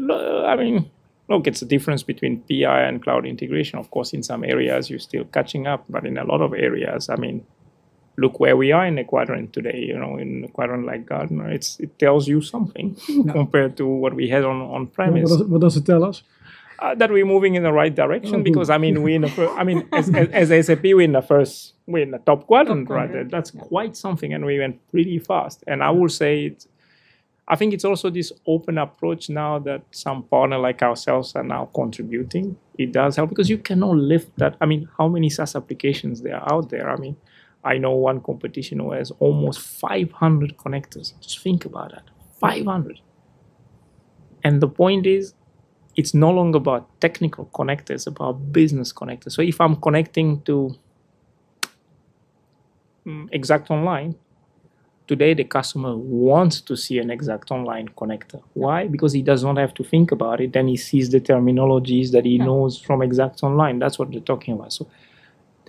I 0.52 0.56
mean, 0.56 0.90
look, 1.30 1.48
it's 1.48 1.62
a 1.62 1.66
difference 1.66 2.04
between 2.04 2.42
PI 2.50 2.82
and 2.90 3.04
cloud 3.04 3.26
integration. 3.26 3.80
Of 3.80 3.90
course, 3.92 4.14
in 4.18 4.24
some 4.24 4.44
areas 4.44 4.90
you're 4.90 5.00
still 5.10 5.26
catching 5.26 5.68
up, 5.68 5.84
but 5.90 6.06
in 6.06 6.18
a 6.18 6.24
lot 6.24 6.42
of 6.42 6.54
areas, 6.54 7.10
I 7.10 7.16
mean, 7.18 7.44
look 8.18 8.40
where 8.40 8.58
we 8.58 8.72
are 8.72 8.86
in 8.86 8.96
the 8.96 9.04
quadrant 9.04 9.54
today. 9.54 9.80
You 9.80 9.98
know, 9.98 10.18
in 10.18 10.46
a 10.46 10.48
quadrant 10.48 10.86
like 10.86 11.06
Gartner, 11.06 11.50
it's 11.50 11.80
it 11.80 11.98
tells 12.00 12.28
you 12.28 12.42
something 12.42 12.96
compared 13.32 13.78
to 13.78 13.86
what 13.86 14.14
we 14.14 14.30
had 14.30 14.44
on 14.44 14.62
on 14.62 14.82
what, 14.82 14.94
premise 14.94 15.30
does, 15.30 15.44
what 15.44 15.62
does 15.62 15.78
it 15.78 15.86
tell 15.86 16.04
us? 16.04 16.24
Uh, 16.80 16.96
that 16.96 17.12
we're 17.12 17.26
moving 17.26 17.54
in 17.54 17.62
the 17.62 17.72
right 17.72 17.94
direction 17.94 18.38
Oh, 18.40 18.44
because 18.44 18.72
I 18.72 18.80
mean 18.80 19.04
we 19.04 19.14
in 19.14 19.22
the 19.22 19.30
fir- 19.30 19.54
I 19.56 19.64
mean 19.64 19.88
as, 19.94 20.10
as, 20.16 20.50
as 20.50 20.66
SAP 20.66 20.82
we're 20.84 21.02
in 21.02 21.12
the 21.12 21.22
first 21.22 21.76
we're 21.86 22.02
in 22.02 22.10
the 22.10 22.18
top 22.18 22.48
quadrant 22.48 22.90
right? 22.90 23.30
That's 23.30 23.52
quite 23.52 23.96
something 23.96 24.34
and 24.34 24.44
we 24.46 24.58
went 24.58 24.80
pretty 24.90 25.20
fast. 25.20 25.64
And 25.68 25.84
I 25.84 25.92
will 25.92 26.10
say 26.10 26.46
it 26.46 26.66
I 27.48 27.56
think 27.56 27.74
it's 27.76 27.86
also 27.86 28.10
this 28.10 28.32
open 28.48 28.80
approach 28.80 29.30
now 29.30 29.60
that 29.60 29.84
some 29.92 30.24
partner 30.24 30.58
like 30.58 30.82
ourselves 30.82 31.36
are 31.36 31.44
now 31.44 31.70
contributing. 31.76 32.58
It 32.80 32.94
does 32.94 33.16
help 33.16 33.30
because 33.30 33.50
you 33.50 33.60
cannot 33.60 33.98
lift 33.98 34.36
that 34.38 34.56
I 34.60 34.66
mean 34.66 34.90
how 34.98 35.08
many 35.08 35.30
SaaS 35.30 35.56
applications 35.56 36.24
there 36.24 36.38
are 36.38 36.52
out 36.52 36.70
there? 36.72 36.90
I 36.90 36.96
mean 36.96 37.16
I 37.64 37.78
know 37.78 37.92
one 37.92 38.22
competition 38.22 38.80
who 38.80 38.92
has 38.92 39.12
almost 39.20 39.60
500 39.62 40.58
connectors 40.58 41.14
just 41.22 41.40
think 41.40 41.66
about 41.66 41.92
that 41.92 42.04
500 42.40 43.00
and 44.44 44.62
the 44.62 44.68
point 44.68 45.06
is 45.06 45.34
it's 45.96 46.14
no 46.14 46.32
longer 46.32 46.58
about 46.58 46.88
technical 47.02 47.46
connectors, 47.54 47.92
it's 47.92 48.08
about 48.08 48.54
business 48.54 48.94
connectors. 48.94 49.34
So 49.34 49.42
if 49.42 49.60
I'm 49.60 49.76
connecting 49.76 50.42
to 50.44 50.76
mm, 53.06 53.28
Exact 53.32 53.70
Online, 53.70 54.16
today 55.08 55.34
the 55.34 55.44
customer 55.44 55.96
wants 55.96 56.62
to 56.62 56.78
see 56.78 56.98
an 57.00 57.10
Exact 57.12 57.52
Online 57.52 57.90
connector. 57.90 58.42
Why? 58.54 58.88
Because 58.88 59.14
he 59.14 59.22
does 59.22 59.44
not 59.44 59.58
have 59.58 59.74
to 59.76 59.84
think 59.84 60.12
about 60.12 60.40
it. 60.40 60.54
Then 60.54 60.68
he 60.68 60.78
sees 60.78 61.10
the 61.10 61.20
terminologies 61.20 62.12
that 62.12 62.26
he 62.26 62.38
knows 62.38 62.80
from 62.80 63.02
Exact 63.02 63.44
Online. 63.44 63.80
That's 63.80 64.00
what 64.00 64.12
they're 64.12 64.22
talking 64.22 64.54
about. 64.54 64.72
So 64.72 64.88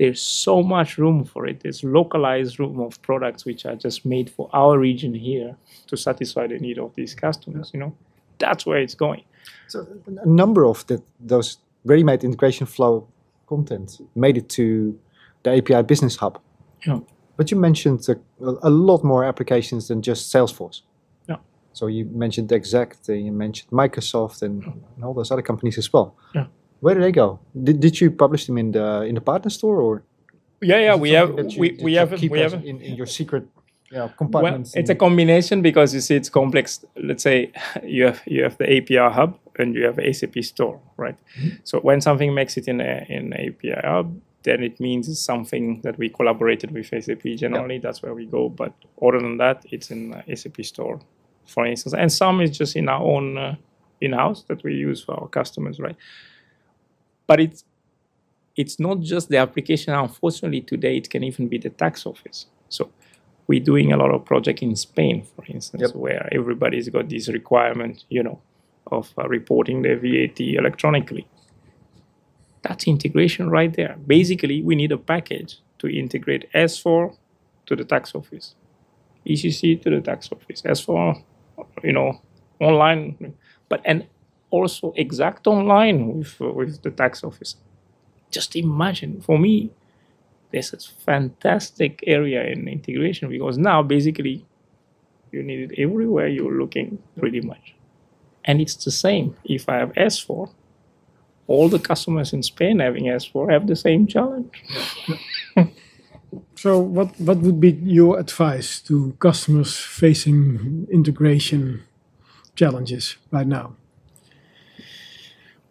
there's 0.03 0.21
so 0.21 0.65
much 0.65 0.99
room 0.99 1.25
for 1.25 1.47
it. 1.47 1.61
There's 1.61 1.85
localized 1.85 2.59
room 2.59 2.81
of 2.81 3.01
products 3.03 3.45
which 3.45 3.65
are 3.65 3.77
just 3.77 4.05
made 4.05 4.29
for 4.29 4.51
our 4.53 4.77
region 4.77 5.15
here 5.15 5.57
to 5.87 5.97
satisfy 5.97 6.49
the 6.49 6.59
need 6.59 6.77
of 6.81 6.93
these 6.97 7.15
customers. 7.15 7.71
You 7.73 7.79
know, 7.79 7.97
that's 8.39 8.67
where 8.67 8.79
it's 8.79 8.97
going. 8.97 9.23
So 9.69 9.87
a 10.21 10.29
number 10.29 10.67
of 10.67 10.85
the, 10.89 11.01
those 11.21 11.59
ready-made 11.85 12.25
integration 12.25 12.67
flow 12.67 13.07
content 13.47 14.01
made 14.17 14.37
it 14.37 14.49
to 14.49 14.99
the 15.45 15.59
API 15.59 15.83
Business 15.83 16.17
Hub. 16.17 16.41
Yeah. 16.85 16.99
But 17.37 17.53
you 17.53 17.57
mentioned 17.57 18.05
a, 18.09 18.17
a 18.41 18.71
lot 18.71 19.05
more 19.05 19.23
applications 19.23 19.87
than 19.87 20.03
just 20.03 20.35
Salesforce. 20.35 20.81
Yeah. 21.29 21.37
So 21.75 21.87
you 21.87 22.07
mentioned 22.07 22.51
Exact, 22.51 23.09
and 23.09 23.25
you 23.25 23.31
mentioned 23.31 23.71
Microsoft, 23.71 24.43
and, 24.43 24.65
and 24.65 25.05
all 25.05 25.15
those 25.15 25.31
other 25.31 25.43
companies 25.43 25.79
as 25.79 25.93
well. 25.93 26.17
Yeah. 26.35 26.47
Where 26.83 26.95
did 26.97 27.05
they 27.05 27.13
go? 27.13 27.39
Did, 27.63 27.79
did 27.79 28.01
you 28.01 28.11
publish 28.11 28.47
them 28.47 28.59
in 28.59 28.73
the 28.73 29.03
in 29.03 29.15
the 29.15 29.21
partner 29.21 29.51
store, 29.51 29.81
or 29.81 30.03
Yeah, 30.61 30.81
yeah, 30.87 30.97
we 30.97 31.11
have 31.13 31.29
you- 31.39 31.61
we, 31.61 31.79
we 31.81 31.95
have 31.95 32.11
we 32.21 32.41
have 32.41 32.55
in, 32.55 32.81
in 32.81 32.97
your 32.97 33.07
secret 33.07 33.45
know, 33.93 33.99
well, 33.99 34.15
compartments? 34.19 34.75
it's 34.75 34.91
a 34.91 34.95
combination 34.97 35.63
because 35.63 35.95
you 35.95 36.01
see 36.01 36.17
it's 36.17 36.29
complex. 36.31 36.85
Let's 36.97 37.23
say 37.23 37.53
you 37.85 38.07
have 38.07 38.21
you 38.27 38.43
have 38.43 38.57
the 38.59 38.67
API 38.77 39.15
hub 39.15 39.39
and 39.59 39.75
you 39.77 39.85
have 39.85 40.01
SAP 40.17 40.43
store, 40.43 40.81
right? 40.97 41.17
So 41.63 41.79
when 41.81 42.01
something 42.01 42.35
makes 42.35 42.57
it 42.57 42.67
in 42.67 42.81
a 42.81 43.07
in 43.09 43.33
API 43.33 43.81
hub, 43.85 44.07
then 44.43 44.63
it 44.65 44.81
means 44.81 45.09
it's 45.09 45.25
something 45.25 45.83
that 45.83 45.97
we 45.99 46.09
collaborated 46.09 46.73
with 46.73 46.87
SAP. 47.05 47.23
Generally, 47.37 47.79
that's 47.79 48.03
where 48.03 48.15
we 48.15 48.27
go. 48.27 48.49
But 48.49 48.73
other 49.01 49.21
than 49.21 49.37
that, 49.39 49.65
it's 49.71 49.91
in 49.93 50.21
SAP 50.35 50.65
store, 50.65 50.99
for 51.47 51.65
instance, 51.65 51.95
and 51.95 52.11
some 52.11 52.41
is 52.45 52.59
just 52.59 52.75
in 52.75 52.89
our 52.89 53.03
own 53.03 53.39
uh, 53.39 53.55
in 54.01 54.13
house 54.15 54.43
that 54.49 54.65
we 54.65 54.75
use 54.75 55.01
for 55.05 55.15
our 55.21 55.29
customers, 55.29 55.79
right? 55.79 55.97
But 57.27 57.41
it's 57.41 57.65
it's 58.57 58.79
not 58.79 59.01
just 59.01 59.29
the 59.31 59.39
application. 59.39 59.95
Unfortunately, 59.95 60.61
today 60.61 60.97
it 60.99 61.09
can 61.09 61.25
even 61.25 61.49
be 61.49 61.59
the 61.59 61.71
tax 61.71 62.05
office. 62.07 62.47
So 62.69 62.91
we're 63.47 63.61
doing 63.65 63.93
a 63.93 63.97
lot 63.97 64.11
of 64.11 64.25
project 64.25 64.63
in 64.63 64.77
Spain, 64.77 65.25
for 65.35 65.45
instance, 65.47 65.83
Yep. 65.83 65.95
where 65.97 66.29
everybody's 66.33 66.89
got 66.91 67.09
this 67.09 67.29
requirement, 67.29 68.05
you 68.11 68.23
know, 68.23 68.41
of 68.87 69.13
uh, 69.19 69.27
reporting 69.29 69.83
their 69.83 69.97
VAT 69.97 70.39
electronically. 70.41 71.27
That's 72.63 72.87
integration 72.87 73.51
right 73.51 73.73
there. 73.75 73.97
Basically, 74.07 74.63
we 74.63 74.75
need 74.75 74.93
a 74.93 74.99
package 74.99 75.59
to 75.79 75.89
integrate 75.89 76.49
S4 76.53 77.17
to 77.67 77.77
the 77.77 77.85
tax 77.85 78.15
office, 78.15 78.55
ECC 79.27 79.81
to 79.83 79.91
the 79.91 80.01
tax 80.01 80.31
office, 80.31 80.63
S4, 80.63 81.23
you 81.83 81.93
know, 81.93 82.21
online, 82.61 83.35
but 83.69 83.81
and 83.85 84.07
also 84.53 84.93
exact 84.97 85.47
online 85.47 85.99
with 86.19 86.41
uh, 86.41 86.53
with 86.53 86.83
the 86.83 86.91
tax 86.91 87.25
office. 87.25 87.57
Just 88.31 88.57
imagine 88.57 89.21
for 89.21 89.39
me, 89.39 89.71
this 90.53 90.73
is 90.73 90.87
fantastic 90.87 92.05
area 92.07 92.45
in 92.45 92.69
integration 92.69 93.29
because 93.29 93.59
now 93.59 93.83
basically 93.83 94.45
you 95.33 95.43
need 95.43 95.71
it 95.71 95.83
everywhere 95.83 96.29
you're 96.29 96.59
looking 96.63 96.99
pretty 97.19 97.41
much 97.41 97.75
and 98.45 98.61
it's 98.61 98.77
the 98.85 98.91
same 98.91 99.35
if 99.45 99.69
i 99.69 99.77
have 99.77 99.93
s4 99.95 100.51
all 101.47 101.69
the 101.69 101.79
customers 101.79 102.33
in 102.33 102.43
spain 102.43 102.81
having 102.81 103.05
s4 103.05 103.51
have 103.51 103.67
the 103.67 103.77
same 103.77 104.07
challenge 104.07 104.63
So, 106.55 106.79
what, 106.79 107.19
what 107.21 107.39
would 107.39 107.61
be 107.61 107.73
your 107.83 108.19
advice 108.19 108.81
to 108.83 109.17
customers 109.19 109.77
facing 109.77 110.87
integration 110.91 111.83
challenges 112.55 113.17
right 113.31 113.47
now? 113.47 113.77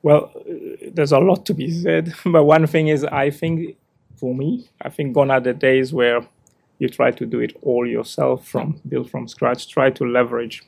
Well 0.04 0.32
uh, 0.36 0.90
there's 0.94 1.12
a 1.12 1.20
lot 1.20 1.46
to 1.46 1.54
be 1.54 1.70
said 1.72 2.14
but 2.26 2.44
one 2.44 2.66
thing 2.68 2.88
is 2.88 3.04
i 3.06 3.30
think 3.30 3.78
for 4.20 4.34
me 4.36 4.70
i 4.82 4.90
think 4.90 5.14
gone 5.14 5.32
are 5.32 5.40
the 5.42 5.54
days 5.54 5.94
where 5.94 6.22
you 6.80 6.90
try 6.90 7.12
to 7.12 7.26
do 7.26 7.40
it 7.40 7.56
all 7.62 7.86
yourself 7.88 8.48
from 8.48 8.82
build 8.88 9.10
from 9.12 9.28
scratch 9.28 9.68
try 9.70 9.90
to 9.92 10.04
leverage 10.06 10.64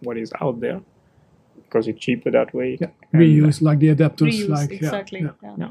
what 0.00 0.16
is 0.18 0.32
out 0.40 0.60
there 0.60 0.80
because 1.64 1.86
it's 1.88 2.00
cheaper 2.00 2.30
that 2.30 2.52
way 2.54 2.76
Yeah, 2.80 2.88
And, 3.12 3.22
uh, 3.22 3.24
reuse 3.24 3.62
like 3.62 3.78
the 3.78 3.88
adapters, 3.94 4.28
Reuse, 4.32 4.48
like 4.48 4.70
yeah, 4.70 4.76
exactly. 4.76 5.20
yeah. 5.20 5.30
yeah. 5.42 5.54
Yeah. 5.58 5.70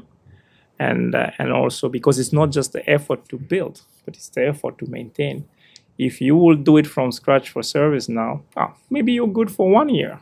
and 0.78 1.14
uh, 1.14 1.30
and 1.38 1.52
also 1.52 1.88
because 1.88 2.18
it's 2.18 2.32
not 2.32 2.50
just 2.50 2.72
the 2.72 2.82
effort 2.88 3.28
to 3.28 3.36
build 3.38 3.82
but 4.04 4.14
it's 4.16 4.30
the 4.30 4.46
effort 4.48 4.78
to 4.78 4.86
maintain 4.90 5.44
if 5.98 6.20
you 6.20 6.34
will 6.36 6.56
do 6.56 6.78
it 6.78 6.86
from 6.86 7.12
scratch 7.12 7.50
for 7.50 7.62
ServiceNow 7.62 8.40
ah, 8.56 8.72
maybe 8.90 9.12
you're 9.12 9.34
good 9.40 9.50
for 9.50 9.70
one 9.70 9.90
year 9.90 10.18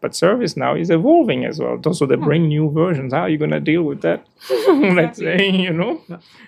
but 0.00 0.12
ServiceNow 0.12 0.80
is 0.80 0.90
evolving 0.90 1.44
as 1.44 1.58
well. 1.60 1.80
So 1.92 2.06
they 2.06 2.16
bring 2.16 2.48
new 2.48 2.70
versions. 2.70 3.12
How 3.12 3.22
are 3.22 3.28
you 3.28 3.38
going 3.38 3.50
to 3.50 3.60
deal 3.60 3.82
with 3.82 4.02
that? 4.02 4.26
Let's 4.98 5.18
say 5.18 5.50
you 5.50 5.72
know? 5.72 6.00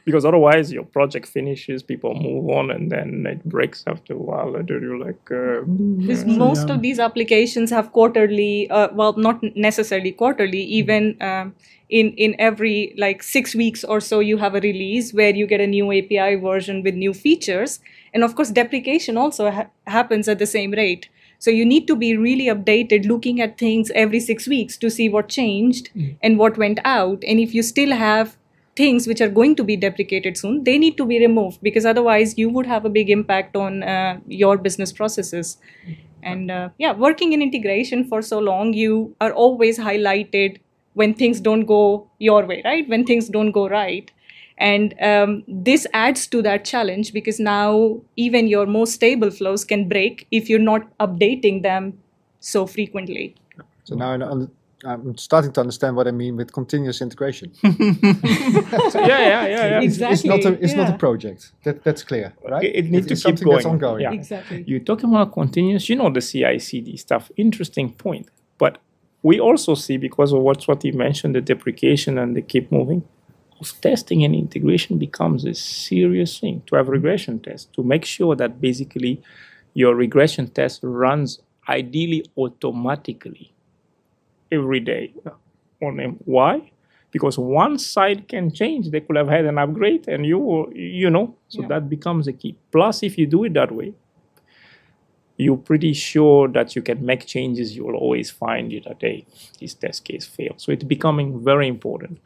Because 0.04 0.24
otherwise 0.24 0.72
your 0.72 0.84
project 0.84 1.26
finishes 1.26 1.82
people 1.82 2.14
move 2.14 2.48
on 2.50 2.70
and 2.70 2.90
then 2.90 3.26
it 3.26 3.44
breaks 3.44 3.84
after 3.86 4.14
a 4.14 4.18
while. 4.18 4.54
And 4.56 4.68
then 4.68 4.80
you're 4.82 4.98
like 4.98 5.30
uh, 5.30 5.62
Because 6.06 6.24
Yeah. 6.24 6.36
most 6.38 6.68
Yeah. 6.68 6.74
of 6.74 6.82
these 6.82 6.98
applications 6.98 7.70
have 7.70 7.92
quarterly, 7.92 8.68
uh, 8.70 8.88
well, 8.94 9.14
not 9.16 9.42
necessarily 9.56 10.12
quarterly, 10.12 10.62
even 10.62 11.16
um, 11.20 11.54
in 11.88 12.12
in 12.16 12.34
every 12.38 12.94
like 12.96 13.22
six 13.22 13.54
weeks 13.54 13.84
or 13.84 14.00
so, 14.00 14.20
you 14.20 14.36
have 14.38 14.54
a 14.54 14.60
release 14.60 15.12
where 15.12 15.34
you 15.34 15.46
get 15.46 15.60
a 15.60 15.66
new 15.66 15.90
API 15.92 16.36
version 16.36 16.82
with 16.82 16.94
new 16.94 17.12
features, 17.12 17.80
and 18.14 18.24
of 18.24 18.34
course, 18.34 18.50
deprecation 18.50 19.16
also 19.16 19.50
ha- 19.50 19.70
happens 19.86 20.28
at 20.28 20.38
the 20.38 20.46
same 20.46 20.70
rate. 20.72 21.08
So 21.40 21.50
you 21.50 21.64
need 21.66 21.88
to 21.88 21.96
be 21.96 22.16
really 22.16 22.46
updated, 22.46 23.06
looking 23.06 23.40
at 23.40 23.58
things 23.58 23.90
every 23.94 24.20
six 24.20 24.46
weeks 24.46 24.76
to 24.78 24.90
see 24.90 25.08
what 25.08 25.28
changed 25.28 25.90
and 26.22 26.38
what 26.38 26.58
went 26.58 26.78
out, 26.84 27.24
and 27.26 27.40
if 27.40 27.54
you 27.54 27.62
still 27.62 27.92
have 27.92 28.36
things 28.76 29.06
which 29.06 29.20
are 29.20 29.28
going 29.28 29.56
to 29.56 29.64
be 29.64 29.76
deprecated 29.76 30.36
soon, 30.36 30.64
they 30.64 30.78
need 30.78 30.96
to 30.98 31.06
be 31.06 31.18
removed 31.18 31.60
because 31.62 31.86
otherwise 31.86 32.38
you 32.38 32.48
would 32.48 32.66
have 32.66 32.84
a 32.84 32.90
big 32.90 33.10
impact 33.10 33.56
on 33.56 33.82
uh, 33.82 34.20
your 34.28 34.56
business 34.58 34.92
processes. 34.92 35.58
And 36.22 36.50
uh, 36.50 36.68
yeah, 36.78 36.92
working 36.92 37.32
in 37.32 37.42
integration 37.42 38.04
for 38.04 38.22
so 38.22 38.38
long, 38.38 38.72
you 38.74 39.16
are 39.20 39.32
always 39.32 39.78
highlighted 39.78 40.58
when 40.94 41.14
things 41.14 41.40
don't 41.40 41.64
go 41.64 42.08
your 42.18 42.46
way, 42.46 42.62
right? 42.64 42.88
When 42.88 43.04
things 43.04 43.28
don't 43.28 43.52
go 43.52 43.68
right. 43.68 44.10
And 44.60 44.94
um, 45.00 45.42
this 45.48 45.86
adds 45.94 46.26
to 46.28 46.42
that 46.42 46.64
challenge 46.64 47.12
because 47.12 47.40
now 47.40 48.00
even 48.16 48.46
your 48.46 48.66
most 48.66 48.92
stable 48.92 49.30
flows 49.30 49.64
can 49.64 49.88
break 49.88 50.26
if 50.30 50.48
you're 50.50 50.58
not 50.72 50.82
updating 50.98 51.62
them 51.62 51.98
so 52.40 52.66
frequently. 52.66 53.34
so 53.84 53.94
now 53.96 54.10
I 54.12 54.14
un- 54.14 54.50
I'm 54.84 55.16
starting 55.18 55.52
to 55.52 55.60
understand 55.60 55.94
what 55.96 56.06
I 56.06 56.10
mean 56.10 56.36
with 56.36 56.52
continuous 56.52 57.00
integration. 57.02 57.52
so 57.62 57.68
yeah 59.00 59.18
yeah 59.18 59.46
yeah, 59.46 59.46
yeah. 59.46 59.80
It's, 59.82 59.98
it's 60.00 60.24
not 60.24 60.44
a 60.44 60.48
Exactly, 60.48 60.64
it's 60.64 60.74
not 60.74 60.88
a 60.94 60.96
project. 60.98 61.52
That 61.64 61.84
that's 61.84 62.02
clear, 62.02 62.32
right? 62.48 62.64
It- 62.64 62.76
it 62.76 62.90
needs 62.90 63.06
to 63.06 63.12
it's 63.12 63.22
keep 63.24 63.38
something 63.38 63.48
that's 63.52 63.66
ongoing. 63.66 64.02
Yeah. 64.02 64.12
Exactly. 64.12 64.64
You're 64.66 64.80
talking 64.90 65.10
about 65.10 65.32
continuous, 65.32 65.88
you 65.90 65.96
know, 65.96 66.10
the 66.10 66.20
CI 66.20 66.58
CD 66.58 66.96
stuff. 66.96 67.30
Interesting 67.36 67.92
point. 67.92 68.28
But 68.58 68.78
we 69.22 69.38
also 69.38 69.74
see, 69.74 69.96
because 69.98 70.32
of 70.32 70.40
what's 70.42 70.66
what 70.68 70.82
you 70.84 70.92
mentioned, 70.94 71.34
the 71.34 71.40
deprecation 71.42 72.18
and 72.18 72.34
the 72.36 72.42
keep 72.42 72.70
moving, 72.72 73.00
of 73.00 73.19
testing 73.80 74.24
and 74.24 74.34
integration 74.34 74.98
becomes 74.98 75.44
a 75.44 75.54
serious 75.54 76.38
thing 76.38 76.62
to 76.66 76.76
have 76.76 76.88
regression 76.88 77.38
tests 77.40 77.68
to 77.76 77.82
make 77.82 78.04
sure 78.04 78.34
that 78.36 78.60
basically 78.60 79.22
your 79.74 79.94
regression 79.94 80.48
test 80.48 80.80
runs 80.82 81.40
ideally 81.68 82.24
automatically 82.36 83.52
every 84.50 84.80
day 84.80 85.12
on 85.82 85.96
them. 85.96 86.18
Why? 86.24 86.72
Because 87.12 87.38
one 87.38 87.78
side 87.78 88.28
can 88.28 88.52
change. 88.52 88.90
They 88.90 89.00
could 89.00 89.16
have 89.16 89.28
had 89.28 89.44
an 89.44 89.58
upgrade, 89.58 90.08
and 90.08 90.24
you, 90.24 90.72
you 90.74 91.10
know, 91.10 91.34
so 91.48 91.62
Yeah. 91.62 91.68
that 91.68 91.88
becomes 91.88 92.28
a 92.28 92.32
key. 92.32 92.56
Plus, 92.70 93.02
if 93.02 93.18
you 93.18 93.26
do 93.26 93.44
it 93.44 93.52
that 93.54 93.72
way, 93.72 93.94
you're 95.36 95.56
pretty 95.56 95.92
sure 95.92 96.48
that 96.48 96.76
you 96.76 96.82
can 96.82 97.04
make 97.04 97.24
changes. 97.26 97.74
You 97.74 97.84
will 97.86 97.96
always 97.96 98.30
find 98.30 98.70
that 98.84 98.96
hey, 99.00 99.26
this 99.58 99.74
test 99.74 100.04
case 100.04 100.26
failed. 100.26 100.60
So 100.60 100.70
it's 100.72 100.84
becoming 100.84 101.42
very 101.42 101.66
important. 101.66 102.18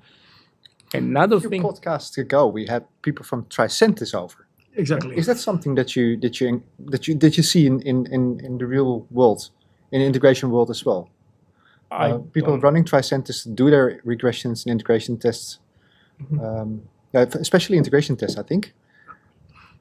Another 0.94 1.36
A 1.36 1.40
few 1.40 1.50
thing, 1.50 1.62
podcasts 1.62 2.16
ago, 2.18 2.46
we 2.46 2.66
had 2.66 2.84
people 3.02 3.24
from 3.24 3.44
Tricentis 3.44 4.14
over. 4.14 4.46
Exactly. 4.76 5.16
Is 5.16 5.26
that 5.26 5.38
something 5.38 5.76
that 5.76 5.94
you 5.94 6.16
that 6.20 6.40
you 6.40 6.62
that 6.90 7.06
you 7.06 7.14
that 7.18 7.36
you 7.36 7.42
see 7.42 7.66
in 7.66 7.80
in, 7.82 8.06
in, 8.06 8.40
in 8.40 8.58
the 8.58 8.66
real 8.66 9.06
world, 9.10 9.50
in 9.92 10.00
the 10.00 10.06
integration 10.06 10.50
world 10.50 10.70
as 10.70 10.84
well? 10.84 11.08
I 11.90 12.10
Uh, 12.10 12.18
people 12.32 12.58
running 12.58 12.84
Tricentis 12.84 13.46
do 13.54 13.70
their 13.70 14.00
regressions 14.04 14.64
and 14.66 14.72
integration 14.72 15.16
tests, 15.18 15.60
Mm-hmm. 16.22 16.40
um, 16.40 16.82
yeah, 17.12 17.26
especially 17.40 17.76
integration 17.76 18.16
tests. 18.16 18.38
I 18.38 18.42
think. 18.42 18.72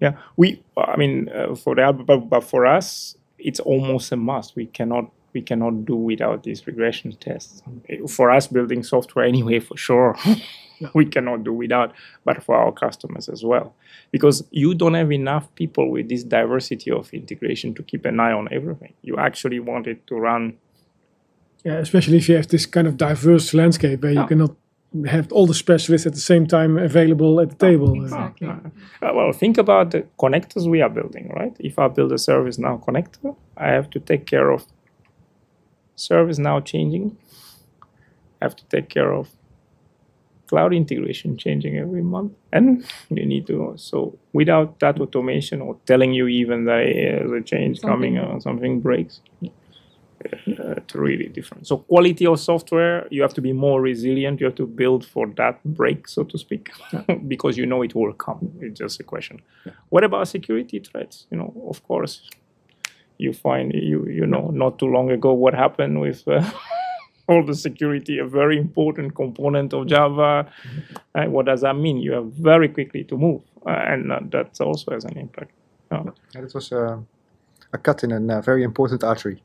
Yeah, 0.02 0.14
we. 0.36 0.64
I 0.76 0.96
mean, 0.98 1.30
uh, 1.30 1.56
for 1.56 1.76
that, 1.76 2.06
but, 2.06 2.30
but 2.30 2.44
for 2.44 2.66
us, 2.66 3.18
it's 3.38 3.60
almost 3.60 4.12
a 4.12 4.16
must. 4.16 4.56
We 4.56 4.66
cannot 4.66 5.12
we 5.34 5.42
cannot 5.42 5.86
do 5.86 5.96
without 5.96 6.44
these 6.44 6.66
regression 6.68 7.12
tests. 7.20 7.62
For 8.10 8.32
us, 8.32 8.48
building 8.48 8.84
software 8.84 9.26
anyway, 9.26 9.60
for 9.60 9.78
sure, 9.78 10.16
we 10.94 11.06
cannot 11.06 11.44
do 11.44 11.54
without, 11.54 11.94
but 12.26 12.44
for 12.44 12.56
our 12.56 12.72
customers 12.72 13.28
as 13.30 13.44
well. 13.44 13.74
Because 14.12 14.44
you 14.52 14.74
don't 14.76 14.94
have 14.94 15.12
enough 15.12 15.54
people 15.56 15.90
with 15.92 16.10
this 16.10 16.24
diversity 16.24 16.92
of 16.92 17.14
integration 17.14 17.74
to 17.76 17.84
keep 17.84 18.06
an 18.06 18.20
eye 18.20 18.32
on 18.32 18.48
everything. 18.52 18.94
You 19.02 19.18
actually 19.18 19.60
want 19.60 19.88
it 19.88 20.06
to 20.08 20.16
run. 20.16 20.58
Yeah, 21.64 21.78
especially 21.78 22.18
if 22.18 22.28
you 22.30 22.36
have 22.36 22.48
this 22.48 22.66
kind 22.66 22.88
of 22.88 22.98
diverse 22.98 23.54
landscape 23.54 24.02
where 24.04 24.12
you 24.12 24.20
Yeah. 24.20 24.28
cannot 24.28 24.56
have 25.08 25.32
all 25.32 25.48
the 25.48 25.56
specialists 25.56 26.06
at 26.06 26.14
the 26.14 26.20
same 26.20 26.46
time 26.46 26.78
available 26.78 27.40
at 27.42 27.50
the 27.50 27.56
table. 27.56 27.96
Exactly. 28.04 28.48
Uh, 28.48 29.12
well, 29.16 29.32
think 29.32 29.58
about 29.58 29.90
the 29.90 30.06
connectors 30.20 30.70
we 30.70 30.82
are 30.84 30.90
building, 30.90 31.32
right? 31.36 31.56
If 31.60 31.80
I 31.80 31.88
build 31.88 32.12
a 32.12 32.16
ServiceNow 32.18 32.84
connector, 32.86 33.36
I 33.58 33.70
have 33.70 33.90
to 33.92 34.00
take 34.00 34.28
care 34.28 34.52
of 34.52 34.66
ServiceNow 35.98 36.64
changing. 36.66 37.18
I 38.42 38.46
have 38.46 38.56
to 38.56 38.66
take 38.66 38.90
care 38.90 39.12
of 39.14 39.30
cloud 40.48 40.74
integration 40.74 41.38
changing 41.38 41.78
every 41.78 42.04
month, 42.04 42.34
and 42.52 42.86
you 43.10 43.26
need 43.26 43.48
to. 43.48 43.74
So 43.78 44.18
without 44.34 44.80
that 44.80 45.00
automation 45.00 45.62
or 45.62 45.78
telling 45.86 46.14
you 46.14 46.28
even 46.28 46.66
that 46.66 46.84
uh, 46.84 47.28
the 47.32 47.42
change 47.42 47.82
coming 47.82 48.18
or 48.20 48.40
something 48.42 48.80
breaks, 48.82 49.22
uh, 50.26 50.74
it's 50.78 50.96
really 50.96 51.28
different. 51.28 51.68
So 51.68 51.78
quality 51.78 52.26
of 52.26 52.40
software, 52.40 53.08
you 53.10 53.22
have 53.22 53.34
to 53.34 53.42
be 53.42 53.54
more 53.54 53.82
resilient. 53.82 54.40
You 54.40 54.46
have 54.46 54.56
to 54.56 54.68
build 54.68 55.06
for 55.06 55.28
that 55.38 55.64
break, 55.64 56.08
so 56.08 56.24
to 56.24 56.38
speak, 56.38 56.70
because 57.28 57.58
you 57.58 57.66
know 57.66 57.82
it 57.82 57.96
will 57.96 58.14
come. 58.14 58.52
It's 58.62 58.80
just 58.80 59.00
a 59.00 59.04
question. 59.04 59.42
What 59.90 60.04
about 60.04 60.28
security 60.28 60.80
threats? 60.80 61.28
You 61.32 61.38
know, 61.38 61.54
of 61.70 61.84
course, 61.84 62.22
you 63.24 63.34
find 63.34 63.74
you 63.74 64.06
you 64.08 64.26
know 64.26 64.50
not 64.52 64.80
too 64.80 64.88
long 64.88 65.12
ago 65.12 65.34
what 65.34 65.54
happened 65.54 66.02
with. 66.02 66.28
Uh, 66.28 66.50
all 67.28 67.42
the 67.46 67.56
security, 67.56 68.20
a 68.20 68.26
very 68.26 68.58
important 68.58 69.16
component 69.16 69.74
of 69.74 69.88
Java. 69.88 70.46
Uh, 71.16 71.26
what 71.26 71.46
does 71.46 71.62
that 71.62 71.76
mean? 71.76 71.98
You 71.98 72.12
have 72.14 72.26
very 72.34 72.68
quickly 72.68 73.04
to 73.06 73.18
move, 73.18 73.42
uh, 73.66 73.70
and 73.70 74.12
uh, 74.12 74.20
that 74.32 74.60
also 74.60 74.92
has 74.92 75.06
an 75.06 75.18
impact. 75.18 75.52
Uh, 75.90 76.12
And 76.36 76.46
it 76.46 76.54
was 76.54 76.72
uh, 76.72 76.98
a 77.72 77.78
cut 77.78 78.04
in 78.04 78.30
a 78.30 78.42
very 78.42 78.64
important 78.64 79.04
artery. 79.04 79.42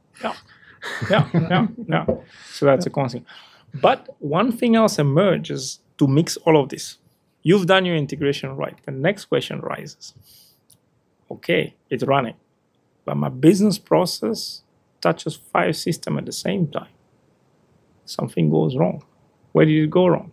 yeah, 1.11 1.29
yeah, 1.35 1.67
yeah. 1.87 2.07
So 2.51 2.67
that's 2.67 2.87
a 2.87 2.91
constant. 2.91 3.27
But 3.75 4.17
one 4.19 4.51
thing 4.53 4.75
else 4.75 4.99
emerges 4.99 5.81
to 5.99 6.07
mix 6.07 6.37
all 6.39 6.57
of 6.61 6.69
this. 6.69 6.99
You've 7.43 7.67
done 7.67 7.85
your 7.87 7.97
integration 7.97 8.57
right. 8.57 8.77
The 8.85 8.93
next 8.93 9.27
question 9.27 9.61
rises. 9.61 10.15
Okay, 11.31 11.75
it's 11.91 12.05
running, 12.05 12.35
but 13.09 13.17
my 13.17 13.31
business 13.31 13.79
process 13.79 14.61
touches 15.01 15.35
five 15.35 15.75
systems 15.75 16.19
at 16.19 16.27
the 16.27 16.33
same 16.33 16.69
time. 16.69 16.93
Something 18.05 18.51
goes 18.51 18.77
wrong. 18.77 19.03
Where 19.53 19.65
did 19.65 19.83
it 19.83 19.89
go 19.89 20.09
wrong? 20.09 20.31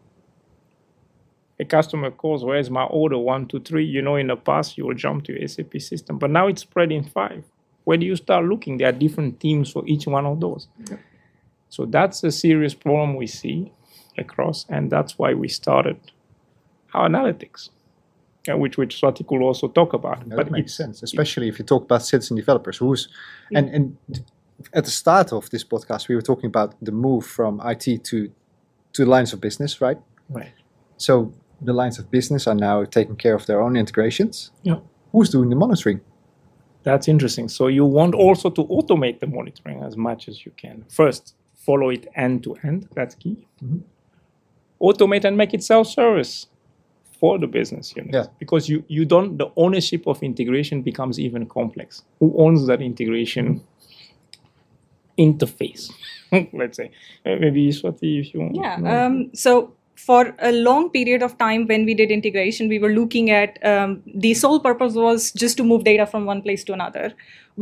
A 1.57 1.63
customer 1.63 2.11
calls, 2.11 2.43
where's 2.43 2.69
my 2.69 2.83
order? 2.83 3.17
One, 3.17 3.47
two, 3.47 3.61
three. 3.61 3.85
You 3.85 4.01
know, 4.01 4.17
in 4.17 4.27
the 4.27 4.35
past, 4.35 4.77
you 4.77 4.85
will 4.85 4.93
jump 4.93 5.23
to 5.23 5.39
your 5.39 5.47
SAP 5.47 5.79
system, 5.79 6.17
but 6.17 6.29
now 6.29 6.47
it's 6.47 6.63
spread 6.63 6.91
in 6.91 7.05
five. 7.05 7.45
Where 7.85 7.95
do 7.95 8.05
you 8.05 8.17
start 8.17 8.43
looking? 8.43 8.77
There 8.77 8.89
are 8.89 8.91
different 8.91 9.39
teams 9.39 9.71
for 9.71 9.87
each 9.87 10.05
one 10.05 10.25
of 10.25 10.41
those. 10.41 10.67
So 11.69 11.85
that's 11.85 12.25
a 12.25 12.31
serious 12.31 12.73
problem 12.73 13.15
we 13.15 13.27
see 13.27 13.71
across, 14.17 14.65
and 14.67 14.91
that's 14.91 15.17
why 15.17 15.33
we 15.33 15.47
started 15.47 15.97
our 16.93 17.07
analytics, 17.07 17.69
Uh, 18.47 18.57
which 18.57 18.77
which 18.77 19.01
Swati 19.01 19.25
could 19.25 19.41
also 19.41 19.67
talk 19.67 19.93
about. 19.93 20.19
Yeah, 20.27 20.35
that 20.35 20.51
makes 20.51 20.73
it's- 20.73 20.77
sense, 20.77 21.03
especially 21.03 21.47
if 21.47 21.57
you 21.59 21.65
talk 21.65 21.83
about 21.83 22.03
citizen 22.03 22.37
developers. 22.37 22.77
Who's 22.77 23.09
and 23.53 23.69
and 23.69 23.97
at 24.73 24.85
the 24.85 24.91
start 24.91 25.33
of 25.33 25.49
this 25.49 25.63
podcast, 25.63 26.07
we 26.07 26.15
were 26.15 26.21
talking 26.21 26.47
about 26.47 26.75
the 26.81 26.91
move 26.91 27.25
from 27.25 27.61
IT 27.65 28.03
to 28.03 28.29
to 28.93 29.05
lines 29.05 29.33
of 29.33 29.41
business, 29.41 29.81
right? 29.81 29.97
Right. 30.29 30.53
So 30.97 31.33
the 31.61 31.73
lines 31.73 31.99
of 31.99 32.09
business 32.11 32.47
are 32.47 32.55
now 32.55 32.85
taking 32.85 33.15
care 33.15 33.35
of 33.35 33.45
their 33.45 33.61
own 33.61 33.75
integrations. 33.77 34.51
Yeah. 34.63 34.79
Who's 35.11 35.29
doing 35.29 35.49
the 35.49 35.55
monitoring? 35.55 36.01
That's 36.83 37.07
interesting. 37.07 37.49
So 37.49 37.67
you 37.67 37.85
want 37.85 38.13
also 38.13 38.49
to 38.49 38.63
automate 38.65 39.19
the 39.19 39.27
monitoring 39.27 39.81
as 39.83 39.97
much 39.97 40.27
as 40.27 40.45
you 40.45 40.51
can. 40.55 40.85
First, 40.89 41.35
follow 41.55 41.89
it 41.89 42.07
end 42.15 42.43
to 42.43 42.55
end. 42.63 42.87
That's 42.95 43.15
key. 43.15 43.47
Mm-hmm. 43.63 43.79
Automate 44.81 45.25
and 45.25 45.35
make 45.35 45.53
it 45.53 45.63
self-service 45.63 46.47
for 47.25 47.39
the 47.39 47.47
business 47.47 47.93
unit. 47.95 48.13
Yeah. 48.13 48.25
Because 48.39 48.69
you 48.71 48.83
you 48.87 49.05
don't 49.13 49.37
the 49.43 49.47
ownership 49.67 50.11
of 50.13 50.21
integration 50.31 50.83
becomes 50.89 51.19
even 51.27 51.47
complex. 51.53 52.03
Who 52.19 52.33
owns 52.47 52.67
that 52.67 52.83
integration 52.89 53.63
interface? 55.27 55.87
Let's 56.61 56.77
say 56.81 56.91
Uh, 57.25 57.37
maybe 57.45 57.63
Swati, 57.79 58.11
if 58.21 58.33
you 58.33 58.41
want. 58.41 58.55
Yeah. 58.55 58.75
Um, 58.97 59.17
so 59.45 59.73
for 59.95 60.21
a 60.39 60.51
long 60.51 60.89
period 60.95 61.23
of 61.27 61.37
time 61.37 61.65
when 61.67 61.85
we 61.85 61.93
did 61.99 62.11
integration, 62.11 62.67
we 62.73 62.79
were 62.79 62.93
looking 62.95 63.29
at 63.31 63.57
um, 63.73 64.03
the 64.23 64.33
sole 64.33 64.59
purpose 64.59 64.93
was 64.93 65.31
just 65.43 65.57
to 65.57 65.63
move 65.63 65.85
data 65.85 66.05
from 66.05 66.25
one 66.31 66.41
place 66.47 66.65
to 66.65 66.73
another 66.73 67.13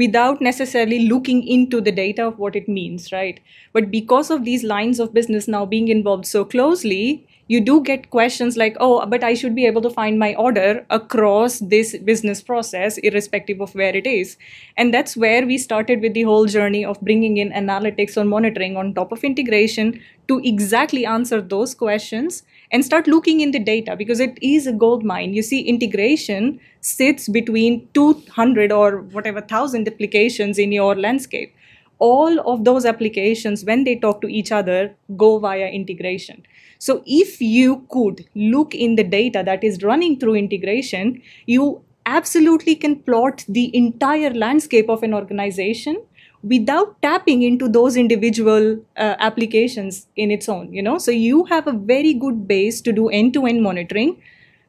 without 0.01 0.41
necessarily 0.41 0.99
looking 1.07 1.43
into 1.55 1.79
the 1.87 1.91
data 1.91 2.25
of 2.27 2.39
what 2.39 2.55
it 2.55 2.67
means, 2.67 3.11
right? 3.11 3.39
But 3.71 3.91
because 3.91 4.31
of 4.37 4.43
these 4.49 4.63
lines 4.63 4.99
of 4.99 5.13
business 5.19 5.47
now 5.47 5.65
being 5.75 5.87
involved 5.97 6.25
so 6.25 6.43
closely, 6.55 7.27
you 7.47 7.59
do 7.59 7.81
get 7.81 8.09
questions 8.09 8.55
like, 8.55 8.77
oh, 8.79 9.05
but 9.05 9.23
I 9.23 9.33
should 9.33 9.53
be 9.53 9.65
able 9.65 9.81
to 9.81 9.89
find 9.89 10.17
my 10.17 10.33
order 10.35 10.85
across 10.89 11.59
this 11.59 11.97
business 11.97 12.41
process, 12.41 12.97
irrespective 12.99 13.59
of 13.59 13.75
where 13.75 13.95
it 13.95 14.07
is. 14.07 14.37
And 14.77 14.93
that's 14.93 15.17
where 15.17 15.45
we 15.45 15.57
started 15.57 16.01
with 16.01 16.13
the 16.13 16.23
whole 16.23 16.45
journey 16.45 16.85
of 16.85 17.01
bringing 17.01 17.37
in 17.37 17.51
analytics 17.51 18.15
or 18.15 18.23
monitoring 18.23 18.77
on 18.77 18.93
top 18.93 19.11
of 19.11 19.23
integration 19.23 19.99
to 20.29 20.39
exactly 20.43 21.05
answer 21.05 21.41
those 21.41 21.75
questions 21.75 22.43
and 22.71 22.85
start 22.85 23.07
looking 23.07 23.41
in 23.41 23.51
the 23.51 23.59
data 23.59 23.95
because 23.97 24.21
it 24.21 24.37
is 24.41 24.65
a 24.65 24.71
gold 24.71 25.03
mine. 25.03 25.33
You 25.33 25.43
see, 25.43 25.61
integration 25.61 26.61
sits 26.79 27.27
between 27.27 27.87
200 27.93 28.71
or 28.71 29.01
whatever 29.01 29.41
thousand 29.41 29.87
applications 29.87 30.57
in 30.57 30.71
your 30.71 30.95
landscape. 30.95 31.53
All 31.99 32.39
of 32.51 32.63
those 32.63 32.85
applications, 32.85 33.63
when 33.63 33.83
they 33.83 33.95
talk 33.95 34.21
to 34.21 34.27
each 34.27 34.51
other, 34.51 34.95
go 35.15 35.39
via 35.39 35.67
integration. 35.67 36.43
So, 36.85 37.01
if 37.05 37.39
you 37.39 37.85
could 37.89 38.25
look 38.35 38.75
in 38.75 38.95
the 38.95 39.03
data 39.05 39.41
that 39.45 39.63
is 39.63 39.81
running 39.83 40.19
through 40.19 40.35
integration, 40.35 41.21
you 41.45 41.81
absolutely 42.05 42.75
can 42.75 42.97
plot 43.03 43.45
the 43.47 43.73
entire 43.73 44.31
landscape 44.33 44.89
of 44.89 45.01
an 45.01 45.13
organization 45.13 46.01
without 46.43 47.01
tapping 47.01 47.43
into 47.43 47.69
those 47.69 47.95
individual 47.95 48.77
uh, 48.97 49.15
applications 49.19 50.07
in 50.17 50.29
its 50.29 50.49
own 50.49 50.73
you 50.73 50.81
know? 50.81 50.97
So 50.97 51.11
you 51.11 51.45
have 51.45 51.67
a 51.67 51.71
very 51.71 52.13
good 52.13 52.47
base 52.49 52.81
to 52.81 52.91
do 52.91 53.07
end 53.07 53.33
to 53.35 53.45
end 53.45 53.63
monitoring 53.63 54.21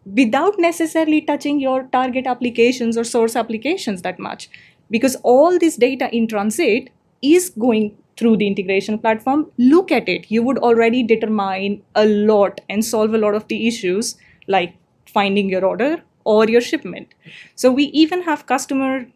without 0.07 0.55
necessarily 0.59 1.21
touching 1.21 1.59
your 1.59 1.83
target 1.99 2.29
applications 2.29 2.97
or 2.97 3.03
source 3.03 3.35
applications 3.35 4.03
that 4.03 4.21
much 4.21 4.49
because 4.89 5.17
all 5.25 5.59
this 5.59 5.77
data 5.77 6.15
in 6.15 6.29
transit 6.29 6.91
is 7.23 7.51
going 7.59 7.97
through 8.17 8.37
the 8.37 8.47
integration 8.47 8.99
platform 8.99 9.51
look 9.59 9.91
at 9.93 10.09
it. 10.09 10.31
You 10.31 10.43
would 10.43 10.59
already 10.59 11.03
determine 11.03 11.83
a 11.95 12.07
lot 12.07 12.61
and 12.69 12.85
solve 12.85 13.15
a 13.15 13.19
lot 13.19 13.35
of 13.35 13.49
the 13.49 13.67
issues 13.67 14.17
like 14.47 14.75
finding 15.07 15.49
your 15.49 15.65
order 15.65 16.03
or 16.25 16.49
your 16.49 16.61
shipment. 16.61 17.09
So 17.55 17.71
we 17.71 17.85
even 17.87 18.23
have 18.23 18.47
customer 18.47 19.07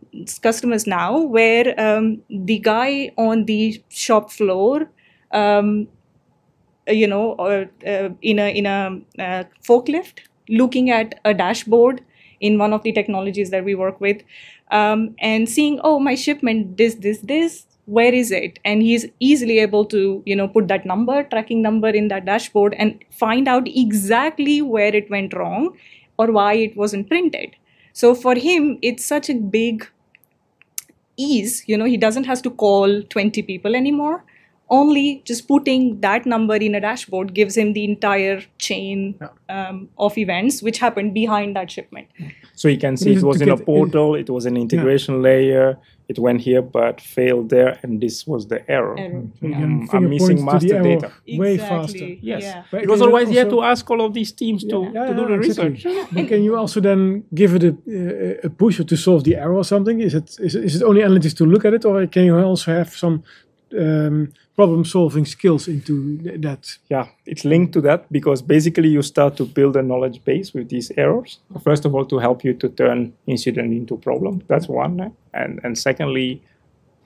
customers 0.42 0.86
now 0.86 1.18
where 1.20 1.78
um, 1.80 2.22
the 2.28 2.59
guy 2.59 3.11
on 3.16 3.44
the 3.44 3.82
shop 3.88 4.30
floor 4.32 4.90
um, 5.32 5.88
you 6.86 7.07
know 7.07 7.32
or 7.38 7.66
uh, 7.86 8.09
in 8.22 8.38
a 8.38 8.49
in 8.55 8.66
a 8.66 8.99
uh, 9.18 9.44
forklift 9.66 10.20
looking 10.49 10.90
at 10.90 11.20
a 11.24 11.34
dashboard 11.34 12.03
in 12.40 12.59
one 12.59 12.72
of 12.72 12.82
the 12.82 12.92
technologies 12.92 13.51
that 13.51 13.64
we 13.64 13.74
work 13.74 14.01
with 14.01 14.22
um, 14.70 15.14
and 15.20 15.49
seeing 15.49 15.78
oh 15.84 15.99
my 15.99 16.14
shipment 16.14 16.76
this 16.76 16.94
this 16.96 17.20
this 17.20 17.66
where 17.89 18.12
is 18.12 18.30
it? 18.30 18.59
And 18.64 18.82
he's 18.82 19.07
easily 19.18 19.59
able 19.59 19.84
to 19.86 20.22
you 20.26 20.36
know 20.36 20.47
put 20.47 20.68
that 20.68 20.84
number 20.84 21.22
tracking 21.34 21.62
number 21.62 21.89
in 21.89 22.09
that 22.09 22.26
dashboard 22.26 22.74
and 22.74 23.05
find 23.11 23.49
out 23.49 23.66
exactly 23.66 24.61
where 24.62 24.95
it 24.95 25.11
went 25.11 25.34
wrong 25.34 25.76
or 26.18 26.30
why 26.30 26.55
it 26.55 26.76
wasn't 26.76 27.09
printed. 27.09 27.57
So 27.93 28.14
for 28.14 28.34
him 28.34 28.78
it's 28.82 29.05
such 29.05 29.30
a 29.30 29.34
big 29.34 29.86
ease 31.16 31.64
you 31.66 31.76
know 31.76 31.84
he 31.84 31.97
doesn't 31.97 32.24
have 32.24 32.43
to 32.43 32.51
call 32.51 33.03
20 33.03 33.43
people 33.43 33.74
anymore 33.74 34.24
only 34.71 35.23
just 35.25 35.49
putting 35.49 36.01
that 36.01 36.27
number 36.27 36.55
in 36.57 36.75
a 36.75 36.81
dashboard 36.81 37.33
gives 37.35 37.57
him 37.57 37.73
the 37.73 37.85
entire 37.85 38.41
chain 38.59 39.19
um, 39.49 39.89
of 39.99 40.16
events 40.19 40.62
which 40.62 40.79
happened 40.79 41.14
behind 41.14 41.57
that 41.57 41.71
shipment 41.71 42.07
So 42.55 42.69
you 42.69 42.79
can 42.79 42.97
see 42.97 43.12
it 43.12 43.23
was 43.23 43.41
in 43.41 43.51
a 43.51 43.57
portal, 43.57 44.14
it 44.16 44.29
was 44.29 44.45
an 44.47 44.57
integration 44.57 45.23
layer, 45.23 45.79
it 46.09 46.19
went 46.19 46.41
here 46.41 46.62
but 46.62 47.01
failed 47.01 47.51
there, 47.51 47.79
and 47.83 48.01
this 48.01 48.27
was 48.27 48.49
the 48.49 48.59
error. 48.69 48.99
Error. 48.99 49.23
Yeah. 49.41 49.51
can 49.61 49.87
Mm, 49.87 49.95
I'm 49.95 50.09
missing 50.09 50.39
point 50.45 50.61
to 50.62 50.66
the 50.66 50.75
master 50.75 50.77
error 50.77 51.01
data. 51.01 51.12
way 51.43 51.59
faster. 51.59 52.07
Yes, 52.31 52.43
Yeah. 52.43 52.62
But 52.71 52.81
because 52.81 52.81
can 52.81 52.89
you 52.89 52.95
otherwise 53.05 53.31
you 53.31 53.39
had 53.39 53.51
to 53.51 53.62
ask 53.62 53.89
all 53.93 54.01
of 54.07 54.12
these 54.19 54.33
teams 54.33 54.64
to, 54.64 54.79
Yeah, 54.95 55.07
to 55.09 55.14
do 55.14 55.23
yeah, 55.23 55.29
the 55.29 55.35
exactly. 55.35 55.71
research. 55.75 56.09
But 56.12 56.25
can 56.33 56.43
you 56.43 56.57
also 56.57 56.81
then 56.81 57.25
give 57.41 57.55
it 57.59 57.64
a, 57.71 57.73
uh, 57.73 58.49
a 58.49 58.51
push 58.51 58.77
to 58.93 58.97
solve 58.97 59.23
the 59.29 59.37
error 59.37 59.55
or 59.62 59.64
something? 59.64 60.01
Is 60.01 60.14
it, 60.21 60.27
is 60.47 60.55
it 60.57 60.64
is 60.69 60.73
it 60.77 60.83
only 60.91 61.03
analytics 61.09 61.37
to 61.41 61.45
look 61.53 61.64
at 61.69 61.73
it, 61.79 61.85
or 61.85 62.07
can 62.14 62.25
you 62.25 62.35
also 62.39 62.73
have 62.73 62.91
some 63.05 63.23
um, 63.79 64.33
problem 64.57 64.85
solving 64.85 65.25
skills 65.27 65.69
into 65.69 66.19
th- 66.19 66.41
that. 66.41 66.79
yeah, 66.89 67.07
it's 67.27 67.45
linked 67.45 67.73
to 67.73 67.81
that 67.83 68.11
because 68.11 68.43
basically 68.43 68.89
you 68.89 69.03
start 69.03 69.37
to 69.37 69.45
build 69.45 69.77
a 69.77 69.83
knowledge 69.83 70.25
base 70.25 70.55
with 70.55 70.69
these 70.69 70.91
errors. 70.97 71.39
First 71.62 71.85
of 71.85 71.95
all, 71.95 72.07
to 72.07 72.19
help 72.19 72.45
you 72.45 72.55
to 72.55 72.69
turn 72.69 73.12
incident 73.27 73.73
into 73.73 73.97
problem. 73.97 74.43
That's 74.49 74.69
one, 74.69 75.01
eh? 75.01 75.11
and 75.35 75.61
and 75.64 75.77
secondly, 75.79 76.43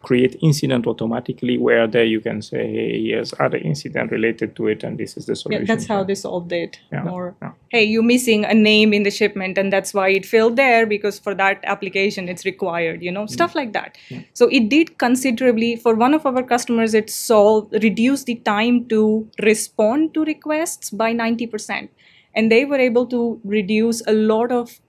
create 0.03 0.37
incident 0.43 0.87
automatically 0.87 1.59
where 1.59 1.87
there 1.87 2.05
you 2.05 2.21
can 2.21 2.43
say, 2.43 2.71
hey, 2.71 3.03
here's 3.03 3.33
other 3.39 3.59
incident 3.59 4.11
related 4.11 4.57
to 4.57 4.67
it, 4.67 4.83
and 4.83 4.99
this 4.99 5.17
is 5.17 5.27
the 5.27 5.37
solution 5.37 5.63
Yeah, 5.63 5.75
that's 5.75 5.87
how 5.87 6.03
they 6.05 6.15
solved 6.15 6.53
it. 6.53 6.79
Yeah, 6.91 7.09
Or 7.09 7.35
yeah. 7.41 7.53
hey, 7.69 7.85
you're 7.85 8.03
missing 8.03 8.45
a 8.45 8.55
name 8.55 8.93
in 8.93 9.05
the 9.05 9.11
shipment, 9.11 9.59
and 9.59 9.73
that's 9.73 9.95
why 9.95 10.09
it 10.11 10.27
failed 10.27 10.57
there 10.57 10.87
because 10.87 11.19
for 11.19 11.35
that 11.35 11.61
application 11.65 12.29
it's 12.29 12.45
required. 12.45 13.03
You 13.03 13.13
know, 13.13 13.27
stuff 13.27 13.51
mm-hmm. 13.51 13.59
like 13.59 13.73
that. 13.73 13.97
So 14.35 14.49
it 14.49 14.69
did 14.69 14.99
considerably 14.99 15.77
for 15.77 15.95
one 15.95 16.15
of 16.15 16.27
our 16.27 16.43
customers. 16.43 16.95
It 16.95 17.11
solved 17.11 17.73
reduced 17.83 18.27
the 18.27 18.37
time 18.37 18.87
to 18.89 19.29
respond 19.43 20.15
to 20.15 20.25
requests 20.25 20.91
by 20.91 21.13
ninety 21.13 21.47
percent, 21.47 21.91
and 22.35 22.51
they 22.51 22.65
were 22.65 22.79
able 22.79 23.07
to 23.07 23.41
reduce 23.45 24.03
a 24.07 24.13
lot 24.13 24.53
of 24.53 24.81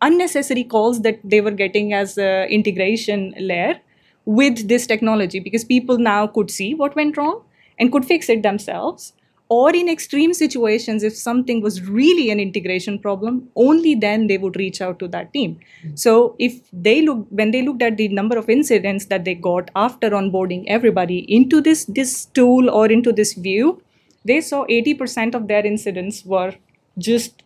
unnecessary 0.00 0.62
calls 0.62 1.02
that 1.02 1.18
they 1.24 1.40
were 1.40 1.50
getting 1.50 1.92
as 1.92 2.16
a 2.18 2.46
integration 2.48 3.34
layer 3.38 3.80
with 4.28 4.68
this 4.68 4.86
technology 4.86 5.40
because 5.40 5.64
people 5.64 5.96
now 5.98 6.26
could 6.26 6.50
see 6.50 6.74
what 6.74 6.94
went 6.94 7.16
wrong 7.16 7.42
and 7.78 7.90
could 7.90 8.04
fix 8.04 8.28
it 8.28 8.42
themselves. 8.42 9.14
Or 9.50 9.74
in 9.74 9.88
extreme 9.88 10.34
situations 10.34 11.02
if 11.02 11.16
something 11.16 11.62
was 11.62 11.80
really 11.88 12.30
an 12.30 12.38
integration 12.38 12.98
problem 12.98 13.48
only 13.56 13.94
then 13.94 14.26
they 14.26 14.36
would 14.36 14.56
reach 14.56 14.82
out 14.82 14.98
to 14.98 15.08
that 15.08 15.32
team. 15.32 15.54
Mm-hmm. 15.54 15.96
So 15.96 16.36
if 16.38 16.60
they 16.70 17.00
look 17.00 17.26
when 17.30 17.52
they 17.52 17.62
looked 17.62 17.80
at 17.80 17.96
the 17.96 18.08
number 18.08 18.36
of 18.36 18.50
incidents 18.50 19.06
that 19.06 19.24
they 19.24 19.34
got 19.34 19.70
after 19.74 20.10
onboarding 20.10 20.64
everybody 20.66 21.20
into 21.38 21.62
this 21.62 21.86
this 21.86 22.26
tool 22.26 22.68
or 22.68 22.86
into 22.98 23.12
this 23.12 23.32
view 23.32 23.80
they 24.24 24.42
saw 24.42 24.66
80% 24.66 25.34
of 25.34 25.48
their 25.48 25.64
incidents 25.64 26.24
were 26.24 26.52
just 26.98 27.42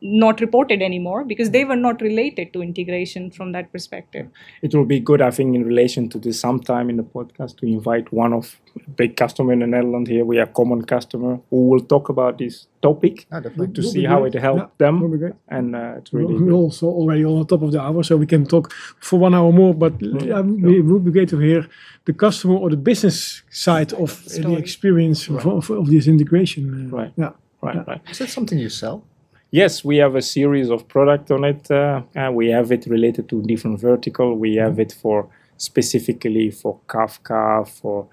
not 0.00 0.40
reported 0.40 0.82
anymore 0.82 1.24
because 1.24 1.50
they 1.50 1.64
were 1.64 1.76
not 1.76 2.00
related 2.00 2.52
to 2.52 2.62
integration 2.62 3.30
from 3.30 3.52
that 3.52 3.70
perspective 3.72 4.26
it 4.62 4.74
will 4.74 4.84
be 4.84 5.00
good, 5.00 5.20
I 5.20 5.30
think, 5.30 5.54
in 5.54 5.64
relation 5.64 6.08
to 6.10 6.18
this 6.18 6.40
sometime 6.40 6.90
in 6.90 6.96
the 6.96 7.02
podcast 7.02 7.56
to 7.58 7.66
invite 7.66 8.12
one 8.12 8.32
of 8.32 8.60
big 8.96 9.16
customer 9.16 9.52
in 9.52 9.60
the 9.60 9.66
Netherlands 9.66 10.10
here. 10.10 10.24
We 10.24 10.36
have 10.38 10.52
common 10.54 10.82
customer 10.84 11.40
who 11.50 11.68
will 11.68 11.80
talk 11.80 12.08
about 12.08 12.38
this 12.38 12.66
topic 12.82 13.26
Ah, 13.32 13.40
definitely. 13.40 13.74
to 13.74 13.80
Will 13.82 13.90
see 13.90 14.04
how 14.04 14.24
it 14.24 14.34
helped 14.34 14.60
Yeah, 14.80 14.86
them, 14.86 15.10
be 15.10 15.18
great. 15.18 15.32
and 15.48 15.74
uh, 15.76 15.94
it's 15.98 16.12
We're 16.12 16.20
really 16.20 16.34
we're 16.42 16.52
also 16.52 16.86
already 16.86 17.24
on 17.24 17.38
the 17.38 17.44
top 17.46 17.62
of 17.62 17.72
the 17.72 17.80
hour, 17.80 18.02
so 18.02 18.16
we 18.16 18.26
can 18.26 18.44
talk 18.46 18.72
for 19.00 19.18
one 19.18 19.34
hour 19.34 19.52
more. 19.52 19.74
But 19.74 19.94
yeah, 20.00 20.40
it 20.40 20.84
would 20.84 21.04
be 21.04 21.10
great 21.10 21.28
to 21.30 21.38
hear 21.38 21.66
the 22.04 22.12
customer 22.12 22.56
or 22.56 22.70
the 22.70 22.76
business 22.76 23.42
side 23.50 23.92
of 23.92 24.10
uh, 24.26 24.48
the 24.48 24.56
experience 24.56 25.28
of, 25.28 25.46
of, 25.46 25.70
of 25.70 25.86
this 25.90 26.06
integration. 26.06 26.90
Right. 26.90 27.12
Yeah. 27.16 27.32
right, 27.62 27.86
right. 27.86 28.00
Is 28.10 28.18
that 28.18 28.28
something 28.30 28.58
you 28.58 28.68
sell? 28.68 29.04
Yes, 29.50 29.84
we 29.84 29.96
have 29.98 30.16
a 30.16 30.22
series 30.22 30.70
of 30.70 30.88
product 30.88 31.30
on 31.30 31.44
it. 31.44 31.70
Uh, 31.70 32.02
we 32.32 32.48
have 32.48 32.72
it 32.72 32.86
related 32.86 33.28
to 33.28 33.42
different 33.42 33.80
vertical. 33.80 34.34
We 34.36 34.56
have 34.56 34.78
it 34.80 34.92
for 34.92 35.28
specifically 35.56 36.50
for 36.50 36.80
Kafka, 36.88 37.68
for 37.68 38.08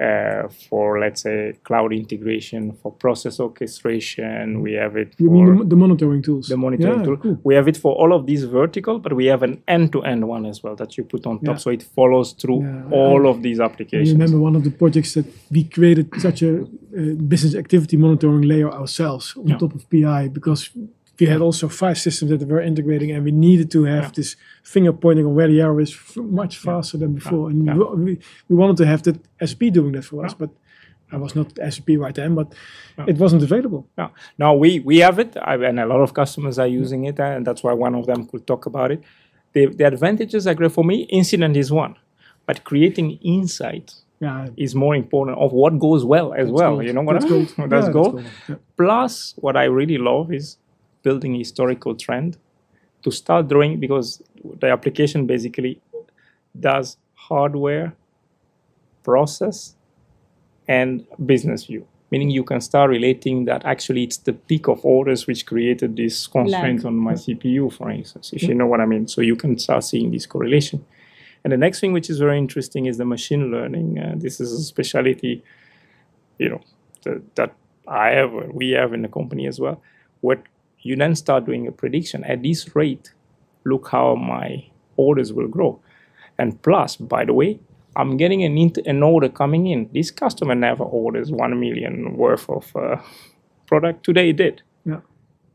uh, 0.00 0.48
for 0.68 0.98
let's 0.98 1.20
say 1.22 1.54
cloud 1.64 1.92
integration, 1.92 2.72
for 2.82 2.90
process 2.92 3.38
orchestration. 3.40 4.62
We 4.62 4.72
have 4.74 4.96
it. 4.96 5.14
You 5.18 5.26
for 5.28 5.32
mean 5.32 5.58
the, 5.58 5.64
the 5.64 5.76
monitoring 5.76 6.22
tools? 6.22 6.48
the 6.48 6.56
monitoring 6.56 6.98
yeah, 7.00 7.04
tool. 7.04 7.16
Cool. 7.16 7.38
We 7.44 7.54
have 7.54 7.68
it 7.68 7.76
for 7.76 7.92
all 7.94 8.12
of 8.12 8.26
these 8.26 8.44
vertical, 8.44 8.98
but 8.98 9.12
we 9.12 9.26
have 9.26 9.42
an 9.42 9.62
end-to-end 9.68 10.26
one 10.26 10.46
as 10.46 10.62
well 10.62 10.74
that 10.76 10.96
you 10.96 11.04
put 11.04 11.26
on 11.26 11.38
top, 11.40 11.54
Yeah. 11.56 11.58
so 11.64 11.70
it 11.70 11.82
follows 11.82 12.32
through 12.32 12.62
Yeah, 12.62 12.82
all 12.98 13.26
I- 13.26 13.30
of 13.30 13.42
these 13.42 13.60
I 13.60 13.64
applications. 13.64 14.12
remember 14.12 14.38
one 14.38 14.56
of 14.56 14.64
the 14.64 14.70
projects 14.70 15.14
that 15.14 15.26
we 15.50 15.64
created 15.64 16.06
such 16.18 16.42
a 16.42 16.62
uh, 16.62 16.66
business 17.32 17.54
activity 17.54 17.96
monitoring 17.96 18.42
layer 18.42 18.70
ourselves 18.70 19.34
on 19.36 19.58
top 19.58 19.74
of 19.74 19.82
PI 19.90 20.28
because 20.28 20.70
we 21.20 21.26
had 21.26 21.40
also 21.40 21.68
five 21.68 21.98
systems 21.98 22.30
that 22.30 22.48
were 22.48 22.60
integrating 22.62 23.10
and 23.12 23.24
we 23.24 23.32
needed 23.32 23.70
to 23.72 23.84
have 23.84 24.04
Yeah. 24.04 24.10
this 24.16 24.36
finger 24.62 24.92
pointing 24.92 25.26
on 25.26 25.34
where 25.34 25.48
the 25.48 25.60
error 25.60 25.80
is 25.80 25.92
f- 25.92 26.16
much 26.16 26.54
faster 26.58 26.96
than 26.98 27.12
before. 27.14 27.50
And 27.50 27.66
Yeah. 27.66 27.74
we, 28.06 28.18
we, 28.48 28.56
wanted 28.56 28.76
to 28.78 28.86
have 28.86 29.02
that 29.02 29.18
SP 29.50 29.62
doing 29.78 29.92
that 29.92 30.04
for 30.04 30.24
us, 30.24 30.34
but 30.34 30.50
I 31.12 31.16
was 31.16 31.34
not 31.34 31.48
SP 31.74 31.88
right 32.04 32.14
then, 32.14 32.34
but 32.34 32.48
it 33.06 33.16
wasn't 33.18 33.42
available. 33.42 33.82
Yeah. 33.98 34.10
Now 34.38 34.54
we 34.62 34.70
we 34.90 34.96
have 35.06 35.18
it, 35.24 35.36
I, 35.52 35.54
and 35.70 35.78
a 35.80 35.86
lot 35.86 36.00
of 36.06 36.10
customers 36.14 36.56
are 36.62 36.68
using 36.82 37.04
it, 37.10 37.18
and 37.20 37.44
that's 37.46 37.62
why 37.64 37.72
one 37.86 37.94
of 38.00 38.04
them 38.06 38.20
could 38.30 38.44
talk 38.46 38.62
about 38.66 38.90
it. 38.94 39.00
The, 39.54 39.66
the 39.78 39.86
advantages 39.94 40.46
I 40.46 40.54
great 40.54 40.72
for 40.72 40.84
me. 40.84 40.96
Incident 41.20 41.56
is 41.56 41.68
one, 41.72 41.94
but 42.46 42.56
creating 42.70 43.08
insight 43.36 43.86
Yeah, 44.20 44.46
is 44.64 44.72
more 44.84 44.94
important 45.04 45.36
of 45.44 45.50
what 45.52 45.72
goes 45.86 46.02
well 46.14 46.28
as 46.42 46.48
well. 46.58 46.74
gold. 46.76 46.86
You 46.86 46.92
know 46.96 47.02
what 47.08 47.14
That's 47.14 47.24
I 47.32 47.34
mean? 47.34 47.46
gold. 47.56 47.70
That's 47.72 47.86
Yeah, 47.88 47.92
gold. 47.98 48.12
gold. 48.12 48.24
Yeah. 48.48 48.56
Plus, 48.76 49.34
what 49.44 49.54
I 49.56 49.64
really 49.78 49.98
love 50.10 50.26
is 50.40 50.46
building 51.02 51.34
historical 51.34 51.94
trend 51.94 52.36
to 53.02 53.10
start 53.10 53.48
drawing 53.48 53.80
because 53.80 54.22
the 54.60 54.68
application 54.68 55.26
basically 55.26 55.80
does 56.58 56.96
hardware, 57.14 57.94
process, 59.02 59.74
and 60.68 61.06
business 61.24 61.66
view. 61.66 61.86
Meaning 62.10 62.30
you 62.30 62.42
can 62.42 62.60
start 62.60 62.90
relating 62.90 63.44
that 63.44 63.64
actually 63.64 64.02
it's 64.02 64.16
the 64.16 64.32
peak 64.32 64.66
of 64.66 64.84
orders 64.84 65.26
which 65.28 65.46
created 65.46 65.96
this 65.96 66.26
constraint 66.26 66.84
on 66.84 66.96
my 66.96 67.12
CPU, 67.12 67.72
for 67.72 67.88
instance, 67.90 68.32
if 68.32 68.42
you 68.42 68.54
know 68.54 68.66
what 68.66 68.80
I 68.80 68.86
mean. 68.86 69.06
So 69.06 69.20
you 69.20 69.36
can 69.36 69.56
start 69.58 69.84
seeing 69.84 70.10
this 70.10 70.26
correlation. 70.26 70.84
And 71.44 71.52
the 71.52 71.56
next 71.56 71.80
thing 71.80 71.92
which 71.92 72.10
is 72.10 72.18
very 72.18 72.36
interesting 72.36 72.86
is 72.86 72.98
the 72.98 73.04
machine 73.04 73.50
learning. 73.52 73.98
Uh, 73.98 74.14
this 74.16 74.40
is 74.40 74.52
a 74.52 74.62
specialty, 74.62 75.42
you 76.38 76.48
know, 76.48 76.60
that, 77.04 77.36
that 77.36 77.54
I 77.86 78.08
have, 78.08 78.32
we 78.52 78.70
have 78.70 78.92
in 78.92 79.02
the 79.02 79.08
company 79.08 79.46
as 79.46 79.60
well. 79.60 79.80
What 80.20 80.42
you 80.82 80.96
then 80.96 81.14
start 81.14 81.46
doing 81.46 81.66
a 81.66 81.72
prediction 81.72 82.24
at 82.24 82.42
this 82.42 82.74
rate. 82.74 83.12
Look 83.64 83.88
how 83.88 84.14
my 84.14 84.64
orders 84.96 85.32
will 85.32 85.48
grow. 85.48 85.80
And 86.38 86.60
plus, 86.62 86.96
by 86.96 87.24
the 87.24 87.34
way, 87.34 87.60
I'm 87.96 88.16
getting 88.16 88.44
an, 88.44 88.56
int- 88.56 88.86
an 88.86 89.02
order 89.02 89.28
coming 89.28 89.66
in. 89.66 89.90
This 89.92 90.10
customer 90.10 90.54
never 90.54 90.84
orders 90.84 91.30
one 91.30 91.58
million 91.58 92.16
worth 92.16 92.48
of 92.48 92.74
uh, 92.74 92.96
product. 93.66 94.04
Today 94.04 94.32
did. 94.32 94.62
Yeah. 94.84 95.00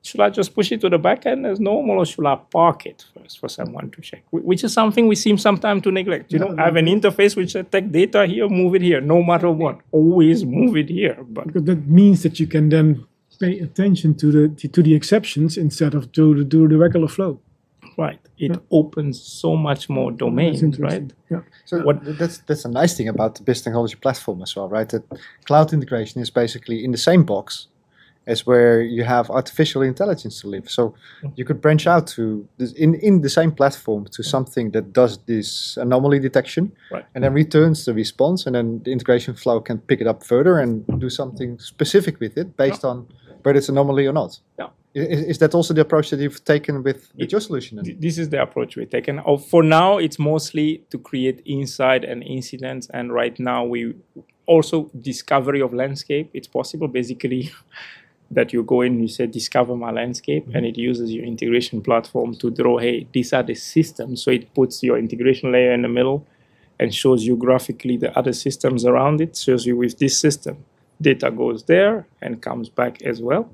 Should 0.04 0.20
I 0.20 0.30
just 0.30 0.54
push 0.54 0.72
it 0.72 0.82
to 0.82 0.90
the 0.90 1.00
back 1.00 1.26
end 1.26 1.48
as 1.48 1.60
normal, 1.60 1.98
or 1.98 2.06
should 2.06 2.28
I 2.28 2.36
park 2.36 2.86
it 2.86 3.06
first 3.16 3.40
for 3.40 3.50
someone 3.50 3.90
to 3.90 4.02
check? 4.02 4.24
Which 4.30 4.64
is 4.64 4.72
something 4.72 5.08
we 5.08 5.16
seem 5.16 5.40
sometimes 5.40 5.82
to 5.84 5.92
neglect. 5.92 6.32
You 6.32 6.38
know, 6.38 6.56
I 6.60 6.66
have 6.66 6.76
an 6.76 6.86
interface 6.86 7.36
which 7.36 7.54
says 7.54 7.66
take 7.72 7.92
data 7.92 8.28
here, 8.28 8.48
move 8.48 8.76
it 8.76 8.84
here, 8.84 9.02
no 9.02 9.24
matter 9.24 9.50
what. 9.50 9.80
Always 9.92 10.46
move 10.46 10.78
it 10.78 10.90
here. 10.90 11.18
But 11.28 11.48
because 11.48 11.64
that 11.64 11.88
means 11.88 12.22
that 12.22 12.40
you 12.40 12.46
can 12.46 12.70
then 12.70 13.04
pay 13.40 13.60
attention 13.60 14.16
to 14.16 14.32
the 14.32 14.68
to 14.70 14.82
the 14.84 14.94
exceptions 14.96 15.58
instead 15.58 15.94
of 15.96 16.12
to 16.12 16.36
the, 16.36 16.46
to 16.50 16.68
the 16.68 16.78
regular 16.78 17.08
flow. 17.08 17.40
right, 17.98 18.20
it 18.38 18.58
opens 18.72 19.22
so 19.22 19.56
much 19.56 19.90
more 19.90 20.12
domains, 20.12 20.80
right? 20.80 21.14
Yeah. 21.32 21.42
So 21.66 21.76
What- 21.88 22.18
that's 22.20 22.38
that's 22.48 22.66
a 22.66 22.70
nice 22.82 22.94
thing 22.98 23.08
about 23.10 23.36
the 23.36 23.44
BIS 23.44 23.62
technology 23.62 23.96
platform 23.96 24.42
as 24.42 24.56
well, 24.56 24.68
right? 24.78 24.90
That 24.90 25.04
cloud 25.46 25.72
integration 25.74 26.22
is 26.22 26.30
basically 26.32 26.78
in 26.86 26.92
the 26.92 26.98
same 26.98 27.24
box 27.24 27.68
as 28.28 28.46
where 28.48 28.82
you 28.82 29.04
have 29.06 29.30
artificial 29.30 29.84
intelligence 29.84 30.42
to 30.42 30.48
live. 30.50 30.68
So 30.70 30.84
mm-hmm. 30.90 31.28
you 31.38 31.46
could 31.46 31.60
branch 31.62 31.86
out 31.88 32.08
to 32.16 32.24
this, 32.58 32.74
in 32.74 32.96
in 32.96 33.22
the 33.22 33.30
same 33.30 33.52
platform 33.52 34.06
to 34.16 34.24
something 34.24 34.72
that 34.72 34.86
does 34.94 35.20
this 35.26 35.78
anomaly 35.78 36.20
detection, 36.20 36.72
Right. 36.92 37.06
and 37.14 37.24
then 37.24 37.34
returns 37.34 37.86
the 37.86 37.94
response, 37.94 38.48
and 38.48 38.56
then 38.56 38.82
the 38.84 38.92
integration 38.92 39.36
flow 39.36 39.62
can 39.62 39.78
pick 39.90 40.02
it 40.02 40.08
up 40.08 40.24
further 40.24 40.60
and 40.64 40.72
do 41.00 41.10
something 41.10 41.60
specific 41.60 42.20
with 42.20 42.38
it 42.38 42.48
based 42.58 42.84
on 42.84 43.06
whether 43.46 43.60
it's 43.60 43.70
anomaly 43.70 44.08
or 44.08 44.14
not. 44.14 44.40
Yeah. 44.58 44.70
Is, 44.96 45.24
is 45.26 45.38
that 45.40 45.54
also 45.54 45.74
the 45.74 45.82
approach 45.82 46.10
that 46.10 46.20
you've 46.20 46.44
taken 46.44 46.82
with, 46.82 47.12
with 47.16 47.26
It- 47.26 47.32
your 47.32 47.42
solution? 47.42 47.78
then? 47.78 47.98
This 48.00 48.18
is 48.18 48.30
the 48.30 48.42
approach 48.42 48.76
we've 48.76 48.90
taken. 48.90 49.22
Oh, 49.26 49.38
for 49.38 49.62
now, 49.62 49.98
it's 49.98 50.18
mostly 50.18 50.84
to 50.90 50.98
create 50.98 51.42
insight 51.46 52.04
and 52.04 52.24
incidents. 52.24 52.90
And 52.94 53.14
right 53.14 53.38
now, 53.40 53.64
we 53.66 53.96
also 54.48 54.90
discovery 55.00 55.62
of 55.62 55.74
landscape. 55.74 56.32
It's 56.34 56.48
possible, 56.48 56.88
basically, 56.88 57.52
that 58.32 58.54
you 58.54 58.64
go 58.64 58.82
in, 58.82 59.00
you 59.00 59.08
say, 59.08 59.28
discover 59.28 59.76
my 59.76 59.92
landscape, 59.92 60.48
mm-hmm. 60.48 60.56
and 60.56 60.66
it 60.66 60.78
uses 60.78 61.12
your 61.12 61.26
integration 61.26 61.82
platform 61.82 62.36
to 62.38 62.50
draw, 62.50 62.80
hey, 62.80 63.08
these 63.14 63.32
are 63.34 63.44
the 63.44 63.54
systems. 63.54 64.24
So 64.24 64.32
it 64.32 64.54
puts 64.56 64.82
your 64.82 64.98
integration 64.98 65.52
layer 65.52 65.74
in 65.74 65.84
the 65.84 65.90
middle 65.90 66.26
and 66.80 66.94
shows 66.94 67.24
you 67.24 67.36
graphically 67.36 67.98
the 67.98 68.18
other 68.18 68.34
systems 68.34 68.86
around 68.86 69.22
it, 69.22 69.38
shows 69.38 69.66
you 69.66 69.78
with 69.78 70.00
this 70.00 70.18
system. 70.20 70.66
Data 71.02 71.30
goes 71.32 71.64
there 71.64 72.08
and 72.22 72.42
comes 72.42 72.70
back 72.70 73.02
as 73.04 73.22
well. 73.22 73.50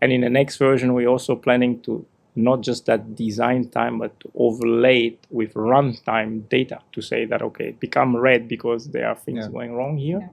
And 0.00 0.12
in 0.12 0.20
the 0.22 0.30
next 0.30 0.56
version, 0.56 0.94
we're 0.94 1.08
also 1.08 1.34
planning 1.36 1.80
to 1.82 2.04
not 2.36 2.62
just 2.62 2.86
that 2.86 3.14
design 3.14 3.68
time, 3.68 3.98
but 3.98 4.18
to 4.20 4.30
overlay 4.34 5.06
it 5.06 5.26
with 5.30 5.54
runtime 5.54 6.48
data 6.48 6.80
to 6.92 7.00
say 7.00 7.24
that, 7.26 7.42
okay, 7.42 7.72
become 7.72 8.16
red 8.16 8.48
because 8.48 8.88
there 8.88 9.08
are 9.08 9.14
things 9.14 9.44
Yeah. 9.46 9.52
going 9.52 9.74
wrong 9.74 9.96
here. 9.96 10.30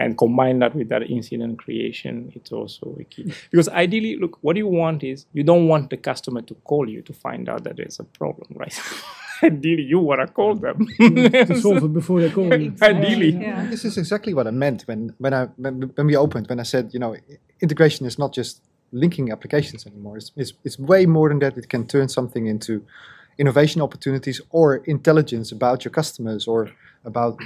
And 0.00 0.16
combine 0.16 0.60
that 0.60 0.76
with 0.76 0.88
that 0.90 1.10
incident 1.10 1.58
creation, 1.58 2.32
it's 2.36 2.52
also 2.52 2.96
a 3.00 3.04
key. 3.04 3.32
Because 3.50 3.68
ideally, 3.68 4.16
look, 4.16 4.38
what 4.42 4.56
you 4.56 4.68
want 4.68 5.02
is 5.02 5.26
you 5.32 5.42
don't 5.42 5.66
want 5.66 5.90
the 5.90 5.96
customer 5.96 6.40
to 6.42 6.54
call 6.54 6.88
you 6.88 7.02
to 7.02 7.12
find 7.12 7.48
out 7.48 7.64
that 7.64 7.76
there's 7.76 7.98
a 7.98 8.04
problem, 8.04 8.48
right? 8.56 8.80
Ideally, 9.42 9.82
you 9.82 9.98
want 9.98 10.20
to 10.20 10.26
call 10.32 10.54
them. 10.54 10.86
to 10.98 11.60
solve 11.60 11.84
it 11.84 11.92
before 11.92 12.20
they 12.20 12.30
call 12.30 12.54
you. 12.58 12.74
Ideally. 12.80 13.30
Yeah. 13.30 13.66
This 13.70 13.84
is 13.84 13.96
exactly 13.98 14.34
what 14.34 14.46
I 14.46 14.50
meant 14.50 14.82
when 14.82 15.14
when 15.18 15.34
I 15.34 15.46
when, 15.56 15.92
when 15.94 16.06
we 16.06 16.16
opened 16.16 16.48
when 16.48 16.60
I 16.60 16.64
said 16.64 16.90
you 16.92 17.00
know 17.00 17.16
integration 17.60 18.06
is 18.06 18.18
not 18.18 18.32
just 18.32 18.62
linking 18.92 19.30
applications 19.30 19.86
anymore. 19.86 20.16
It's, 20.16 20.32
it's 20.36 20.52
it's 20.64 20.78
way 20.78 21.06
more 21.06 21.28
than 21.28 21.38
that. 21.40 21.56
It 21.56 21.68
can 21.68 21.86
turn 21.86 22.08
something 22.08 22.46
into 22.46 22.84
innovation 23.38 23.80
opportunities 23.82 24.40
or 24.50 24.76
intelligence 24.86 25.52
about 25.52 25.84
your 25.84 25.92
customers 25.92 26.48
or 26.48 26.70
about 27.04 27.38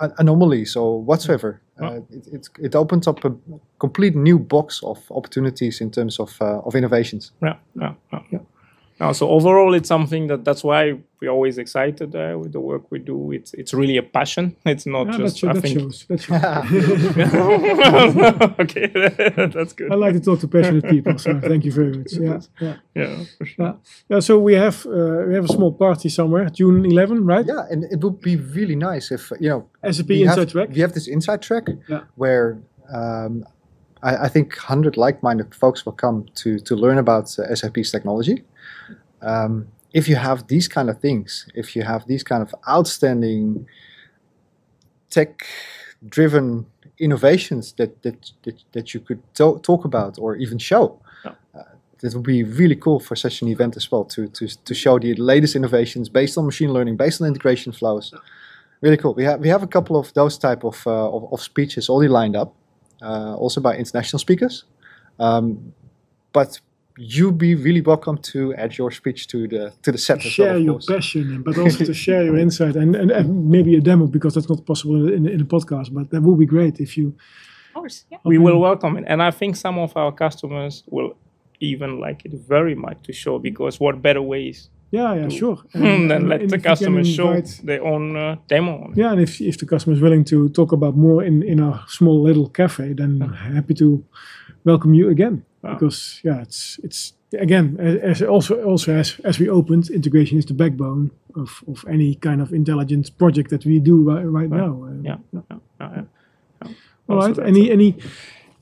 an- 0.00 0.12
anomalies 0.18 0.76
or 0.76 1.02
whatsoever. 1.02 1.60
Uh, 1.80 2.00
it, 2.10 2.26
it 2.32 2.48
it 2.58 2.74
opens 2.74 3.06
up 3.08 3.24
a 3.24 3.34
complete 3.78 4.14
new 4.14 4.38
box 4.38 4.82
of 4.82 4.98
opportunities 5.10 5.80
in 5.80 5.90
terms 5.90 6.20
of 6.20 6.36
uh, 6.40 6.60
of 6.60 6.74
innovations. 6.74 7.32
Yeah, 7.42 7.56
yeah, 7.80 7.94
yeah. 8.30 8.38
No, 9.04 9.12
so 9.12 9.28
overall, 9.28 9.74
it's 9.74 9.88
something 9.88 10.28
that 10.28 10.44
that's 10.44 10.62
why 10.64 10.98
we're 11.20 11.30
always 11.30 11.58
excited 11.58 12.14
uh, 12.16 12.38
with 12.40 12.52
the 12.52 12.60
work 12.60 12.82
we 12.90 12.98
do. 12.98 13.32
It's 13.32 13.52
it's 13.54 13.72
really 13.74 13.96
a 13.98 14.02
passion. 14.02 14.56
It's 14.64 14.86
not 14.86 15.06
Yeah, 15.08 15.18
just 15.18 15.38
show, 15.38 15.48
I 15.50 15.52
that 15.54 15.60
think. 15.62 15.78
shows. 15.80 16.06
That 16.08 16.20
shows. 16.20 16.36
okay, 18.60 18.86
that's 19.54 19.72
good. 19.72 19.92
I 19.92 19.94
like 19.94 20.14
to 20.14 20.20
talk 20.20 20.40
to 20.40 20.48
passionate 20.48 20.88
people, 20.88 21.18
so 21.18 21.40
thank 21.40 21.64
you 21.64 21.72
very 21.72 21.92
much. 21.98 22.12
Yeah, 22.12 22.40
yeah. 22.60 22.76
Yeah, 22.94 23.24
for 23.38 23.46
sure. 23.46 23.66
Yeah. 23.66 23.72
yeah 24.08 24.20
so 24.20 24.38
we 24.38 24.54
have 24.54 24.86
uh, 24.86 25.24
we 25.28 25.34
have 25.34 25.44
a 25.44 25.52
small 25.58 25.72
party 25.72 26.08
somewhere, 26.08 26.48
June 26.50 26.84
11, 26.84 27.24
right? 27.26 27.46
Yeah, 27.46 27.64
and 27.70 27.84
it 27.84 28.00
would 28.02 28.20
be 28.20 28.36
really 28.36 28.76
nice 28.76 29.10
if 29.10 29.30
you 29.40 29.48
know 29.48 29.60
SAP 29.90 30.08
we 30.08 30.22
Inside 30.22 30.38
have, 30.38 30.52
Track. 30.52 30.68
We 30.74 30.80
have 30.80 30.92
this 30.92 31.08
inside 31.08 31.42
track 31.42 31.64
Yeah. 31.88 32.02
where 32.16 32.58
um, 32.92 33.44
I, 34.02 34.26
I 34.26 34.28
think 34.28 34.54
100 34.56 34.96
like-minded 34.96 35.54
folks 35.54 35.84
will 35.86 35.92
come 36.04 36.26
to, 36.36 36.58
to 36.58 36.76
learn 36.76 36.98
about 36.98 37.38
uh, 37.38 37.54
SAP's 37.54 37.90
technology. 37.90 38.44
Um, 39.22 39.68
if 39.92 40.08
you 40.08 40.16
have 40.16 40.46
these 40.48 40.68
kind 40.68 40.90
of 40.90 41.00
things, 41.00 41.48
if 41.54 41.76
you 41.76 41.82
have 41.82 42.06
these 42.06 42.22
kind 42.24 42.42
of 42.42 42.54
outstanding 42.68 43.66
tech-driven 45.10 46.66
innovations 46.98 47.72
that, 47.74 48.02
that, 48.02 48.32
that, 48.42 48.62
that 48.72 48.94
you 48.94 49.00
could 49.00 49.22
to- 49.34 49.58
talk 49.62 49.84
about 49.84 50.18
or 50.18 50.36
even 50.36 50.58
show, 50.58 51.00
Yeah. 51.24 51.32
uh, 51.54 51.62
that 52.00 52.14
would 52.14 52.24
be 52.24 52.42
really 52.42 52.76
cool 52.76 53.00
for 53.00 53.16
such 53.16 53.42
an 53.42 53.48
event 53.48 53.76
as 53.76 53.90
well 53.90 54.04
to, 54.04 54.28
to, 54.28 54.46
to 54.64 54.74
show 54.74 54.98
the 54.98 55.14
latest 55.14 55.56
innovations 55.56 56.08
based 56.08 56.36
on 56.38 56.44
machine 56.44 56.72
learning, 56.72 56.96
based 56.96 57.20
on 57.20 57.28
integration 57.28 57.72
flows 57.72 58.12
really 58.84 58.96
cool. 58.98 59.14
We 59.14 59.24
have 59.24 59.40
we 59.40 59.48
have 59.48 59.62
a 59.62 59.66
couple 59.66 59.96
of 59.96 60.12
those 60.12 60.38
type 60.38 60.62
of 60.64 60.86
uh, 60.86 61.16
of, 61.16 61.32
of 61.32 61.40
speeches 61.40 61.88
already 61.88 62.10
lined 62.10 62.36
up, 62.36 62.54
uh, 63.02 63.34
also 63.36 63.60
by 63.60 63.76
international 63.76 64.18
speakers. 64.18 64.64
Um, 65.18 65.72
but 66.32 66.60
you 66.98 67.32
be 67.32 67.54
really 67.54 67.80
welcome 67.80 68.16
to 68.18 68.54
add 68.54 68.78
your 68.78 68.90
speech 68.92 69.26
to 69.28 69.48
the 69.48 69.72
to 69.82 69.90
the 69.92 69.98
set. 69.98 70.18
as 70.18 70.24
well, 70.24 70.30
share 70.32 70.56
of 70.56 70.62
your 70.62 70.74
course. 70.74 70.86
passion, 70.86 71.42
but 71.42 71.58
also 71.62 71.84
to 71.84 71.94
share 71.94 72.22
your 72.24 72.36
insight 72.38 72.76
and, 72.76 72.94
and, 72.96 73.10
and 73.10 73.50
maybe 73.50 73.74
a 73.76 73.80
demo 73.80 74.06
because 74.06 74.34
that's 74.34 74.48
not 74.48 74.64
possible 74.64 75.08
in, 75.12 75.26
in 75.28 75.40
a 75.40 75.44
podcast. 75.44 75.92
But 75.92 76.10
that 76.10 76.22
would 76.22 76.38
be 76.38 76.46
great 76.46 76.80
if 76.80 76.96
you. 76.96 77.14
Of 77.70 77.74
course. 77.80 78.04
Yeah. 78.10 78.18
we 78.24 78.38
will 78.38 78.60
welcome 78.60 78.96
it, 78.98 79.04
and 79.08 79.20
I 79.22 79.30
think 79.32 79.56
some 79.56 79.78
of 79.78 79.96
our 79.96 80.12
customers 80.12 80.84
will 80.86 81.16
even 81.60 81.98
like 82.00 82.24
it 82.24 82.32
very 82.48 82.74
much 82.74 83.02
to 83.02 83.12
show 83.12 83.38
because 83.38 83.80
what 83.80 84.00
better 84.02 84.20
ways 84.22 84.68
Yeah, 84.90 85.14
yeah, 85.14 85.28
sure. 85.28 85.58
then 85.72 86.10
and 86.16 86.28
let 86.28 86.42
if 86.42 86.50
the 86.50 86.56
you 86.58 86.62
customers 86.62 87.08
show 87.08 87.32
invite- 87.32 87.60
their 87.64 87.82
own 87.84 88.16
uh, 88.16 88.36
demo. 88.48 88.92
Yeah, 88.94 89.12
and 89.12 89.20
if 89.20 89.40
if 89.40 89.56
the 89.58 89.66
customer 89.66 89.94
is 89.96 90.00
willing 90.02 90.24
to 90.26 90.48
talk 90.50 90.72
about 90.72 90.94
more 90.96 91.26
in 91.26 91.42
in 91.42 91.58
our 91.60 91.84
small 91.88 92.22
little 92.28 92.48
cafe, 92.50 92.94
then 92.94 93.20
happy 93.54 93.74
to 93.74 94.04
welcome 94.64 94.94
you 94.94 95.08
again. 95.10 95.42
Wow. 95.64 95.74
Because 95.74 96.20
yeah, 96.22 96.42
it's 96.42 96.78
it's 96.84 97.14
again 97.40 97.78
as 98.02 98.22
also 98.22 98.62
also 98.64 98.92
as 98.92 99.20
as 99.24 99.38
we 99.38 99.48
opened, 99.48 99.90
integration 99.90 100.38
is 100.38 100.44
the 100.44 100.54
backbone 100.54 101.10
of 101.34 101.64
of 101.66 101.84
any 101.88 102.14
kind 102.16 102.40
of 102.42 102.52
intelligent 102.52 103.10
project 103.16 103.50
that 103.50 103.64
we 103.64 103.80
do 103.80 104.04
right, 104.10 104.24
right 104.24 104.50
now. 104.50 104.84
Uh, 104.84 105.02
Yeah, 105.02 105.18
yeah, 105.32 105.40
yeah, 105.80 105.90
yeah. 105.96 106.68
All 107.08 107.16
Also 107.16 107.42
right. 107.42 107.48
Any 107.48 107.70
any. 107.70 107.94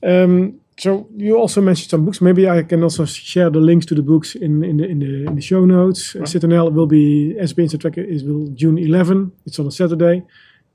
Um, 0.03 0.61
so 0.79 1.07
you 1.17 1.41
also 1.41 1.61
mentioned 1.61 1.91
some 1.91 2.05
books. 2.05 2.21
Maybe 2.21 2.49
I 2.49 2.63
can 2.63 2.83
also 2.83 3.05
share 3.05 3.51
the 3.51 3.61
links 3.61 3.87
to 3.87 3.95
the 3.95 4.03
books 4.03 4.35
in, 4.35 4.65
in 4.65 4.77
the 4.77 4.85
in 4.85 4.99
the 4.99 5.27
in 5.27 5.35
the 5.35 5.43
show 5.43 5.67
notes. 5.67 6.15
Uh, 6.17 6.25
Citadel 6.27 6.71
will 6.71 6.87
be 6.87 7.35
SAP 7.47 7.59
Inside 7.59 7.81
Tracker 7.81 8.01
is 8.01 8.23
will 8.23 8.47
June 8.55 8.79
11. 8.79 9.33
It's 9.45 9.59
on 9.59 9.67
a 9.67 9.71
Saturday, 9.71 10.23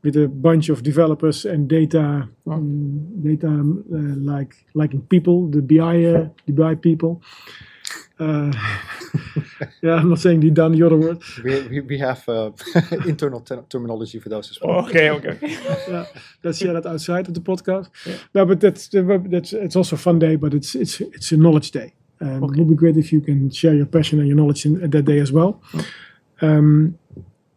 with 0.08 0.16
a 0.24 0.28
bunch 0.30 0.70
of 0.70 0.84
developers 0.84 1.46
and 1.46 1.68
data 1.68 2.30
um, 2.50 3.22
data 3.22 3.48
um, 3.48 3.84
uh, 3.94 4.34
like 4.34 4.56
liking 4.74 5.02
people, 5.02 5.48
the 5.50 5.62
BI 5.62 6.06
uh, 6.06 6.30
the 6.46 6.54
BI 6.54 6.76
people. 6.76 7.22
Uh, 8.20 8.52
yeah, 9.82 9.96
I'm 9.96 10.10
not 10.10 10.20
saying 10.20 10.40
the 10.40 10.50
done 10.50 10.72
the 10.72 10.84
other 10.84 10.98
word. 10.98 11.22
We, 11.44 11.62
we, 11.68 11.80
we 11.82 11.98
have 12.00 12.28
uh, 12.30 12.52
internal 13.06 13.42
ter- 13.42 13.66
terminology 13.70 14.20
for 14.20 14.30
those 14.30 14.50
as 14.52 14.60
well. 14.62 14.86
Okay, 14.86 15.10
okay. 15.10 15.38
yeah, 15.90 16.06
let's 16.44 16.58
share 16.60 16.74
that 16.74 16.86
outside 16.86 17.28
of 17.28 17.34
the 17.34 17.42
podcast. 17.42 17.90
No, 18.34 18.46
but 18.46 18.62
that's 18.62 18.88
that's 18.88 19.54
it's 19.54 19.76
also 19.76 19.96
a 19.96 20.00
fun 20.00 20.20
day, 20.20 20.38
but 20.38 20.54
it's 20.54 20.74
it's 20.74 21.02
it's 21.02 21.32
a 21.34 21.38
knowledge 21.38 21.72
day. 21.72 21.94
Um, 22.22 22.44
It 22.44 22.58
would 22.58 22.70
be 22.70 22.76
great 22.76 22.98
if 22.98 23.12
you 23.12 23.22
can 23.22 23.50
share 23.52 23.76
your 23.76 23.86
passion 23.88 24.20
and 24.20 24.28
your 24.28 24.38
knowledge 24.38 24.66
in, 24.66 24.82
at 24.84 24.92
that 24.92 25.06
day 25.06 25.20
as 25.20 25.32
well. 25.32 25.62
Um, 26.42 26.98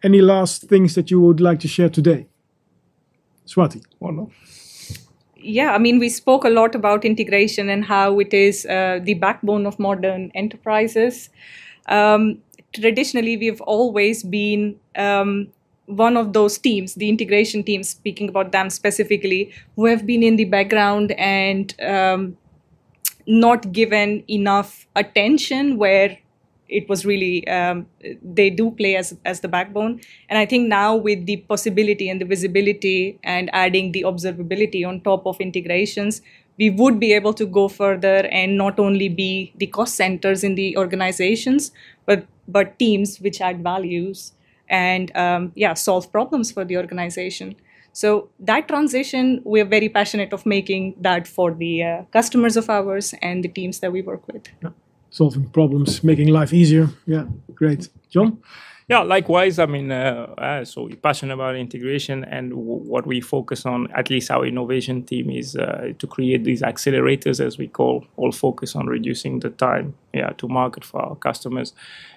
any 0.03 0.21
last 0.21 0.69
things 0.69 0.95
that 0.95 1.11
you 1.11 1.21
would 1.21 1.41
like 1.41 1.61
to 1.61 1.69
share 1.69 1.89
today, 1.91 2.27
Swati? 3.51 3.83
No. 4.01 4.31
yeah, 5.37 5.73
I 5.73 5.79
mean, 5.79 5.99
we 5.99 6.09
spoke 6.09 6.45
a 6.45 6.51
lot 6.51 6.75
about 6.75 7.05
integration 7.05 7.69
and 7.69 7.85
how 7.85 8.21
it 8.21 8.33
is 8.33 8.67
uh, 8.67 9.01
the 9.03 9.15
backbone 9.15 9.67
of 9.67 9.79
modern 9.79 10.31
enterprises. 10.35 11.31
Um, 11.87 12.39
traditionally, 12.73 13.37
we've 13.37 13.61
always 13.63 14.23
been 14.23 14.79
um, 14.97 15.49
one 15.87 16.17
of 16.17 16.33
those 16.33 16.59
teams, 16.59 16.95
the 16.95 17.09
integration 17.09 17.65
teams, 17.65 17.89
speaking 17.89 18.29
about 18.29 18.53
them 18.53 18.71
specifically, 18.71 19.53
who 19.75 19.87
have 19.87 20.07
been 20.07 20.23
in 20.23 20.37
the 20.37 20.45
background 20.45 21.13
and 21.13 21.75
um, 21.83 22.37
not 23.27 23.73
given 23.73 24.23
enough 24.29 24.87
attention 24.95 25.77
where 25.77 26.17
it 26.71 26.89
was 26.89 27.05
really 27.05 27.47
um, 27.49 27.87
they 28.23 28.51
do 28.51 28.71
play 28.71 28.97
as 28.97 29.17
as 29.25 29.41
the 29.41 29.49
backbone. 29.49 30.01
And 30.29 30.39
i 30.39 30.47
think 30.47 30.69
now 30.69 30.97
with 30.97 31.27
the 31.27 31.37
possibility 31.55 32.09
and 32.09 32.21
the 32.21 32.25
visibility 32.25 33.19
and 33.25 33.51
adding 33.53 33.93
the 33.93 34.05
observability 34.11 34.87
on 34.87 35.01
top 35.01 35.27
of 35.27 35.41
integrations 35.41 36.23
we 36.61 36.69
would 36.69 37.01
be 37.01 37.13
able 37.15 37.33
to 37.33 37.47
go 37.47 37.69
further 37.69 38.17
and 38.41 38.59
not 38.59 38.79
only 38.79 39.09
be 39.09 39.53
the 39.57 39.67
cost 39.67 39.95
centers 39.95 40.45
in 40.45 40.55
the 40.57 40.77
organizations 40.77 41.73
but 42.07 42.27
but 42.47 42.79
teams 42.79 43.19
which 43.19 43.41
add 43.41 43.63
values 43.63 44.33
and 44.69 45.15
um, 45.17 45.53
yeah 45.55 45.75
solve 45.75 46.11
problems 46.13 46.53
for 46.53 46.65
the 46.65 46.77
organization. 46.77 47.57
So 47.93 48.29
that 48.39 48.69
transition 48.69 49.41
we're 49.45 49.65
very 49.65 49.89
passionate 49.89 50.33
of 50.33 50.47
making 50.47 50.95
that 51.01 51.27
for 51.27 51.53
the 51.53 51.83
uh, 51.83 52.03
customers 52.13 52.57
of 52.57 52.71
ours 52.71 53.15
and 53.21 53.43
the 53.43 53.49
teams 53.49 53.81
that 53.81 53.93
we 53.93 54.03
work 54.03 54.27
with 54.33 54.49
Solving 55.11 55.49
problems, 55.49 56.05
making 56.05 56.29
life 56.29 56.53
easier. 56.53 56.89
Yeah, 57.07 57.25
great, 57.55 57.89
John. 58.11 58.39
Yeah, 58.89 59.03
likewise. 59.03 59.61
I 59.61 59.67
mean, 59.67 59.93
uh, 59.93 60.35
uh, 60.37 60.65
so 60.65 60.83
we're 60.83 60.97
passionate 60.97 61.35
about 61.35 61.55
integration, 61.55 62.25
and 62.25 62.51
w- 62.51 62.83
what 62.91 63.07
we 63.07 63.21
focus 63.21 63.65
on, 63.65 63.89
at 63.93 64.11
least 64.11 64.33
our 64.33 64.45
innovation 64.45 65.05
team, 65.05 65.31
is 65.31 65.55
uh, 65.55 65.93
to 65.99 66.07
create 66.09 66.43
these 66.43 66.63
accelerators, 66.63 67.45
as 67.45 67.57
we 67.57 67.69
call, 67.69 68.05
all 68.17 68.33
focus 68.33 68.75
on 68.75 68.87
reducing 68.87 69.41
the 69.41 69.51
time, 69.51 69.95
yeah, 70.13 70.31
to 70.39 70.49
market 70.49 70.85
for 70.85 71.01
our 71.01 71.15
customers. 71.15 71.73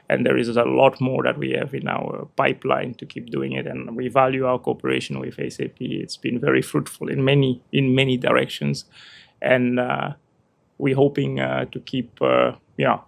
And 0.09 0.25
there 0.25 0.35
is 0.35 0.49
a 0.49 0.63
lot 0.63 0.99
more 0.99 1.21
that 1.23 1.37
we 1.37 1.51
have 1.51 1.75
in 1.75 1.87
our 1.87 2.27
pipeline 2.37 2.95
to 2.95 3.05
keep 3.05 3.29
doing 3.29 3.51
it, 3.51 3.67
and 3.67 3.95
we 3.95 4.07
value 4.07 4.47
our 4.47 4.57
cooperation 4.57 5.19
with 5.19 5.35
SAP. 5.35 5.79
It's 5.79 6.17
been 6.17 6.39
very 6.39 6.63
fruitful 6.63 7.07
in 7.07 7.23
many 7.23 7.61
in 7.71 7.93
many 7.93 8.17
directions, 8.17 8.85
and 9.41 9.79
uh, 9.79 10.13
we're 10.79 10.95
hoping 10.95 11.39
uh, 11.39 11.65
to 11.65 11.79
keep, 11.79 12.19
uh, 12.79 12.83
yeah 12.83 12.99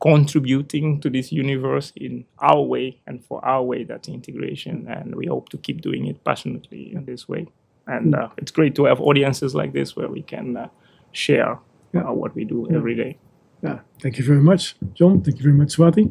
contributing 0.00 1.00
to 1.00 1.10
this 1.10 1.32
universe 1.32 1.92
in 1.96 2.24
our 2.40 2.62
way 2.62 3.00
and 3.06 3.24
for 3.24 3.44
our 3.44 3.62
way 3.64 3.82
that's 3.82 4.08
integration 4.08 4.86
and 4.88 5.14
we 5.14 5.26
hope 5.26 5.48
to 5.48 5.58
keep 5.58 5.80
doing 5.80 6.06
it 6.06 6.22
passionately 6.24 6.92
in 6.94 7.04
this 7.04 7.28
way 7.28 7.46
and 7.86 8.14
uh, 8.14 8.28
it's 8.36 8.52
great 8.52 8.74
to 8.76 8.84
have 8.84 9.00
audiences 9.00 9.54
like 9.54 9.72
this 9.72 9.96
where 9.96 10.08
we 10.08 10.22
can 10.22 10.56
uh, 10.56 10.68
share 11.12 11.58
uh, 11.96 12.12
what 12.12 12.34
we 12.34 12.44
do 12.44 12.68
every 12.74 12.94
day 12.94 13.16
Yeah, 13.62 13.80
thank 14.02 14.18
you 14.18 14.24
very 14.24 14.40
much, 14.40 14.76
John. 14.94 15.20
Thank 15.22 15.38
you 15.38 15.42
very 15.42 15.56
much, 15.60 15.76
Swati. 15.76 16.04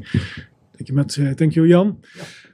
Thank 0.78 0.90
you 0.90 0.96
much. 0.96 1.20
Uh, 1.20 1.34
thank 1.34 1.56
you, 1.56 1.68
Jan. 1.68 1.98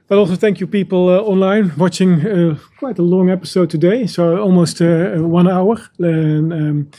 But 0.08 0.18
also 0.18 0.36
thank 0.36 0.60
you, 0.60 0.66
people 0.66 1.08
uh, 1.08 1.18
online 1.20 1.72
watching 1.76 2.12
uh, 2.26 2.56
quite 2.78 2.98
a 2.98 3.02
long 3.02 3.30
episode 3.30 3.70
today. 3.70 4.06
So 4.06 4.36
almost 4.38 4.80
uh, 4.80 5.16
one 5.40 5.48
hour, 5.48 5.76
and, 5.98 6.52
um, 6.52 6.90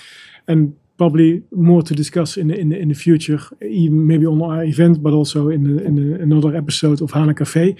and 0.47 0.76
probably 0.97 1.43
more 1.51 1.81
to 1.83 1.93
discuss 1.93 2.37
in 2.37 2.47
the, 2.47 2.57
in 2.57 2.69
the, 2.69 2.77
in 2.77 2.89
the 2.89 2.95
future, 2.95 3.39
even 3.61 4.07
maybe 4.07 4.25
on 4.25 4.41
our 4.41 4.63
event, 4.63 5.03
but 5.03 5.13
also 5.13 5.49
in, 5.49 5.63
the, 5.63 5.83
in 5.83 5.95
the, 5.95 6.21
another 6.21 6.55
episode 6.55 7.01
of 7.01 7.11
HANA 7.11 7.33
Café. 7.33 7.77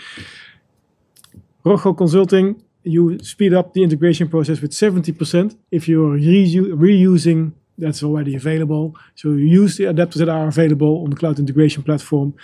Rojo 1.64 1.94
Consulting, 1.94 2.62
you 2.84 3.18
speed 3.20 3.54
up 3.54 3.74
the 3.74 3.84
integration 3.84 4.28
process 4.28 4.62
with 4.62 4.72
70% 4.72 5.56
if 5.72 5.88
you're 5.88 6.18
reu- 6.18 6.74
reusing 6.74 7.54
that's 7.78 8.04
already 8.04 8.36
available. 8.36 8.96
So 9.16 9.30
you 9.30 9.48
use 9.48 9.76
the 9.78 9.86
adapters 9.86 10.20
that 10.20 10.30
are 10.30 10.48
available 10.48 11.04
on 11.04 11.10
the 11.10 11.16
cloud 11.16 11.40
integration 11.40 11.84
platform. 11.84 12.36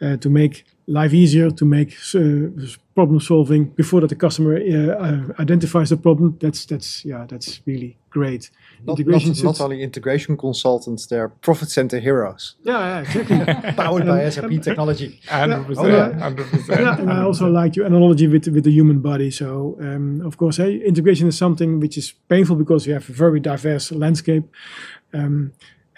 uh, 0.00 0.16
to 0.18 0.30
make 0.30 0.64
life 0.90 1.14
easier, 1.14 1.50
to 1.50 1.64
make 1.64 1.96
uh, 2.14 2.20
problem 2.94 3.20
solving 3.20 3.64
before 3.76 4.00
that 4.00 4.08
the 4.08 4.16
customer 4.16 4.56
uh, 4.56 5.40
identifies 5.40 5.90
the 5.90 5.96
problem. 5.96 6.36
That's 6.40 6.66
that's 6.66 7.04
yeah, 7.04 7.26
that's 7.28 7.60
really 7.66 7.96
great. 8.10 8.50
Not, 8.84 8.98
not, 8.98 9.42
not, 9.44 9.60
only 9.60 9.82
integration 9.82 10.36
consultants, 10.36 11.06
they're 11.06 11.28
profit 11.28 11.70
center 11.70 12.00
heroes. 12.00 12.56
Yeah, 12.64 12.78
yeah 12.78 13.00
exactly. 13.00 13.72
Powered 13.84 14.06
by 14.06 14.28
SAP 14.30 14.62
technology. 14.62 15.20
100%. 15.26 15.86
Yeah, 15.86 16.30
100%. 16.30 16.68
yeah, 16.68 16.98
and 16.98 17.12
I 17.12 17.22
also 17.22 17.48
like 17.48 17.76
your 17.76 17.86
analogy 17.86 18.26
with, 18.26 18.48
with 18.48 18.64
the 18.64 18.72
human 18.72 19.00
body. 19.00 19.30
So, 19.30 19.76
um, 19.80 20.22
of 20.22 20.36
course, 20.38 20.56
hey, 20.56 20.76
integration 20.78 21.28
is 21.28 21.38
something 21.38 21.78
which 21.78 21.96
is 21.96 22.12
painful 22.28 22.56
because 22.56 22.86
you 22.86 22.94
have 22.94 23.08
a 23.08 23.12
very 23.12 23.38
diverse 23.38 23.92
landscape. 23.92 24.44
Um, 25.12 25.52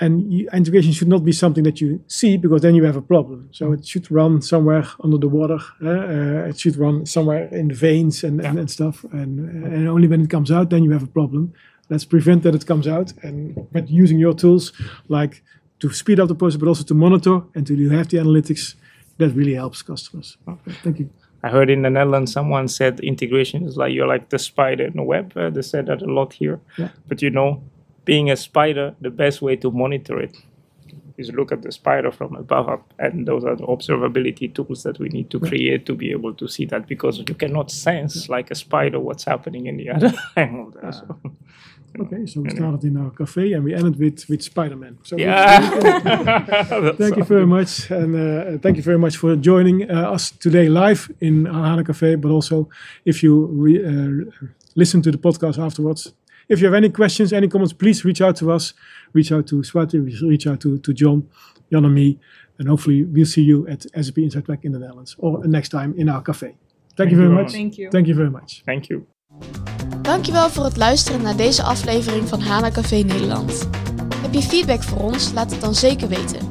and 0.04 0.12
you, 0.32 0.48
integration 0.52 0.92
should 0.92 1.12
not 1.14 1.22
be 1.24 1.32
something 1.32 1.64
that 1.64 1.80
you 1.80 1.88
see 2.06 2.36
because 2.36 2.60
then 2.62 2.74
you 2.74 2.84
have 2.84 2.96
a 2.96 3.06
problem. 3.14 3.48
So 3.52 3.72
it 3.72 3.86
should 3.90 4.10
run 4.10 4.42
somewhere 4.42 4.84
under 5.04 5.18
the 5.24 5.28
water. 5.28 5.58
Uh, 5.80 6.50
it 6.50 6.58
should 6.58 6.76
run 6.76 7.06
somewhere 7.06 7.48
in 7.60 7.68
the 7.68 7.74
veins 7.74 8.24
and, 8.24 8.40
yeah. 8.40 8.48
and, 8.48 8.58
and, 8.58 8.70
stuff. 8.70 9.04
And, 9.12 9.32
and 9.66 9.88
only 9.88 10.08
when 10.08 10.20
it 10.22 10.30
comes 10.30 10.50
out, 10.50 10.70
then 10.70 10.82
you 10.84 10.90
have 10.90 11.04
a 11.04 11.12
problem 11.18 11.52
let's 11.92 12.06
prevent 12.06 12.42
that 12.42 12.54
it 12.54 12.66
comes 12.66 12.86
out. 12.88 13.12
And 13.22 13.66
but 13.72 13.88
using 13.88 14.18
your 14.18 14.34
tools, 14.34 14.72
like 15.08 15.42
to 15.80 15.92
speed 15.92 16.18
up 16.20 16.28
the 16.28 16.34
process, 16.34 16.58
but 16.58 16.68
also 16.68 16.84
to 16.84 16.94
monitor 16.94 17.42
and 17.54 17.66
to 17.66 17.88
have 17.90 18.08
the 18.08 18.18
analytics, 18.18 18.74
that 19.18 19.30
really 19.30 19.54
helps 19.54 19.82
customers. 19.82 20.38
Okay, 20.48 20.72
thank 20.82 20.98
you. 21.00 21.10
I 21.44 21.48
heard 21.50 21.70
in 21.70 21.82
the 21.82 21.90
Netherlands 21.90 22.32
someone 22.32 22.68
said 22.68 23.00
integration 23.00 23.66
is 23.66 23.76
like 23.76 23.92
you're 23.92 24.06
like 24.06 24.28
the 24.28 24.38
spider 24.38 24.84
in 24.84 24.94
the 24.94 25.02
web. 25.02 25.36
Uh, 25.36 25.50
they 25.50 25.62
said 25.62 25.86
that 25.86 26.00
a 26.02 26.12
lot 26.12 26.32
here. 26.32 26.60
Yeah. 26.78 26.90
But 27.08 27.20
you 27.20 27.30
know, 27.30 27.62
being 28.04 28.30
a 28.30 28.36
spider, 28.36 28.94
the 29.00 29.10
best 29.10 29.42
way 29.42 29.56
to 29.56 29.70
monitor 29.70 30.18
it 30.20 30.36
is 31.18 31.30
look 31.32 31.52
at 31.52 31.62
the 31.62 31.72
spider 31.72 32.10
from 32.10 32.34
above 32.36 32.68
up. 32.68 32.94
And 32.98 33.26
those 33.26 33.44
are 33.44 33.56
the 33.56 33.64
observability 33.64 34.52
tools 34.54 34.82
that 34.82 34.98
we 34.98 35.08
need 35.08 35.30
to 35.30 35.40
create 35.40 35.86
to 35.86 35.94
be 35.94 36.10
able 36.10 36.34
to 36.34 36.48
see 36.48 36.64
that 36.66 36.86
because 36.86 37.18
you 37.18 37.34
cannot 37.34 37.70
sense 37.70 38.28
like 38.28 38.50
a 38.50 38.54
spider 38.54 38.98
what's 38.98 39.24
happening 39.24 39.66
in 39.66 39.76
the 39.76 39.90
other 39.90 40.12
angle 40.36 40.70
there. 40.70 40.92
So. 40.92 41.18
Okay, 42.00 42.24
so 42.24 42.40
we 42.40 42.48
started 42.48 42.84
in 42.84 42.96
our 42.96 43.10
cafe 43.10 43.52
and 43.52 43.64
we 43.64 43.74
ended 43.74 43.98
with, 43.98 44.26
with 44.26 44.42
Spider-Man. 44.42 44.98
So 45.02 45.18
yeah. 45.18 45.60
thank 46.92 47.18
you 47.18 47.24
very 47.24 47.46
much. 47.46 47.90
And 47.90 48.16
uh, 48.16 48.58
thank 48.62 48.78
you 48.78 48.82
very 48.82 48.98
much 48.98 49.18
for 49.18 49.36
joining 49.36 49.90
uh, 49.90 50.10
us 50.10 50.30
today 50.30 50.70
live 50.70 51.10
in 51.20 51.44
HANA 51.44 51.84
Cafe, 51.84 52.14
but 52.14 52.30
also 52.30 52.70
if 53.04 53.22
you 53.22 53.44
re, 53.46 53.84
uh, 53.84 54.48
listen 54.74 55.02
to 55.02 55.10
the 55.10 55.18
podcast 55.18 55.62
afterwards. 55.62 56.14
If 56.52 56.60
you 56.60 56.66
have 56.66 56.74
any 56.74 56.90
questions, 56.90 57.32
any 57.32 57.48
comments, 57.48 57.72
please 57.72 58.04
reach 58.04 58.20
out 58.20 58.36
to 58.36 58.52
us. 58.52 58.74
Reach 59.14 59.32
out 59.32 59.46
to 59.46 59.62
Swati, 59.62 59.98
reach 60.20 60.46
out 60.46 60.60
to, 60.60 60.76
to 60.80 60.92
John, 60.92 61.26
Jan 61.70 61.86
and 61.86 61.94
me. 61.94 62.18
And 62.58 62.68
hopefully 62.68 63.04
we'll 63.04 63.24
see 63.24 63.42
you 63.42 63.66
at 63.68 63.86
SAP 63.94 64.18
Inside 64.18 64.44
Track 64.44 64.62
in 64.64 64.72
the 64.72 64.78
Netherlands 64.78 65.16
or 65.18 65.46
next 65.46 65.70
time 65.70 65.94
in 65.96 66.10
our 66.10 66.20
cafe. 66.20 66.48
Thank, 66.48 66.58
thank 66.96 67.10
you 67.10 67.16
very 67.16 67.30
much. 67.30 67.52
Thank 67.52 67.78
you. 67.78 67.90
Thank 67.90 68.06
you 68.06 68.14
very 68.14 68.30
much. 68.30 68.62
Thank 68.66 68.84
you. 68.84 69.06
Dankjewel 70.02 70.50
voor 70.50 70.64
het 70.64 70.76
luisteren 70.76 71.22
naar 71.22 71.36
deze 71.36 71.62
aflevering 71.62 72.28
van 72.28 72.40
Hana 72.40 72.70
Café 72.70 72.96
Nederland. 72.96 73.68
Heb 74.16 74.34
je 74.34 74.42
feedback 74.42 74.82
voor 74.82 75.00
ons? 75.00 75.32
Laat 75.32 75.50
het 75.50 75.60
dan 75.60 75.74
zeker 75.74 76.08
weten. 76.08 76.48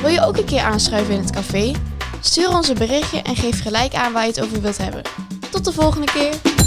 Wil 0.00 0.10
je 0.10 0.20
ook 0.20 0.36
een 0.36 0.44
keer 0.44 0.60
aanschuiven 0.60 1.14
in 1.14 1.20
het 1.20 1.30
café? 1.30 1.72
Stuur 2.20 2.48
ons 2.48 2.68
een 2.68 2.78
berichtje 2.78 3.22
en 3.22 3.36
geef 3.36 3.62
gelijk 3.62 3.94
aan 3.94 4.12
waar 4.12 4.22
je 4.22 4.28
het 4.28 4.42
over 4.42 4.60
wilt 4.60 4.78
hebben. 4.78 5.02
Tot 5.50 5.64
de 5.64 5.72
volgende 5.72 6.06
keer! 6.06 6.61